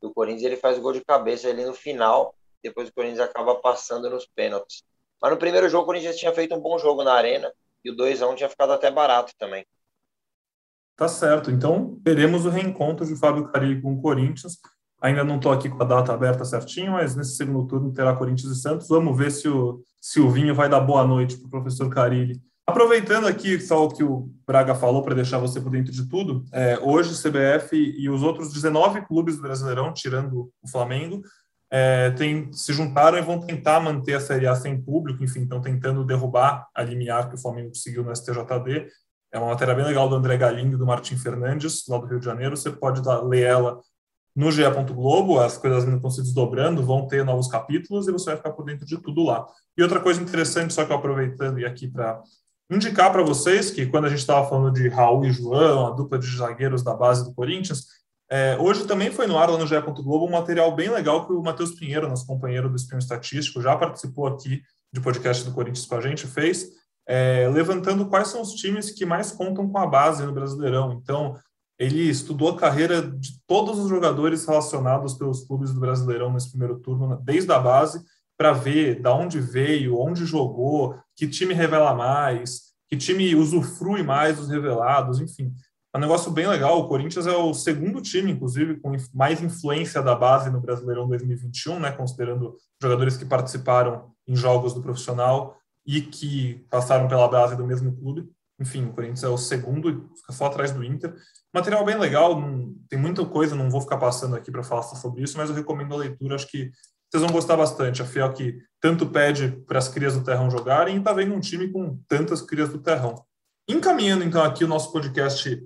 do 0.00 0.12
Corinthians, 0.12 0.42
ele 0.42 0.56
faz 0.56 0.76
o 0.76 0.80
gol 0.80 0.92
de 0.92 1.04
cabeça 1.04 1.48
ali 1.48 1.64
no 1.64 1.74
final, 1.74 2.34
depois 2.60 2.88
o 2.88 2.92
Corinthians 2.92 3.20
acaba 3.20 3.54
passando 3.54 4.10
nos 4.10 4.26
pênaltis. 4.26 4.82
Mas 5.20 5.30
no 5.30 5.36
primeiro 5.36 5.68
jogo 5.68 5.84
o 5.84 5.86
Corinthians 5.86 6.16
tinha 6.16 6.32
feito 6.32 6.54
um 6.56 6.60
bom 6.60 6.76
jogo 6.76 7.04
na 7.04 7.12
arena 7.12 7.52
e 7.84 7.90
o 7.90 7.96
2x1 7.96 8.34
tinha 8.34 8.48
ficado 8.48 8.72
até 8.72 8.90
barato 8.90 9.32
também. 9.38 9.64
Tá 10.96 11.06
certo. 11.06 11.52
Então, 11.52 12.00
teremos 12.04 12.44
o 12.46 12.50
reencontro 12.50 13.06
de 13.06 13.14
Fábio 13.16 13.48
Carilli 13.48 13.80
com 13.80 13.94
o 13.94 14.02
Corinthians. 14.02 14.58
Ainda 15.00 15.22
não 15.22 15.36
estou 15.36 15.52
aqui 15.52 15.68
com 15.68 15.82
a 15.82 15.86
data 15.86 16.12
aberta 16.12 16.44
certinho, 16.44 16.92
mas 16.92 17.14
nesse 17.14 17.36
segundo 17.36 17.66
turno 17.66 17.92
terá 17.92 18.14
Corinthians 18.16 18.56
e 18.56 18.60
Santos. 18.60 18.88
Vamos 18.88 19.16
ver 19.16 19.30
se 19.30 19.48
o 19.48 19.82
Silvinho 20.02 20.52
vai 20.52 20.68
dar 20.68 20.80
boa 20.80 21.06
noite 21.06 21.36
para 21.36 21.46
o 21.46 21.50
professor 21.50 21.88
Carilli. 21.88 22.42
Aproveitando 22.66 23.28
aqui 23.28 23.60
só 23.60 23.84
o 23.84 23.88
que 23.88 24.02
o 24.02 24.28
Braga 24.44 24.74
falou 24.74 25.02
para 25.02 25.14
deixar 25.14 25.38
você 25.38 25.60
por 25.60 25.70
dentro 25.70 25.92
de 25.92 26.08
tudo, 26.08 26.44
é, 26.52 26.76
hoje 26.80 27.12
o 27.12 27.16
CBF 27.16 27.76
e 27.76 28.10
os 28.10 28.22
outros 28.22 28.52
19 28.52 29.02
clubes 29.02 29.36
do 29.36 29.42
Brasileirão, 29.42 29.92
tirando 29.92 30.50
o 30.60 30.68
Flamengo, 30.68 31.22
é, 31.70 32.10
tem, 32.10 32.52
se 32.52 32.72
juntaram 32.72 33.16
e 33.16 33.22
vão 33.22 33.40
tentar 33.40 33.78
manter 33.78 34.14
a 34.14 34.20
Série 34.20 34.46
A 34.46 34.56
sem 34.56 34.80
público, 34.80 35.22
enfim, 35.22 35.42
estão 35.42 35.60
tentando 35.60 36.04
derrubar 36.04 36.66
a 36.74 36.82
limiar 36.82 37.28
que 37.28 37.36
o 37.36 37.40
Flamengo 37.40 37.68
conseguiu 37.68 38.02
no 38.02 38.14
STJD. 38.14 38.88
É 39.32 39.38
uma 39.38 39.48
matéria 39.48 39.74
bem 39.74 39.84
legal 39.84 40.08
do 40.08 40.16
André 40.16 40.36
Galindo 40.36 40.74
e 40.74 40.78
do 40.78 40.86
Martim 40.86 41.16
Fernandes, 41.16 41.84
lá 41.88 41.96
do 41.96 42.06
Rio 42.06 42.18
de 42.18 42.24
Janeiro. 42.24 42.56
Você 42.56 42.70
pode 42.70 43.02
dar, 43.02 43.22
ler 43.22 43.44
ela 43.44 43.80
no 44.34 44.50
GE. 44.50 44.62
Globo, 44.92 45.38
as 45.38 45.58
coisas 45.58 45.84
ainda 45.84 45.96
estão 45.96 46.10
se 46.10 46.22
desdobrando, 46.22 46.82
vão 46.82 47.06
ter 47.06 47.24
novos 47.24 47.48
capítulos 47.48 48.08
e 48.08 48.12
você 48.12 48.26
vai 48.26 48.36
ficar 48.36 48.52
por 48.52 48.64
dentro 48.64 48.86
de 48.86 48.96
tudo 48.98 49.22
lá. 49.24 49.46
E 49.76 49.82
outra 49.82 50.00
coisa 50.00 50.22
interessante, 50.22 50.72
só 50.72 50.84
que 50.84 50.92
eu 50.92 50.96
aproveitando 50.96 51.58
e 51.58 51.64
aqui 51.64 51.86
para 51.86 52.22
indicar 52.70 53.12
para 53.12 53.22
vocês 53.22 53.70
que 53.70 53.86
quando 53.86 54.06
a 54.06 54.08
gente 54.08 54.20
estava 54.20 54.48
falando 54.48 54.72
de 54.72 54.88
Raul 54.88 55.24
e 55.26 55.32
João, 55.32 55.86
a 55.86 55.90
dupla 55.90 56.18
de 56.18 56.26
zagueiros 56.26 56.82
da 56.82 56.94
base 56.94 57.24
do 57.24 57.34
Corinthians, 57.34 57.86
é, 58.30 58.56
hoje 58.58 58.86
também 58.86 59.10
foi 59.10 59.26
no 59.26 59.36
ar 59.36 59.50
lá 59.50 59.58
no 59.58 59.66
GE. 59.66 59.78
Globo 59.80 60.26
um 60.26 60.30
material 60.30 60.74
bem 60.74 60.88
legal 60.88 61.26
que 61.26 61.32
o 61.32 61.42
Matheus 61.42 61.72
Pinheiro, 61.72 62.08
nosso 62.08 62.26
companheiro 62.26 62.70
do 62.70 62.76
Espinho 62.76 62.98
Estatístico, 62.98 63.60
já 63.60 63.76
participou 63.76 64.26
aqui 64.26 64.62
de 64.90 65.00
podcast 65.00 65.44
do 65.44 65.52
Corinthians 65.52 65.86
com 65.86 65.96
a 65.96 66.00
gente, 66.00 66.26
fez, 66.26 66.68
é, 67.06 67.48
levantando 67.52 68.06
quais 68.06 68.28
são 68.28 68.40
os 68.40 68.52
times 68.52 68.90
que 68.90 69.04
mais 69.04 69.32
contam 69.32 69.68
com 69.68 69.78
a 69.78 69.86
base 69.86 70.24
no 70.24 70.32
Brasileirão. 70.32 70.92
Então, 70.92 71.36
ele 71.78 72.08
estudou 72.08 72.50
a 72.50 72.56
carreira 72.56 73.02
de 73.02 73.40
todos 73.46 73.78
os 73.78 73.88
jogadores 73.88 74.46
relacionados 74.46 75.14
pelos 75.14 75.44
clubes 75.44 75.72
do 75.72 75.80
Brasileirão 75.80 76.32
nesse 76.32 76.50
primeiro 76.50 76.78
turno, 76.78 77.08
né, 77.08 77.18
desde 77.22 77.50
a 77.52 77.58
base, 77.58 78.04
para 78.36 78.52
ver 78.52 79.00
da 79.00 79.14
onde 79.14 79.40
veio, 79.40 79.98
onde 79.98 80.24
jogou, 80.24 80.96
que 81.16 81.28
time 81.28 81.54
revela 81.54 81.94
mais, 81.94 82.72
que 82.88 82.96
time 82.96 83.34
usufrui 83.34 84.02
mais 84.02 84.36
dos 84.36 84.48
revelados, 84.48 85.20
enfim. 85.20 85.52
É 85.94 85.98
um 85.98 86.00
negócio 86.00 86.30
bem 86.30 86.46
legal. 86.46 86.78
O 86.78 86.88
Corinthians 86.88 87.26
é 87.26 87.36
o 87.36 87.52
segundo 87.52 88.00
time, 88.00 88.32
inclusive, 88.32 88.80
com 88.80 88.96
mais 89.12 89.42
influência 89.42 90.02
da 90.02 90.14
base 90.14 90.50
no 90.50 90.60
Brasileirão 90.60 91.06
2021, 91.06 91.78
né, 91.78 91.92
considerando 91.92 92.56
jogadores 92.80 93.16
que 93.16 93.24
participaram 93.24 94.10
em 94.26 94.34
jogos 94.34 94.72
do 94.72 94.82
profissional 94.82 95.56
e 95.86 96.00
que 96.00 96.66
passaram 96.70 97.08
pela 97.08 97.28
base 97.28 97.56
do 97.56 97.66
mesmo 97.66 97.94
clube. 97.94 98.28
Enfim, 98.58 98.86
o 98.86 98.92
Corinthians 98.92 99.24
é 99.24 99.28
o 99.28 99.36
segundo, 99.36 100.10
fica 100.16 100.32
só 100.32 100.46
atrás 100.46 100.70
do 100.70 100.82
Inter. 100.82 101.14
Material 101.54 101.84
bem 101.84 101.98
legal, 101.98 102.40
tem 102.88 102.98
muita 102.98 103.24
coisa, 103.24 103.54
não 103.54 103.70
vou 103.70 103.80
ficar 103.80 103.98
passando 103.98 104.36
aqui 104.36 104.50
para 104.50 104.62
falar 104.62 104.82
sobre 104.82 105.22
isso, 105.22 105.36
mas 105.36 105.50
eu 105.50 105.56
recomendo 105.56 105.94
a 105.94 105.98
leitura, 105.98 106.34
acho 106.34 106.48
que 106.48 106.70
vocês 107.10 107.22
vão 107.22 107.32
gostar 107.32 107.56
bastante. 107.56 108.02
A 108.02 108.06
Fiel 108.06 108.32
que 108.32 108.58
tanto 108.80 109.06
pede 109.06 109.50
para 109.66 109.78
as 109.78 109.88
crias 109.88 110.16
do 110.16 110.24
Terrão 110.24 110.50
jogarem 110.50 110.96
e 110.96 110.98
está 110.98 111.12
vendo 111.12 111.34
um 111.34 111.40
time 111.40 111.68
com 111.68 111.98
tantas 112.08 112.40
crias 112.40 112.70
do 112.70 112.78
Terrão. 112.78 113.22
Encaminhando 113.68 114.24
então 114.24 114.42
aqui 114.42 114.64
o 114.64 114.68
nosso 114.68 114.90
podcast 114.92 115.62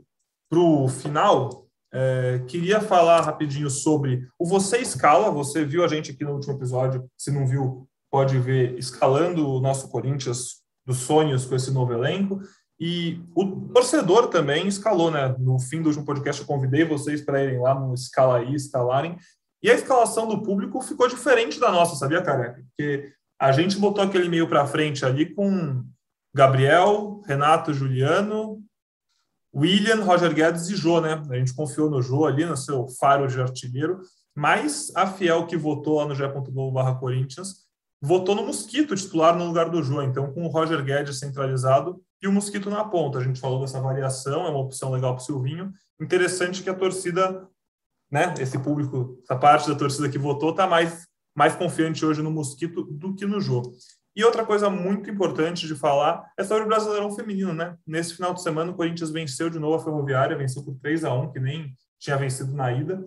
para 0.50 0.58
o 0.58 0.88
final, 0.88 1.64
É, 1.92 2.42
queria 2.48 2.80
falar 2.80 3.22
rapidinho 3.22 3.70
sobre 3.70 4.28
o 4.38 4.44
Você 4.44 4.78
Escala. 4.78 5.30
Você 5.30 5.64
viu 5.64 5.82
a 5.82 5.88
gente 5.88 6.10
aqui 6.10 6.24
no 6.24 6.32
último 6.32 6.52
episódio. 6.54 7.08
Se 7.16 7.30
não 7.30 7.46
viu, 7.46 7.88
pode 8.10 8.38
ver 8.38 8.76
escalando 8.76 9.48
o 9.48 9.60
nosso 9.60 9.88
Corinthians 9.88 10.62
dos 10.84 10.98
sonhos 10.98 11.46
com 11.46 11.54
esse 11.54 11.70
novo 11.70 11.92
elenco. 11.92 12.40
E 12.78 13.22
o 13.34 13.68
torcedor 13.72 14.28
também 14.28 14.68
escalou, 14.68 15.10
né? 15.10 15.34
No 15.38 15.58
fim 15.58 15.80
do 15.80 15.86
último 15.86 16.04
podcast, 16.04 16.42
eu 16.42 16.46
convidei 16.46 16.84
vocês 16.84 17.22
para 17.22 17.42
irem 17.42 17.58
lá 17.58 17.74
no 17.74 17.94
Escala 17.94 18.38
aí, 18.38 18.54
escalarem. 18.54 19.16
E 19.62 19.70
a 19.70 19.74
escalação 19.74 20.28
do 20.28 20.42
público 20.42 20.80
ficou 20.82 21.08
diferente 21.08 21.58
da 21.58 21.72
nossa, 21.72 21.96
sabia, 21.96 22.22
careca? 22.22 22.62
Porque 22.68 23.12
a 23.40 23.50
gente 23.52 23.78
botou 23.78 24.04
aquele 24.04 24.28
meio 24.28 24.46
para 24.48 24.66
frente 24.66 25.04
ali 25.04 25.34
com 25.34 25.82
Gabriel, 26.34 27.22
Renato, 27.26 27.72
Juliano, 27.72 28.62
William, 29.54 30.04
Roger 30.04 30.34
Guedes 30.34 30.68
e 30.68 30.76
Jô, 30.76 31.00
né? 31.00 31.22
A 31.30 31.36
gente 31.36 31.54
confiou 31.54 31.88
no 31.88 32.02
Jô 32.02 32.26
ali, 32.26 32.44
no 32.44 32.56
seu 32.56 32.86
faro 32.88 33.26
de 33.26 33.40
artilheiro, 33.40 34.02
mas 34.34 34.92
a 34.94 35.06
Fiel 35.06 35.46
que 35.46 35.56
votou 35.56 35.96
lá 35.96 36.06
no 36.06 36.14
G.Globo 36.14 36.98
Corinthians 37.00 37.66
votou 38.02 38.34
no 38.34 38.44
Mosquito 38.44 38.94
titular 38.94 39.34
no 39.34 39.46
lugar 39.46 39.70
do 39.70 39.82
Jô, 39.82 40.02
então 40.02 40.30
com 40.32 40.44
o 40.44 40.48
Roger 40.48 40.84
Guedes 40.84 41.18
centralizado 41.18 42.02
e 42.22 42.28
o 42.28 42.32
Mosquito 42.32 42.70
na 42.70 42.84
ponta. 42.84 43.18
A 43.18 43.22
gente 43.22 43.40
falou 43.40 43.60
dessa 43.60 43.80
variação, 43.80 44.46
é 44.46 44.50
uma 44.50 44.60
opção 44.60 44.90
legal 44.90 45.14
para 45.14 45.22
o 45.22 45.24
Silvinho. 45.24 45.72
Interessante 46.00 46.62
que 46.62 46.70
a 46.70 46.74
torcida, 46.74 47.46
né, 48.10 48.34
esse 48.38 48.58
público, 48.58 49.18
essa 49.22 49.36
parte 49.36 49.68
da 49.68 49.74
torcida 49.74 50.08
que 50.08 50.18
votou, 50.18 50.50
está 50.50 50.66
mais, 50.66 51.06
mais 51.34 51.54
confiante 51.54 52.04
hoje 52.04 52.22
no 52.22 52.30
Mosquito 52.30 52.82
do 52.82 53.14
que 53.14 53.26
no 53.26 53.40
Jô. 53.40 53.62
E 54.14 54.24
outra 54.24 54.46
coisa 54.46 54.70
muito 54.70 55.10
importante 55.10 55.66
de 55.66 55.74
falar 55.74 56.24
é 56.38 56.42
sobre 56.42 56.64
o 56.64 56.66
Brasileirão 56.66 57.14
Feminino, 57.14 57.52
né? 57.52 57.76
Nesse 57.86 58.14
final 58.14 58.32
de 58.32 58.42
semana, 58.42 58.72
o 58.72 58.74
Corinthians 58.74 59.10
venceu 59.10 59.50
de 59.50 59.58
novo 59.58 59.74
a 59.74 59.84
Ferroviária, 59.84 60.36
venceu 60.36 60.64
por 60.64 60.74
3 60.76 61.04
a 61.04 61.12
1 61.12 61.32
que 61.32 61.38
nem 61.38 61.76
tinha 61.98 62.16
vencido 62.16 62.52
na 62.54 62.72
ida, 62.72 63.06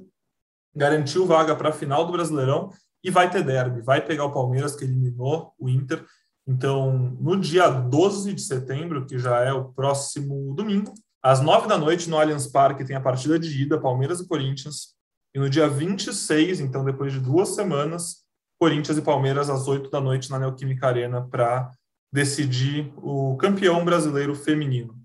garantiu 0.75 1.25
vaga 1.25 1.55
para 1.55 1.69
a 1.69 1.73
final 1.73 2.05
do 2.05 2.11
Brasileirão 2.11 2.71
e 3.03 3.09
vai 3.09 3.29
ter 3.29 3.43
derby, 3.43 3.81
vai 3.81 4.05
pegar 4.05 4.25
o 4.25 4.31
Palmeiras, 4.31 4.75
que 4.75 4.83
eliminou 4.83 5.53
o 5.57 5.67
Inter. 5.67 6.05
Então, 6.49 7.15
no 7.21 7.39
dia 7.39 7.69
12 7.69 8.33
de 8.33 8.41
setembro, 8.41 9.05
que 9.05 9.19
já 9.19 9.39
é 9.41 9.53
o 9.53 9.71
próximo 9.71 10.55
domingo, 10.55 10.95
às 11.21 11.41
9 11.41 11.67
da 11.67 11.77
noite, 11.77 12.09
no 12.09 12.17
Allianz 12.17 12.47
Parque, 12.47 12.83
tem 12.83 12.95
a 12.95 13.01
partida 13.01 13.37
de 13.37 13.61
ida, 13.61 13.79
Palmeiras 13.79 14.19
e 14.19 14.27
Corinthians. 14.27 14.95
E 15.31 15.37
no 15.37 15.47
dia 15.47 15.69
26, 15.69 16.59
então 16.59 16.83
depois 16.83 17.13
de 17.13 17.19
duas 17.19 17.49
semanas, 17.49 18.25
Corinthians 18.59 18.97
e 18.97 19.01
Palmeiras 19.03 19.47
às 19.47 19.67
8 19.67 19.91
da 19.91 20.01
noite 20.01 20.31
na 20.31 20.39
Neoquímica 20.39 20.87
Arena 20.87 21.23
para 21.29 21.69
decidir 22.11 22.91
o 22.97 23.37
campeão 23.37 23.85
brasileiro 23.85 24.33
feminino. 24.33 24.99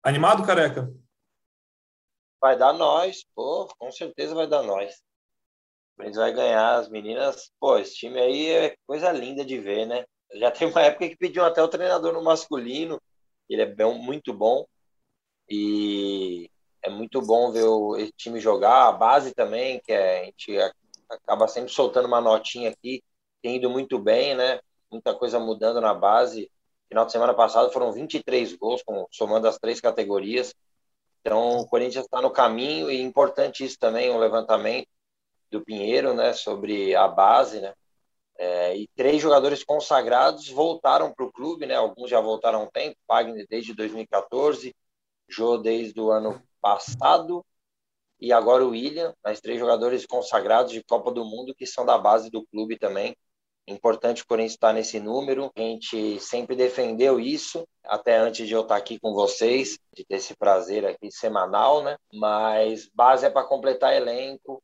Animado, 0.00 0.46
careca? 0.46 0.94
Vai 2.40 2.56
dar 2.56 2.72
nós, 2.72 3.26
pô, 3.34 3.66
com 3.76 3.90
certeza 3.90 4.32
vai 4.32 4.46
dar 4.46 4.62
nós. 4.62 4.94
O 4.94 5.96
Corinthians 5.96 6.22
vai 6.24 6.32
ganhar, 6.32 6.76
as 6.76 6.88
meninas, 6.88 7.50
pô, 7.58 7.78
esse 7.78 7.96
time 7.96 8.20
aí 8.20 8.48
é 8.50 8.76
coisa 8.86 9.10
linda 9.10 9.44
de 9.44 9.58
ver, 9.58 9.86
né? 9.86 10.04
Já 10.34 10.50
tem 10.50 10.68
uma 10.68 10.82
época 10.82 11.08
que 11.08 11.16
pediu 11.16 11.44
até 11.44 11.62
o 11.62 11.68
treinador 11.68 12.12
no 12.12 12.22
masculino, 12.22 13.00
ele 13.48 13.62
é 13.62 13.66
bem, 13.66 13.98
muito 13.98 14.32
bom 14.32 14.64
e 15.48 16.48
é 16.82 16.88
muito 16.88 17.20
bom 17.20 17.50
ver 17.50 17.64
o 17.64 17.96
time 18.16 18.40
jogar, 18.40 18.88
a 18.88 18.92
base 18.92 19.34
também, 19.34 19.80
que 19.80 19.92
é, 19.92 20.22
a 20.22 20.24
gente 20.24 20.58
acaba 21.08 21.48
sempre 21.48 21.72
soltando 21.72 22.06
uma 22.06 22.20
notinha 22.20 22.70
aqui, 22.70 23.02
tem 23.42 23.56
ido 23.56 23.68
muito 23.68 23.98
bem, 23.98 24.34
né? 24.34 24.60
Muita 24.90 25.14
coisa 25.14 25.38
mudando 25.38 25.80
na 25.80 25.94
base. 25.94 26.50
Final 26.88 27.06
de 27.06 27.12
semana 27.12 27.34
passado 27.34 27.72
foram 27.72 27.92
23 27.92 28.54
gols, 28.54 28.82
somando 29.10 29.48
as 29.48 29.58
três 29.58 29.80
categorias. 29.80 30.54
Então, 31.20 31.58
o 31.58 31.66
Corinthians 31.66 32.04
está 32.04 32.20
no 32.20 32.30
caminho 32.30 32.90
e 32.90 33.00
importante 33.00 33.64
isso 33.64 33.78
também, 33.78 34.10
um 34.10 34.18
levantamento 34.18 34.88
do 35.50 35.62
Pinheiro, 35.64 36.14
né, 36.14 36.32
sobre 36.32 36.94
a 36.94 37.06
base, 37.08 37.60
né? 37.60 37.74
É, 38.42 38.74
e 38.74 38.88
três 38.96 39.20
jogadores 39.20 39.62
consagrados 39.62 40.48
voltaram 40.48 41.12
para 41.12 41.26
o 41.26 41.30
clube, 41.30 41.66
né? 41.66 41.74
Alguns 41.74 42.08
já 42.08 42.22
voltaram 42.22 42.60
há 42.60 42.62
um 42.62 42.70
tempo, 42.70 42.96
Wagner 43.06 43.46
desde 43.46 43.74
2014, 43.74 44.74
Jô 45.28 45.58
desde 45.58 46.00
o 46.00 46.10
ano 46.10 46.42
passado 46.58 47.44
e 48.18 48.32
agora 48.32 48.64
o 48.64 48.70
William, 48.70 49.14
mais 49.22 49.42
três 49.42 49.58
jogadores 49.58 50.06
consagrados 50.06 50.72
de 50.72 50.82
Copa 50.82 51.12
do 51.12 51.22
Mundo 51.22 51.54
que 51.54 51.66
são 51.66 51.84
da 51.84 51.98
base 51.98 52.30
do 52.30 52.46
clube 52.46 52.78
também. 52.78 53.14
Importante 53.66 54.22
o 54.22 54.26
Corinthians 54.26 54.52
estar 54.52 54.72
nesse 54.72 54.98
número. 54.98 55.50
A 55.54 55.60
gente 55.60 56.18
sempre 56.18 56.56
defendeu 56.56 57.20
isso, 57.20 57.68
até 57.84 58.16
antes 58.16 58.48
de 58.48 58.54
eu 58.54 58.62
estar 58.62 58.76
aqui 58.76 58.98
com 58.98 59.12
vocês, 59.12 59.78
de 59.94 60.04
ter 60.04 60.16
esse 60.16 60.34
prazer 60.34 60.86
aqui 60.86 61.10
semanal, 61.12 61.82
né? 61.82 61.96
Mas 62.12 62.88
base 62.94 63.26
é 63.26 63.30
para 63.30 63.46
completar 63.46 63.94
elenco. 63.94 64.62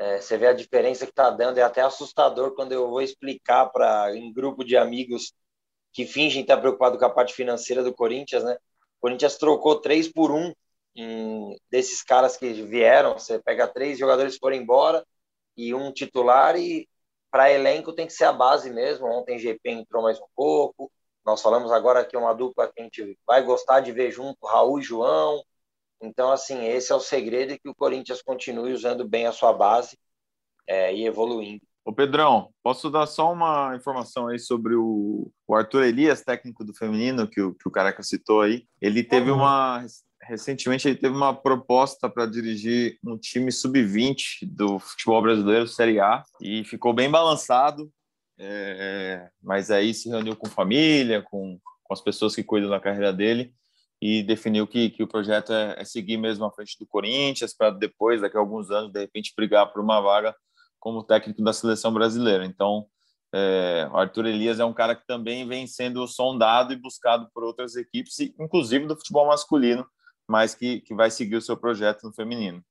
É, 0.00 0.18
você 0.18 0.38
vê 0.38 0.46
a 0.46 0.54
diferença 0.54 1.04
que 1.04 1.12
está 1.12 1.28
dando, 1.28 1.58
é 1.58 1.62
até 1.62 1.82
assustador 1.82 2.54
quando 2.54 2.72
eu 2.72 2.88
vou 2.88 3.02
explicar 3.02 3.66
para 3.66 4.10
um 4.14 4.32
grupo 4.32 4.64
de 4.64 4.74
amigos 4.74 5.34
que 5.92 6.06
fingem 6.06 6.40
estar 6.40 6.56
preocupado 6.56 6.98
com 6.98 7.04
a 7.04 7.10
parte 7.10 7.34
financeira 7.34 7.82
do 7.82 7.92
Corinthians, 7.92 8.42
né? 8.42 8.54
O 8.54 9.00
Corinthians 9.02 9.36
trocou 9.36 9.78
três 9.78 10.08
por 10.10 10.30
um 10.32 10.54
em, 10.96 11.54
desses 11.70 12.02
caras 12.02 12.34
que 12.36 12.50
vieram, 12.50 13.18
você 13.18 13.38
pega 13.40 13.68
três 13.68 13.98
jogadores 13.98 14.34
que 14.34 14.40
foram 14.40 14.56
embora 14.56 15.06
e 15.54 15.74
um 15.74 15.92
titular 15.92 16.56
e 16.56 16.88
para 17.30 17.52
elenco 17.52 17.92
tem 17.92 18.06
que 18.06 18.14
ser 18.14 18.24
a 18.24 18.32
base 18.32 18.70
mesmo. 18.70 19.06
Ontem 19.06 19.38
GP 19.38 19.70
entrou 19.70 20.02
mais 20.02 20.18
um 20.18 20.26
pouco. 20.34 20.90
Nós 21.26 21.42
falamos 21.42 21.70
agora 21.70 22.06
que 22.06 22.16
é 22.16 22.18
uma 22.18 22.34
dupla 22.34 22.72
que 22.72 22.80
a 22.80 22.84
gente 22.84 23.18
vai 23.26 23.42
gostar 23.42 23.80
de 23.80 23.92
ver 23.92 24.10
junto, 24.10 24.46
Raul 24.46 24.78
e 24.80 24.82
João. 24.82 25.42
Então, 26.02 26.30
assim, 26.32 26.66
esse 26.66 26.92
é 26.92 26.94
o 26.94 27.00
segredo 27.00 27.58
que 27.58 27.68
o 27.68 27.74
Corinthians 27.74 28.22
continue 28.22 28.72
usando 28.72 29.06
bem 29.06 29.26
a 29.26 29.32
sua 29.32 29.52
base 29.52 29.98
é, 30.66 30.94
e 30.94 31.06
evoluindo. 31.06 31.62
Ô 31.84 31.92
Pedrão, 31.92 32.50
posso 32.62 32.90
dar 32.90 33.06
só 33.06 33.32
uma 33.32 33.74
informação 33.74 34.28
aí 34.28 34.38
sobre 34.38 34.74
o, 34.74 35.30
o 35.46 35.54
Arthur 35.54 35.84
Elias, 35.84 36.22
técnico 36.22 36.64
do 36.64 36.74
feminino, 36.74 37.28
que 37.28 37.40
o, 37.40 37.54
que 37.54 37.66
o 37.66 37.70
Caraca 37.70 38.02
citou 38.02 38.42
aí. 38.42 38.66
Ele 38.80 39.02
teve 39.02 39.30
uma 39.30 39.84
recentemente 40.22 40.86
ele 40.86 40.98
teve 40.98 41.14
uma 41.14 41.34
proposta 41.34 42.08
para 42.08 42.26
dirigir 42.26 42.98
um 43.04 43.16
time 43.16 43.50
sub-20 43.50 44.44
do 44.44 44.78
futebol 44.78 45.20
brasileiro, 45.22 45.66
Série 45.66 45.98
A, 45.98 46.22
e 46.40 46.62
ficou 46.64 46.92
bem 46.92 47.10
balançado, 47.10 47.90
é, 48.38 49.28
mas 49.42 49.70
aí 49.70 49.92
se 49.94 50.08
reuniu 50.08 50.36
com 50.36 50.48
família, 50.48 51.22
com, 51.22 51.58
com 51.82 51.94
as 51.94 52.00
pessoas 52.00 52.34
que 52.34 52.44
cuidam 52.44 52.70
da 52.70 52.80
carreira 52.80 53.12
dele, 53.12 53.54
e 54.00 54.22
definiu 54.22 54.66
que, 54.66 54.90
que 54.90 55.02
o 55.02 55.08
projeto 55.08 55.52
é, 55.52 55.76
é 55.78 55.84
seguir 55.84 56.16
mesmo 56.16 56.44
à 56.44 56.50
frente 56.50 56.78
do 56.78 56.86
Corinthians, 56.86 57.54
para 57.54 57.70
depois, 57.70 58.20
daqui 58.20 58.36
a 58.36 58.40
alguns 58.40 58.70
anos, 58.70 58.90
de 58.92 59.00
repente, 59.00 59.34
brigar 59.36 59.70
por 59.72 59.82
uma 59.82 60.00
vaga 60.00 60.34
como 60.78 61.04
técnico 61.04 61.42
da 61.42 61.52
seleção 61.52 61.92
brasileira. 61.92 62.46
Então, 62.46 62.86
é, 63.32 63.88
Arthur 63.92 64.26
Elias 64.26 64.58
é 64.58 64.64
um 64.64 64.72
cara 64.72 64.96
que 64.96 65.06
também 65.06 65.46
vem 65.46 65.66
sendo 65.66 66.06
sondado 66.08 66.72
e 66.72 66.76
buscado 66.76 67.28
por 67.34 67.44
outras 67.44 67.76
equipes, 67.76 68.18
inclusive 68.38 68.86
do 68.86 68.96
futebol 68.96 69.26
masculino, 69.26 69.86
mas 70.26 70.54
que, 70.54 70.80
que 70.80 70.94
vai 70.94 71.10
seguir 71.10 71.36
o 71.36 71.42
seu 71.42 71.56
projeto 71.56 72.04
no 72.04 72.12
feminino. 72.12 72.62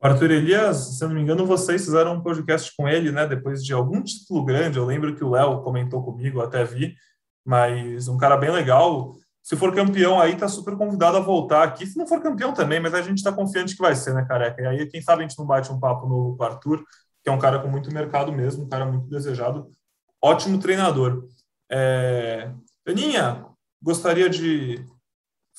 Arthur 0.00 0.30
Elias, 0.30 0.96
se 0.96 1.04
não 1.04 1.14
me 1.14 1.20
engano, 1.20 1.44
vocês 1.44 1.84
fizeram 1.84 2.14
um 2.14 2.22
podcast 2.22 2.74
com 2.74 2.88
ele, 2.88 3.12
né? 3.12 3.26
Depois 3.26 3.62
de 3.62 3.74
algum 3.74 4.02
título 4.02 4.42
grande. 4.42 4.78
Eu 4.78 4.86
lembro 4.86 5.14
que 5.14 5.22
o 5.22 5.30
Léo 5.30 5.62
comentou 5.62 6.02
comigo, 6.02 6.40
até 6.40 6.64
vi, 6.64 6.94
mas 7.44 8.08
um 8.08 8.16
cara 8.16 8.38
bem 8.38 8.50
legal. 8.50 9.14
Se 9.50 9.56
for 9.56 9.74
campeão 9.74 10.20
aí, 10.20 10.36
tá 10.36 10.46
super 10.46 10.76
convidado 10.76 11.16
a 11.16 11.20
voltar 11.20 11.64
aqui. 11.64 11.84
Se 11.84 11.98
não 11.98 12.06
for 12.06 12.22
campeão 12.22 12.54
também, 12.54 12.78
mas 12.78 12.94
a 12.94 13.02
gente 13.02 13.18
está 13.18 13.32
confiante 13.32 13.74
que 13.74 13.82
vai 13.82 13.96
ser, 13.96 14.14
né, 14.14 14.24
careca? 14.24 14.62
E 14.62 14.64
aí, 14.64 14.86
quem 14.86 15.02
sabe 15.02 15.24
a 15.24 15.26
gente 15.26 15.36
não 15.36 15.44
bate 15.44 15.72
um 15.72 15.80
papo 15.80 16.06
novo 16.06 16.36
com 16.36 16.44
o 16.44 16.46
Arthur, 16.46 16.84
que 17.20 17.28
é 17.28 17.32
um 17.32 17.38
cara 17.38 17.58
com 17.58 17.66
muito 17.66 17.92
mercado 17.92 18.30
mesmo, 18.30 18.62
um 18.62 18.68
cara 18.68 18.86
muito 18.86 19.08
desejado, 19.08 19.68
ótimo 20.22 20.60
treinador. 20.60 21.26
É... 21.68 22.48
Aninha, 22.86 23.44
gostaria 23.82 24.30
de 24.30 24.86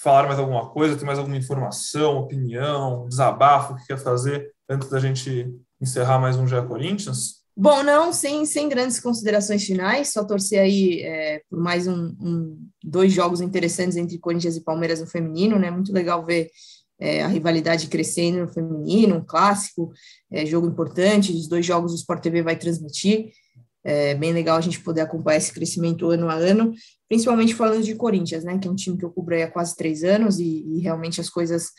falar 0.02 0.26
mais 0.26 0.40
alguma 0.40 0.70
coisa? 0.70 0.96
Tem 0.96 1.06
mais 1.06 1.20
alguma 1.20 1.36
informação, 1.36 2.20
opinião, 2.20 3.10
desabafo 3.10 3.76
que 3.76 3.88
quer 3.88 3.98
fazer 3.98 4.54
antes 4.70 4.88
da 4.88 5.02
gente 5.02 5.54
encerrar 5.82 6.18
mais 6.18 6.38
um 6.38 6.48
GE 6.48 6.66
Corinthians? 6.66 7.41
Bom, 7.56 7.84
não, 7.84 8.14
sem, 8.14 8.46
sem 8.46 8.70
grandes 8.70 9.00
considerações 9.00 9.64
finais, 9.64 10.10
só 10.10 10.24
torcer 10.24 10.60
aí 10.60 11.02
é, 11.02 11.42
por 11.50 11.60
mais 11.60 11.86
um, 11.86 12.16
um, 12.20 12.70
dois 12.84 13.12
jogos 13.12 13.42
interessantes 13.42 13.98
entre 13.98 14.18
Corinthians 14.18 14.56
e 14.56 14.64
Palmeiras 14.64 15.02
no 15.02 15.08
feminino, 15.08 15.60
né? 15.60 15.70
Muito 15.70 15.92
legal 15.92 16.26
ver 16.26 16.50
é, 16.98 17.24
a 17.24 17.28
rivalidade 17.28 17.88
crescendo 17.88 18.40
no 18.40 18.48
feminino, 18.48 19.18
um 19.18 19.26
clássico, 19.26 19.92
é, 20.32 20.46
jogo 20.46 20.68
importante, 20.68 21.34
os 21.34 21.48
dois 21.48 21.66
jogos 21.66 21.92
o 21.92 21.96
Sport 21.96 22.24
TV 22.24 22.42
vai 22.42 22.56
transmitir. 22.56 23.32
É 23.84 24.14
bem 24.14 24.32
legal 24.32 24.58
a 24.58 24.62
gente 24.62 24.80
poder 24.80 25.02
acompanhar 25.02 25.38
esse 25.38 25.52
crescimento 25.52 26.10
ano 26.12 26.30
a 26.30 26.36
ano, 26.36 26.72
principalmente 27.10 27.56
falando 27.56 27.84
de 27.84 27.96
Corinthians, 27.96 28.44
né? 28.44 28.58
Que 28.60 28.68
é 28.68 28.72
um 28.72 28.76
time 28.76 28.96
que 28.96 29.04
eu 29.04 29.10
cubro 29.10 29.36
há 29.44 29.48
quase 29.48 29.76
três 29.76 30.04
anos 30.04 30.40
e, 30.40 30.64
e 30.68 30.80
realmente 30.80 31.20
as 31.20 31.30
coisas 31.30 31.72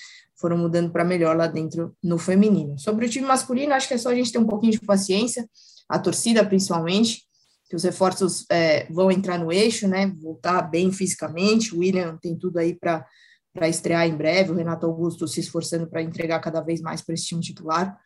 foram 0.43 0.59
mudando 0.59 0.91
para 0.91 1.05
melhor 1.05 1.37
lá 1.37 1.47
dentro 1.47 1.97
no 2.03 2.19
feminino. 2.19 2.77
Sobre 2.77 3.07
o 3.07 3.09
time 3.09 3.27
masculino, 3.27 3.73
acho 3.73 3.87
que 3.87 3.95
é 3.95 3.99
só 3.99 4.11
a 4.11 4.15
gente 4.15 4.33
ter 4.33 4.39
um 4.39 4.47
pouquinho 4.47 4.73
de 4.73 4.81
paciência, 4.81 5.49
a 5.89 6.01
torcida 6.01 6.45
principalmente, 6.45 7.23
que 7.71 7.77
os 7.77 7.85
reforços 7.85 8.45
é, 8.51 8.87
vão 8.93 9.11
entrar 9.11 9.39
no 9.39 9.53
eixo, 9.53 9.87
né? 9.87 10.13
Voltar 10.21 10.63
bem 10.63 10.93
fisicamente. 10.93 11.75
O 11.75 11.79
William 11.79 12.19
tem 12.21 12.37
tudo 12.37 12.59
aí 12.59 12.75
para 12.75 13.07
estrear 13.63 14.07
em 14.07 14.17
breve, 14.17 14.51
o 14.51 14.55
Renato 14.55 14.85
Augusto 14.85 15.29
se 15.29 15.41
esforçando 15.41 15.87
para 15.87 16.03
entregar 16.03 16.41
cada 16.41 16.61
vez 16.61 16.81
mais 16.83 17.01
para 17.01 17.15
esse 17.15 17.27
time 17.27 17.41
titular. 17.41 17.97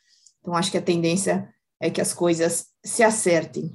Então, 0.41 0.55
acho 0.55 0.71
que 0.71 0.79
a 0.79 0.83
tendência 0.83 1.49
é 1.81 1.91
que 1.91 2.01
as 2.01 2.13
coisas 2.13 2.67
se 2.85 3.03
acertem. 3.03 3.73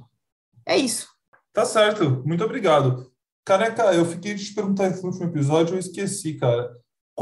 É 0.64 0.76
isso. 0.76 1.08
Tá 1.52 1.66
certo, 1.66 2.22
muito 2.24 2.44
obrigado. 2.44 3.12
Careca, 3.44 3.92
eu 3.92 4.04
fiquei 4.04 4.34
de 4.34 4.46
te 4.46 4.54
perguntar 4.54 4.88
no 4.88 5.02
último 5.02 5.24
episódio, 5.24 5.74
eu 5.74 5.80
esqueci, 5.80 6.34
cara. 6.34 6.70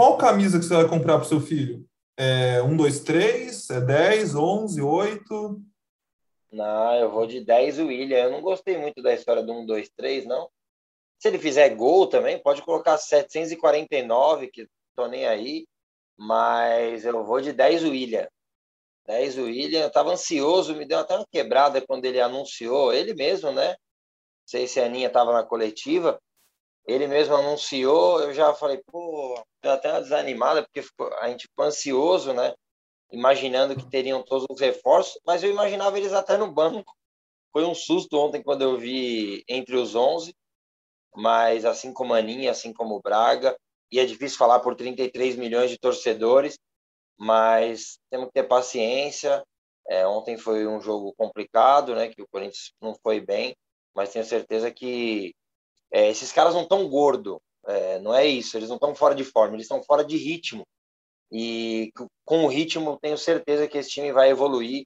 Qual 0.01 0.16
camisa 0.16 0.59
que 0.59 0.64
você 0.64 0.74
vai 0.74 0.88
comprar 0.88 1.18
para 1.18 1.26
o 1.26 1.28
seu 1.28 1.42
filho? 1.42 1.86
É 2.16 2.62
1, 2.62 2.74
2, 2.74 3.01
3? 3.01 3.68
É 3.68 3.80
10, 3.82 4.34
11, 4.34 4.80
8? 4.80 5.61
Não, 6.51 6.94
eu 6.94 7.11
vou 7.11 7.26
de 7.26 7.44
10 7.44 7.80
o 7.80 7.88
William. 7.88 8.16
Eu 8.16 8.30
não 8.30 8.40
gostei 8.40 8.78
muito 8.78 9.03
da 9.03 9.12
história 9.12 9.42
do 9.42 9.53
1, 9.53 9.66
2, 9.66 9.90
3, 9.94 10.24
não. 10.24 10.48
Se 11.18 11.28
ele 11.28 11.38
fizer 11.38 11.68
gol 11.74 12.07
também, 12.07 12.42
pode 12.42 12.62
colocar 12.62 12.96
749, 12.96 14.51
que 14.51 14.66
tô 14.96 15.07
nem 15.07 15.26
aí. 15.26 15.66
Mas 16.16 17.05
eu 17.05 17.22
vou 17.22 17.42
de 17.42 17.53
10 17.53 17.84
William. 17.84 18.26
10 19.07 19.36
William. 19.36 19.82
Eu 19.82 19.92
tava 19.92 20.12
ansioso, 20.12 20.74
me 20.74 20.86
deu 20.86 21.01
até 21.01 21.14
uma 21.14 21.26
quebrada 21.30 21.78
quando 21.86 22.07
ele 22.07 22.22
anunciou, 22.22 22.90
ele 22.90 23.12
mesmo, 23.12 23.53
né? 23.53 23.68
Não 23.68 23.76
sei 24.46 24.66
se 24.66 24.80
a 24.80 24.86
Aninha 24.86 25.11
tava 25.11 25.34
na 25.34 25.42
coletiva. 25.42 26.18
Ele 26.87 27.07
mesmo 27.07 27.35
anunciou, 27.35 28.20
eu 28.22 28.33
já 28.35 28.53
falei, 28.55 28.83
pô, 28.87 29.43
deu 29.62 29.72
até 29.72 29.91
uma 29.91 30.03
desanimada, 30.03 30.62
porque 30.62 30.87
a 31.20 31.28
gente 31.28 31.47
ficou 31.47 31.64
ansioso, 31.64 32.33
né? 32.33 32.55
Imaginando 33.12 33.76
que 33.76 33.89
teriam 33.89 34.22
todos 34.22 34.47
os 34.51 34.61
reforços, 34.61 35.20
mas 35.26 35.43
eu 35.43 35.51
imaginava 35.51 35.99
eles 35.99 36.12
até 36.12 36.37
no 36.37 36.51
banco. 36.51 36.95
Foi 37.53 37.64
um 37.64 37.74
susto 37.74 38.16
ontem 38.16 38.43
quando 38.43 38.62
eu 38.62 38.78
vi 38.78 39.45
entre 39.49 39.76
os 39.76 39.95
11 39.95 40.35
mas 41.14 41.64
assim 41.64 41.93
como 41.93 42.14
a 42.14 42.18
Aninha, 42.18 42.51
assim 42.51 42.72
como 42.72 42.97
o 42.97 43.01
Braga, 43.01 43.57
e 43.91 43.99
é 43.99 44.05
difícil 44.05 44.39
falar 44.39 44.61
por 44.61 44.76
33 44.76 45.37
milhões 45.37 45.70
de 45.70 45.78
torcedores, 45.78 46.59
mas 47.18 47.99
temos 48.11 48.26
que 48.28 48.35
ter 48.35 48.45
paciência. 48.45 49.43
É, 49.89 50.07
ontem 50.07 50.37
foi 50.39 50.66
um 50.66 50.81
jogo 50.81 51.12
complicado, 51.16 51.95
né, 51.95 52.09
que 52.09 52.22
o 52.22 52.28
Corinthians 52.28 52.72
não 52.81 52.95
foi 53.03 53.20
bem, 53.20 53.55
mas 53.95 54.12
tenho 54.12 54.24
certeza 54.24 54.70
que 54.70 55.35
é, 55.93 56.09
esses 56.09 56.32
caras 56.32 56.55
não 56.55 56.62
estão 56.62 56.88
gordo, 56.88 57.41
é, 57.66 57.99
não 57.99 58.14
é 58.14 58.26
isso, 58.26 58.57
eles 58.57 58.68
não 58.68 58.76
estão 58.76 58.95
fora 58.95 59.14
de 59.14 59.24
forma, 59.24 59.55
eles 59.55 59.64
estão 59.64 59.82
fora 59.82 60.05
de 60.05 60.16
ritmo. 60.16 60.66
E 61.32 61.93
com 62.24 62.45
o 62.45 62.49
ritmo, 62.49 62.99
tenho 63.01 63.16
certeza 63.16 63.68
que 63.68 63.78
esse 63.78 63.91
time 63.91 64.12
vai 64.12 64.30
evoluir. 64.30 64.84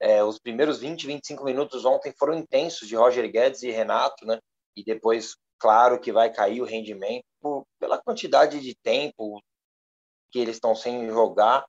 É, 0.00 0.22
os 0.22 0.38
primeiros 0.38 0.80
20, 0.80 1.06
25 1.06 1.44
minutos 1.44 1.84
ontem 1.84 2.12
foram 2.18 2.34
intensos 2.34 2.88
de 2.88 2.96
Roger 2.96 3.30
Guedes 3.30 3.62
e 3.62 3.70
Renato, 3.70 4.26
né? 4.26 4.38
E 4.76 4.84
depois 4.84 5.36
claro 5.58 5.98
que 6.00 6.12
vai 6.12 6.32
cair 6.32 6.60
o 6.60 6.66
rendimento 6.66 7.24
pela 7.78 8.02
quantidade 8.02 8.60
de 8.60 8.74
tempo 8.82 9.40
que 10.30 10.38
eles 10.38 10.56
estão 10.56 10.74
sem 10.74 11.08
jogar. 11.08 11.64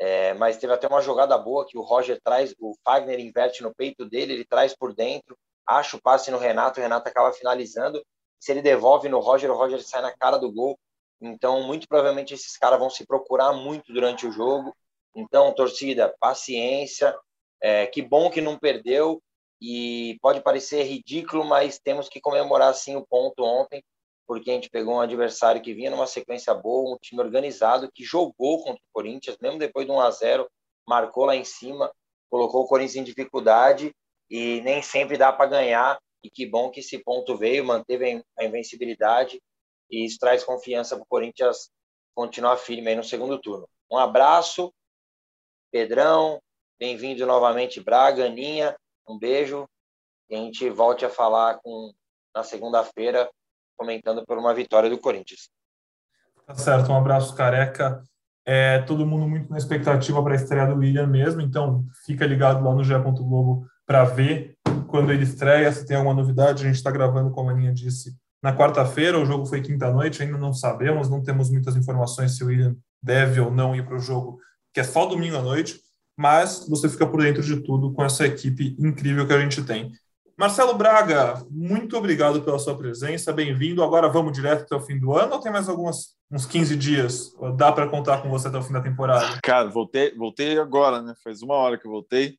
É, 0.00 0.32
mas 0.34 0.56
teve 0.56 0.72
até 0.72 0.86
uma 0.86 1.02
jogada 1.02 1.36
boa 1.36 1.66
que 1.66 1.76
o 1.76 1.82
Roger 1.82 2.20
traz, 2.22 2.54
o 2.60 2.72
Fagner 2.84 3.18
inverte 3.18 3.62
no 3.62 3.74
peito 3.74 4.08
dele, 4.08 4.32
ele 4.32 4.44
traz 4.44 4.74
por 4.74 4.94
dentro, 4.94 5.36
acha 5.66 5.96
o 5.96 6.00
passe 6.00 6.30
no 6.30 6.38
Renato, 6.38 6.78
o 6.78 6.82
Renato 6.82 7.08
acaba 7.08 7.32
finalizando. 7.32 8.02
Se 8.38 8.52
ele 8.52 8.62
devolve 8.62 9.08
no 9.08 9.18
Roger, 9.18 9.50
o 9.50 9.56
Roger 9.56 9.82
sai 9.82 10.02
na 10.02 10.16
cara 10.16 10.38
do 10.38 10.52
gol. 10.52 10.78
Então, 11.20 11.62
muito 11.62 11.88
provavelmente 11.88 12.34
esses 12.34 12.56
caras 12.56 12.78
vão 12.78 12.88
se 12.88 13.06
procurar 13.06 13.52
muito 13.52 13.92
durante 13.92 14.26
o 14.26 14.32
jogo. 14.32 14.74
Então, 15.14 15.54
torcida, 15.54 16.14
paciência. 16.20 17.16
É, 17.60 17.86
que 17.86 18.00
bom 18.00 18.30
que 18.30 18.40
não 18.40 18.56
perdeu 18.56 19.20
e 19.60 20.16
pode 20.22 20.40
parecer 20.40 20.84
ridículo, 20.84 21.44
mas 21.44 21.78
temos 21.78 22.08
que 22.08 22.20
comemorar 22.20 22.72
sim 22.74 22.94
o 22.94 23.04
ponto 23.04 23.42
ontem, 23.42 23.82
porque 24.26 24.50
a 24.50 24.54
gente 24.54 24.70
pegou 24.70 24.94
um 24.94 25.00
adversário 25.00 25.60
que 25.60 25.74
vinha 25.74 25.90
numa 25.90 26.06
sequência 26.06 26.54
boa, 26.54 26.94
um 26.94 26.98
time 26.98 27.20
organizado 27.20 27.90
que 27.92 28.04
jogou 28.04 28.62
contra 28.62 28.74
o 28.74 28.92
Corinthians, 28.92 29.36
mesmo 29.40 29.58
depois 29.58 29.86
de 29.86 29.92
1 29.92 30.00
a 30.00 30.10
0, 30.10 30.48
marcou 30.86 31.24
lá 31.24 31.34
em 31.34 31.44
cima, 31.44 31.90
colocou 32.30 32.62
o 32.62 32.68
Corinthians 32.68 32.96
em 32.96 33.04
dificuldade 33.04 33.92
e 34.30 34.60
nem 34.60 34.82
sempre 34.82 35.16
dá 35.16 35.32
para 35.32 35.50
ganhar. 35.50 35.98
E 36.22 36.30
que 36.30 36.46
bom 36.46 36.70
que 36.70 36.80
esse 36.80 36.98
ponto 36.98 37.36
veio, 37.36 37.64
manteve 37.64 38.24
a 38.38 38.44
invencibilidade 38.44 39.40
e 39.90 40.04
isso 40.04 40.18
traz 40.18 40.44
confiança 40.44 40.96
para 40.96 41.04
o 41.04 41.08
Corinthians 41.08 41.70
continuar 42.14 42.56
firme 42.56 42.88
aí 42.88 42.96
no 42.96 43.04
segundo 43.04 43.38
turno. 43.40 43.68
Um 43.90 43.96
abraço, 43.96 44.72
Pedrão, 45.70 46.40
bem-vindo 46.78 47.24
novamente, 47.24 47.80
Braga, 47.80 48.26
Aninha, 48.26 48.76
um 49.08 49.18
beijo 49.18 49.68
e 50.28 50.34
a 50.34 50.38
gente 50.38 50.68
volte 50.68 51.04
a 51.04 51.10
falar 51.10 51.58
com, 51.62 51.92
na 52.34 52.42
segunda-feira, 52.42 53.30
comentando 53.76 54.24
por 54.26 54.36
uma 54.36 54.52
vitória 54.52 54.90
do 54.90 54.98
Corinthians. 54.98 55.48
Tá 56.44 56.54
certo, 56.54 56.90
um 56.90 56.96
abraço 56.96 57.34
careca. 57.34 58.02
É, 58.44 58.80
todo 58.82 59.06
mundo 59.06 59.28
muito 59.28 59.50
na 59.50 59.58
expectativa 59.58 60.22
para 60.22 60.32
a 60.32 60.36
estreia 60.36 60.66
do 60.66 60.76
William 60.76 61.06
mesmo, 61.06 61.40
então 61.40 61.84
fica 62.04 62.26
ligado 62.26 62.64
lá 62.64 62.74
no. 62.74 62.82
Globo 63.12 63.66
para 63.86 64.04
ver 64.04 64.56
quando 64.88 65.12
ele 65.12 65.22
estreia, 65.22 65.70
se 65.72 65.86
tem 65.86 65.96
alguma 65.96 66.14
novidade. 66.14 66.64
A 66.64 66.66
gente 66.66 66.76
está 66.76 66.90
gravando, 66.90 67.30
como 67.30 67.50
a 67.50 67.52
Aninha 67.52 67.72
disse, 67.72 68.16
na 68.42 68.56
quarta-feira, 68.56 69.18
o 69.18 69.24
jogo 69.24 69.46
foi 69.46 69.60
quinta-noite, 69.60 70.22
ainda 70.22 70.36
não 70.36 70.52
sabemos, 70.52 71.08
não 71.08 71.22
temos 71.22 71.50
muitas 71.50 71.76
informações 71.76 72.36
se 72.36 72.42
o 72.42 72.48
William 72.48 72.76
deve 73.00 73.40
ou 73.40 73.50
não 73.50 73.76
ir 73.76 73.86
para 73.86 73.96
o 73.96 74.00
jogo, 74.00 74.40
que 74.74 74.80
é 74.80 74.84
só 74.84 75.06
domingo 75.06 75.36
à 75.36 75.42
noite 75.42 75.80
mas 76.18 76.66
você 76.68 76.88
fica 76.88 77.06
por 77.06 77.22
dentro 77.22 77.40
de 77.40 77.60
tudo 77.60 77.92
com 77.92 78.04
essa 78.04 78.26
equipe 78.26 78.74
incrível 78.76 79.24
que 79.24 79.32
a 79.32 79.40
gente 79.40 79.62
tem. 79.62 79.92
Marcelo 80.36 80.74
Braga, 80.74 81.44
muito 81.48 81.96
obrigado 81.96 82.42
pela 82.42 82.58
sua 82.58 82.76
presença, 82.76 83.32
bem-vindo. 83.32 83.84
Agora 83.84 84.08
vamos 84.08 84.32
direto 84.32 84.62
até 84.62 84.74
o 84.74 84.80
fim 84.80 84.98
do 84.98 85.16
ano 85.16 85.34
ou 85.34 85.40
tem 85.40 85.52
mais 85.52 85.68
algumas 85.68 86.16
uns 86.30 86.44
15 86.44 86.76
dias? 86.76 87.32
Dá 87.56 87.70
para 87.70 87.88
contar 87.88 88.20
com 88.20 88.28
você 88.28 88.48
até 88.48 88.58
o 88.58 88.62
fim 88.62 88.72
da 88.72 88.80
temporada? 88.80 89.38
Cara, 89.42 89.68
voltei, 89.68 90.12
voltei 90.16 90.58
agora, 90.58 91.00
né? 91.02 91.14
Faz 91.22 91.40
uma 91.40 91.54
hora 91.54 91.78
que 91.78 91.86
eu 91.86 91.90
voltei. 91.90 92.36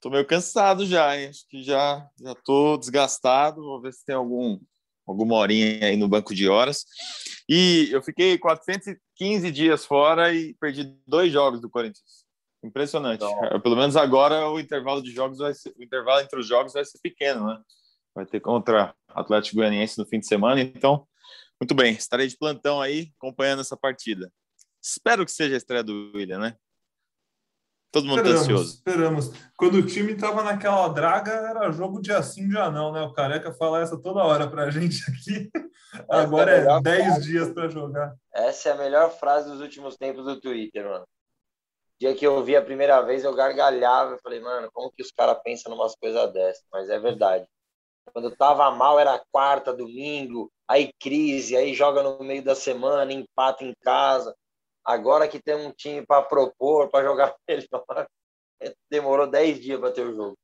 Tô 0.00 0.10
meio 0.10 0.26
cansado 0.26 0.86
já, 0.86 1.16
hein? 1.16 1.28
Acho 1.28 1.46
que 1.48 1.62
já 1.62 2.08
já 2.20 2.34
tô 2.34 2.76
desgastado. 2.76 3.62
Vou 3.62 3.80
ver 3.80 3.92
se 3.92 4.04
tem 4.04 4.14
algum 4.14 4.58
alguma 5.06 5.36
horinha 5.36 5.86
aí 5.86 5.96
no 5.96 6.08
banco 6.08 6.34
de 6.34 6.48
horas. 6.48 6.84
E 7.48 7.88
eu 7.92 8.02
fiquei 8.02 8.36
415 8.38 9.50
dias 9.50 9.84
fora 9.84 10.34
e 10.34 10.54
perdi 10.54 10.96
dois 11.06 11.32
jogos 11.32 11.60
do 11.60 11.70
Corinthians. 11.70 12.24
Impressionante. 12.62 13.22
Então, 13.24 13.60
Pelo 13.60 13.76
menos 13.76 13.96
agora 13.96 14.48
o 14.48 14.58
intervalo 14.58 15.00
de 15.00 15.12
jogos 15.12 15.38
vai 15.38 15.54
ser, 15.54 15.72
o 15.78 15.82
intervalo 15.82 16.20
entre 16.20 16.40
os 16.40 16.46
jogos 16.46 16.72
vai 16.72 16.84
ser 16.84 16.98
pequeno, 17.00 17.46
né? 17.46 17.60
Vai 18.14 18.26
ter 18.26 18.40
contra 18.40 18.94
Atlético 19.08 19.56
Goianiense 19.56 19.98
no 19.98 20.06
fim 20.06 20.18
de 20.18 20.26
semana, 20.26 20.60
então 20.60 21.06
muito 21.60 21.74
bem, 21.74 21.92
estarei 21.94 22.26
de 22.26 22.36
plantão 22.36 22.80
aí 22.80 23.12
acompanhando 23.16 23.60
essa 23.60 23.76
partida. 23.76 24.30
Espero 24.82 25.24
que 25.24 25.32
seja 25.32 25.54
a 25.54 25.56
estreia 25.56 25.82
do 25.82 26.12
William, 26.14 26.38
né? 26.38 26.56
Todo 27.96 28.06
mundo 28.06 28.22
tá 28.22 28.28
esperamos, 28.28 28.42
ansioso. 28.42 28.74
Esperamos. 28.74 29.32
Quando 29.56 29.74
o 29.78 29.86
time 29.86 30.12
estava 30.12 30.42
naquela 30.42 30.88
draga, 30.88 31.32
era 31.32 31.72
jogo 31.72 32.00
dia 32.00 32.22
sim, 32.22 32.48
dia 32.48 32.70
não, 32.70 32.92
né? 32.92 33.02
O 33.02 33.12
Careca 33.12 33.52
fala 33.52 33.80
essa 33.80 33.96
toda 33.96 34.22
hora 34.22 34.48
pra 34.48 34.68
gente 34.70 35.02
aqui. 35.10 35.50
Agora 36.08 36.52
é, 36.52 36.66
é 36.66 36.80
10 36.80 37.24
dias 37.24 37.50
para 37.50 37.68
jogar. 37.68 38.14
Essa 38.34 38.68
é 38.68 38.72
a 38.72 38.76
melhor 38.76 39.10
frase 39.10 39.50
dos 39.50 39.60
últimos 39.60 39.96
tempos 39.96 40.24
do 40.24 40.40
Twitter, 40.40 40.84
mano 40.84 41.06
dia 41.98 42.14
que 42.14 42.26
eu 42.26 42.42
vi 42.44 42.54
a 42.54 42.62
primeira 42.62 43.00
vez, 43.02 43.24
eu 43.24 43.34
gargalhava. 43.34 44.12
Eu 44.12 44.18
falei, 44.18 44.40
mano, 44.40 44.68
como 44.72 44.92
que 44.92 45.02
os 45.02 45.10
caras 45.10 45.40
pensam 45.42 45.72
em 45.72 45.74
umas 45.74 45.94
coisas 45.96 46.32
dessas? 46.32 46.64
Mas 46.70 46.88
é 46.90 46.98
verdade. 46.98 47.46
Quando 48.12 48.26
eu 48.28 48.36
tava 48.36 48.70
mal, 48.70 48.98
era 48.98 49.22
quarta, 49.32 49.72
domingo, 49.72 50.50
aí 50.68 50.92
crise, 51.00 51.56
aí 51.56 51.74
joga 51.74 52.02
no 52.02 52.22
meio 52.22 52.42
da 52.42 52.54
semana, 52.54 53.12
empata 53.12 53.64
em 53.64 53.74
casa. 53.82 54.34
Agora 54.86 55.26
que 55.26 55.42
tem 55.42 55.56
um 55.56 55.72
time 55.72 56.06
para 56.06 56.22
propor, 56.22 56.88
para 56.88 57.04
jogar 57.04 57.34
melhor, 57.48 58.06
demorou 58.88 59.26
10 59.26 59.60
dias 59.60 59.80
para 59.80 59.90
ter 59.90 60.06
o 60.06 60.14
jogo. 60.14 60.38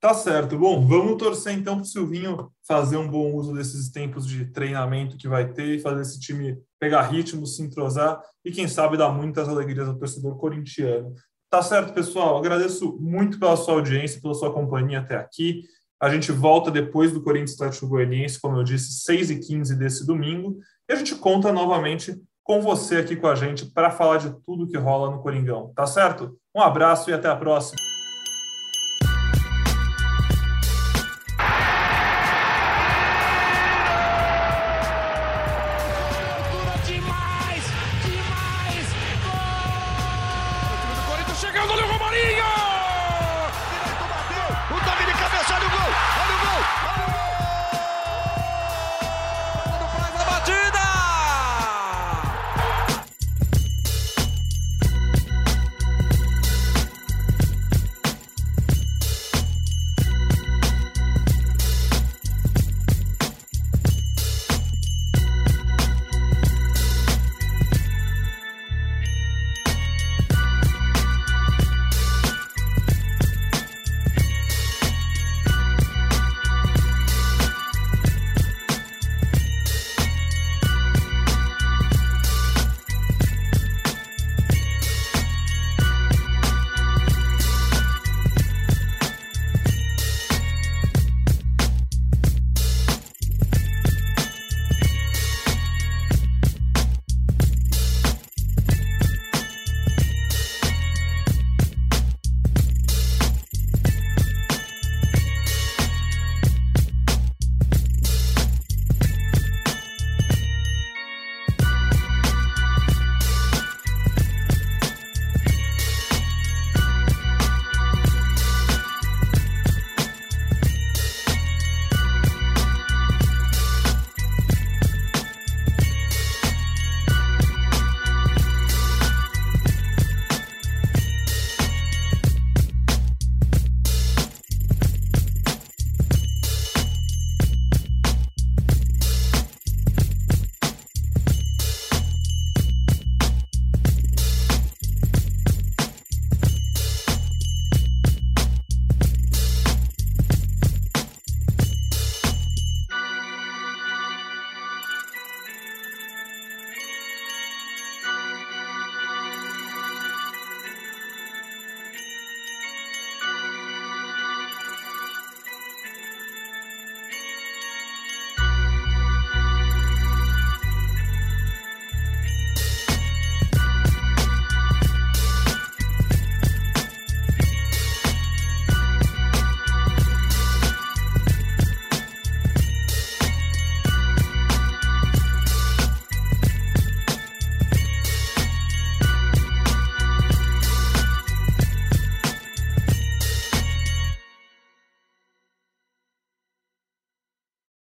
Tá 0.00 0.12
certo. 0.12 0.58
Bom, 0.58 0.86
vamos 0.86 1.16
torcer 1.16 1.54
então 1.54 1.76
para 1.76 1.82
o 1.82 1.86
Silvinho 1.86 2.52
fazer 2.66 2.96
um 2.96 3.08
bom 3.08 3.32
uso 3.32 3.54
desses 3.54 3.90
tempos 3.90 4.26
de 4.26 4.52
treinamento 4.52 5.16
que 5.16 5.26
vai 5.26 5.52
ter 5.52 5.76
e 5.76 5.80
fazer 5.80 6.02
esse 6.02 6.20
time 6.20 6.60
pegar 6.78 7.02
ritmo, 7.02 7.46
se 7.46 7.62
entrosar 7.62 8.20
e, 8.44 8.52
quem 8.52 8.68
sabe, 8.68 8.98
dar 8.98 9.10
muitas 9.10 9.48
alegrias 9.48 9.88
ao 9.88 9.96
torcedor 9.96 10.36
corintiano. 10.36 11.14
Tá 11.48 11.62
certo, 11.62 11.94
pessoal. 11.94 12.36
Agradeço 12.36 12.98
muito 13.00 13.38
pela 13.38 13.56
sua 13.56 13.74
audiência, 13.74 14.20
pela 14.20 14.34
sua 14.34 14.52
companhia 14.52 15.00
até 15.00 15.16
aqui. 15.16 15.62
A 15.98 16.10
gente 16.10 16.30
volta 16.30 16.70
depois 16.70 17.10
do 17.12 17.22
Corinthians 17.22 17.54
Atlético 17.54 17.88
Goianiense, 17.88 18.40
como 18.40 18.58
eu 18.58 18.64
disse, 18.64 19.00
6 19.00 19.30
e 19.30 19.40
15 19.40 19.76
desse 19.76 20.06
domingo. 20.06 20.58
E 20.88 20.92
a 20.92 20.96
gente 20.96 21.14
conta 21.14 21.50
novamente 21.52 22.20
com 22.46 22.60
você 22.62 22.98
aqui 22.98 23.16
com 23.16 23.26
a 23.26 23.34
gente 23.34 23.66
para 23.66 23.90
falar 23.90 24.18
de 24.18 24.30
tudo 24.44 24.68
que 24.68 24.76
rola 24.76 25.10
no 25.10 25.20
Coringão. 25.20 25.72
Tá 25.74 25.84
certo? 25.84 26.38
Um 26.54 26.62
abraço 26.62 27.10
e 27.10 27.12
até 27.12 27.28
a 27.28 27.34
próxima. 27.34 27.76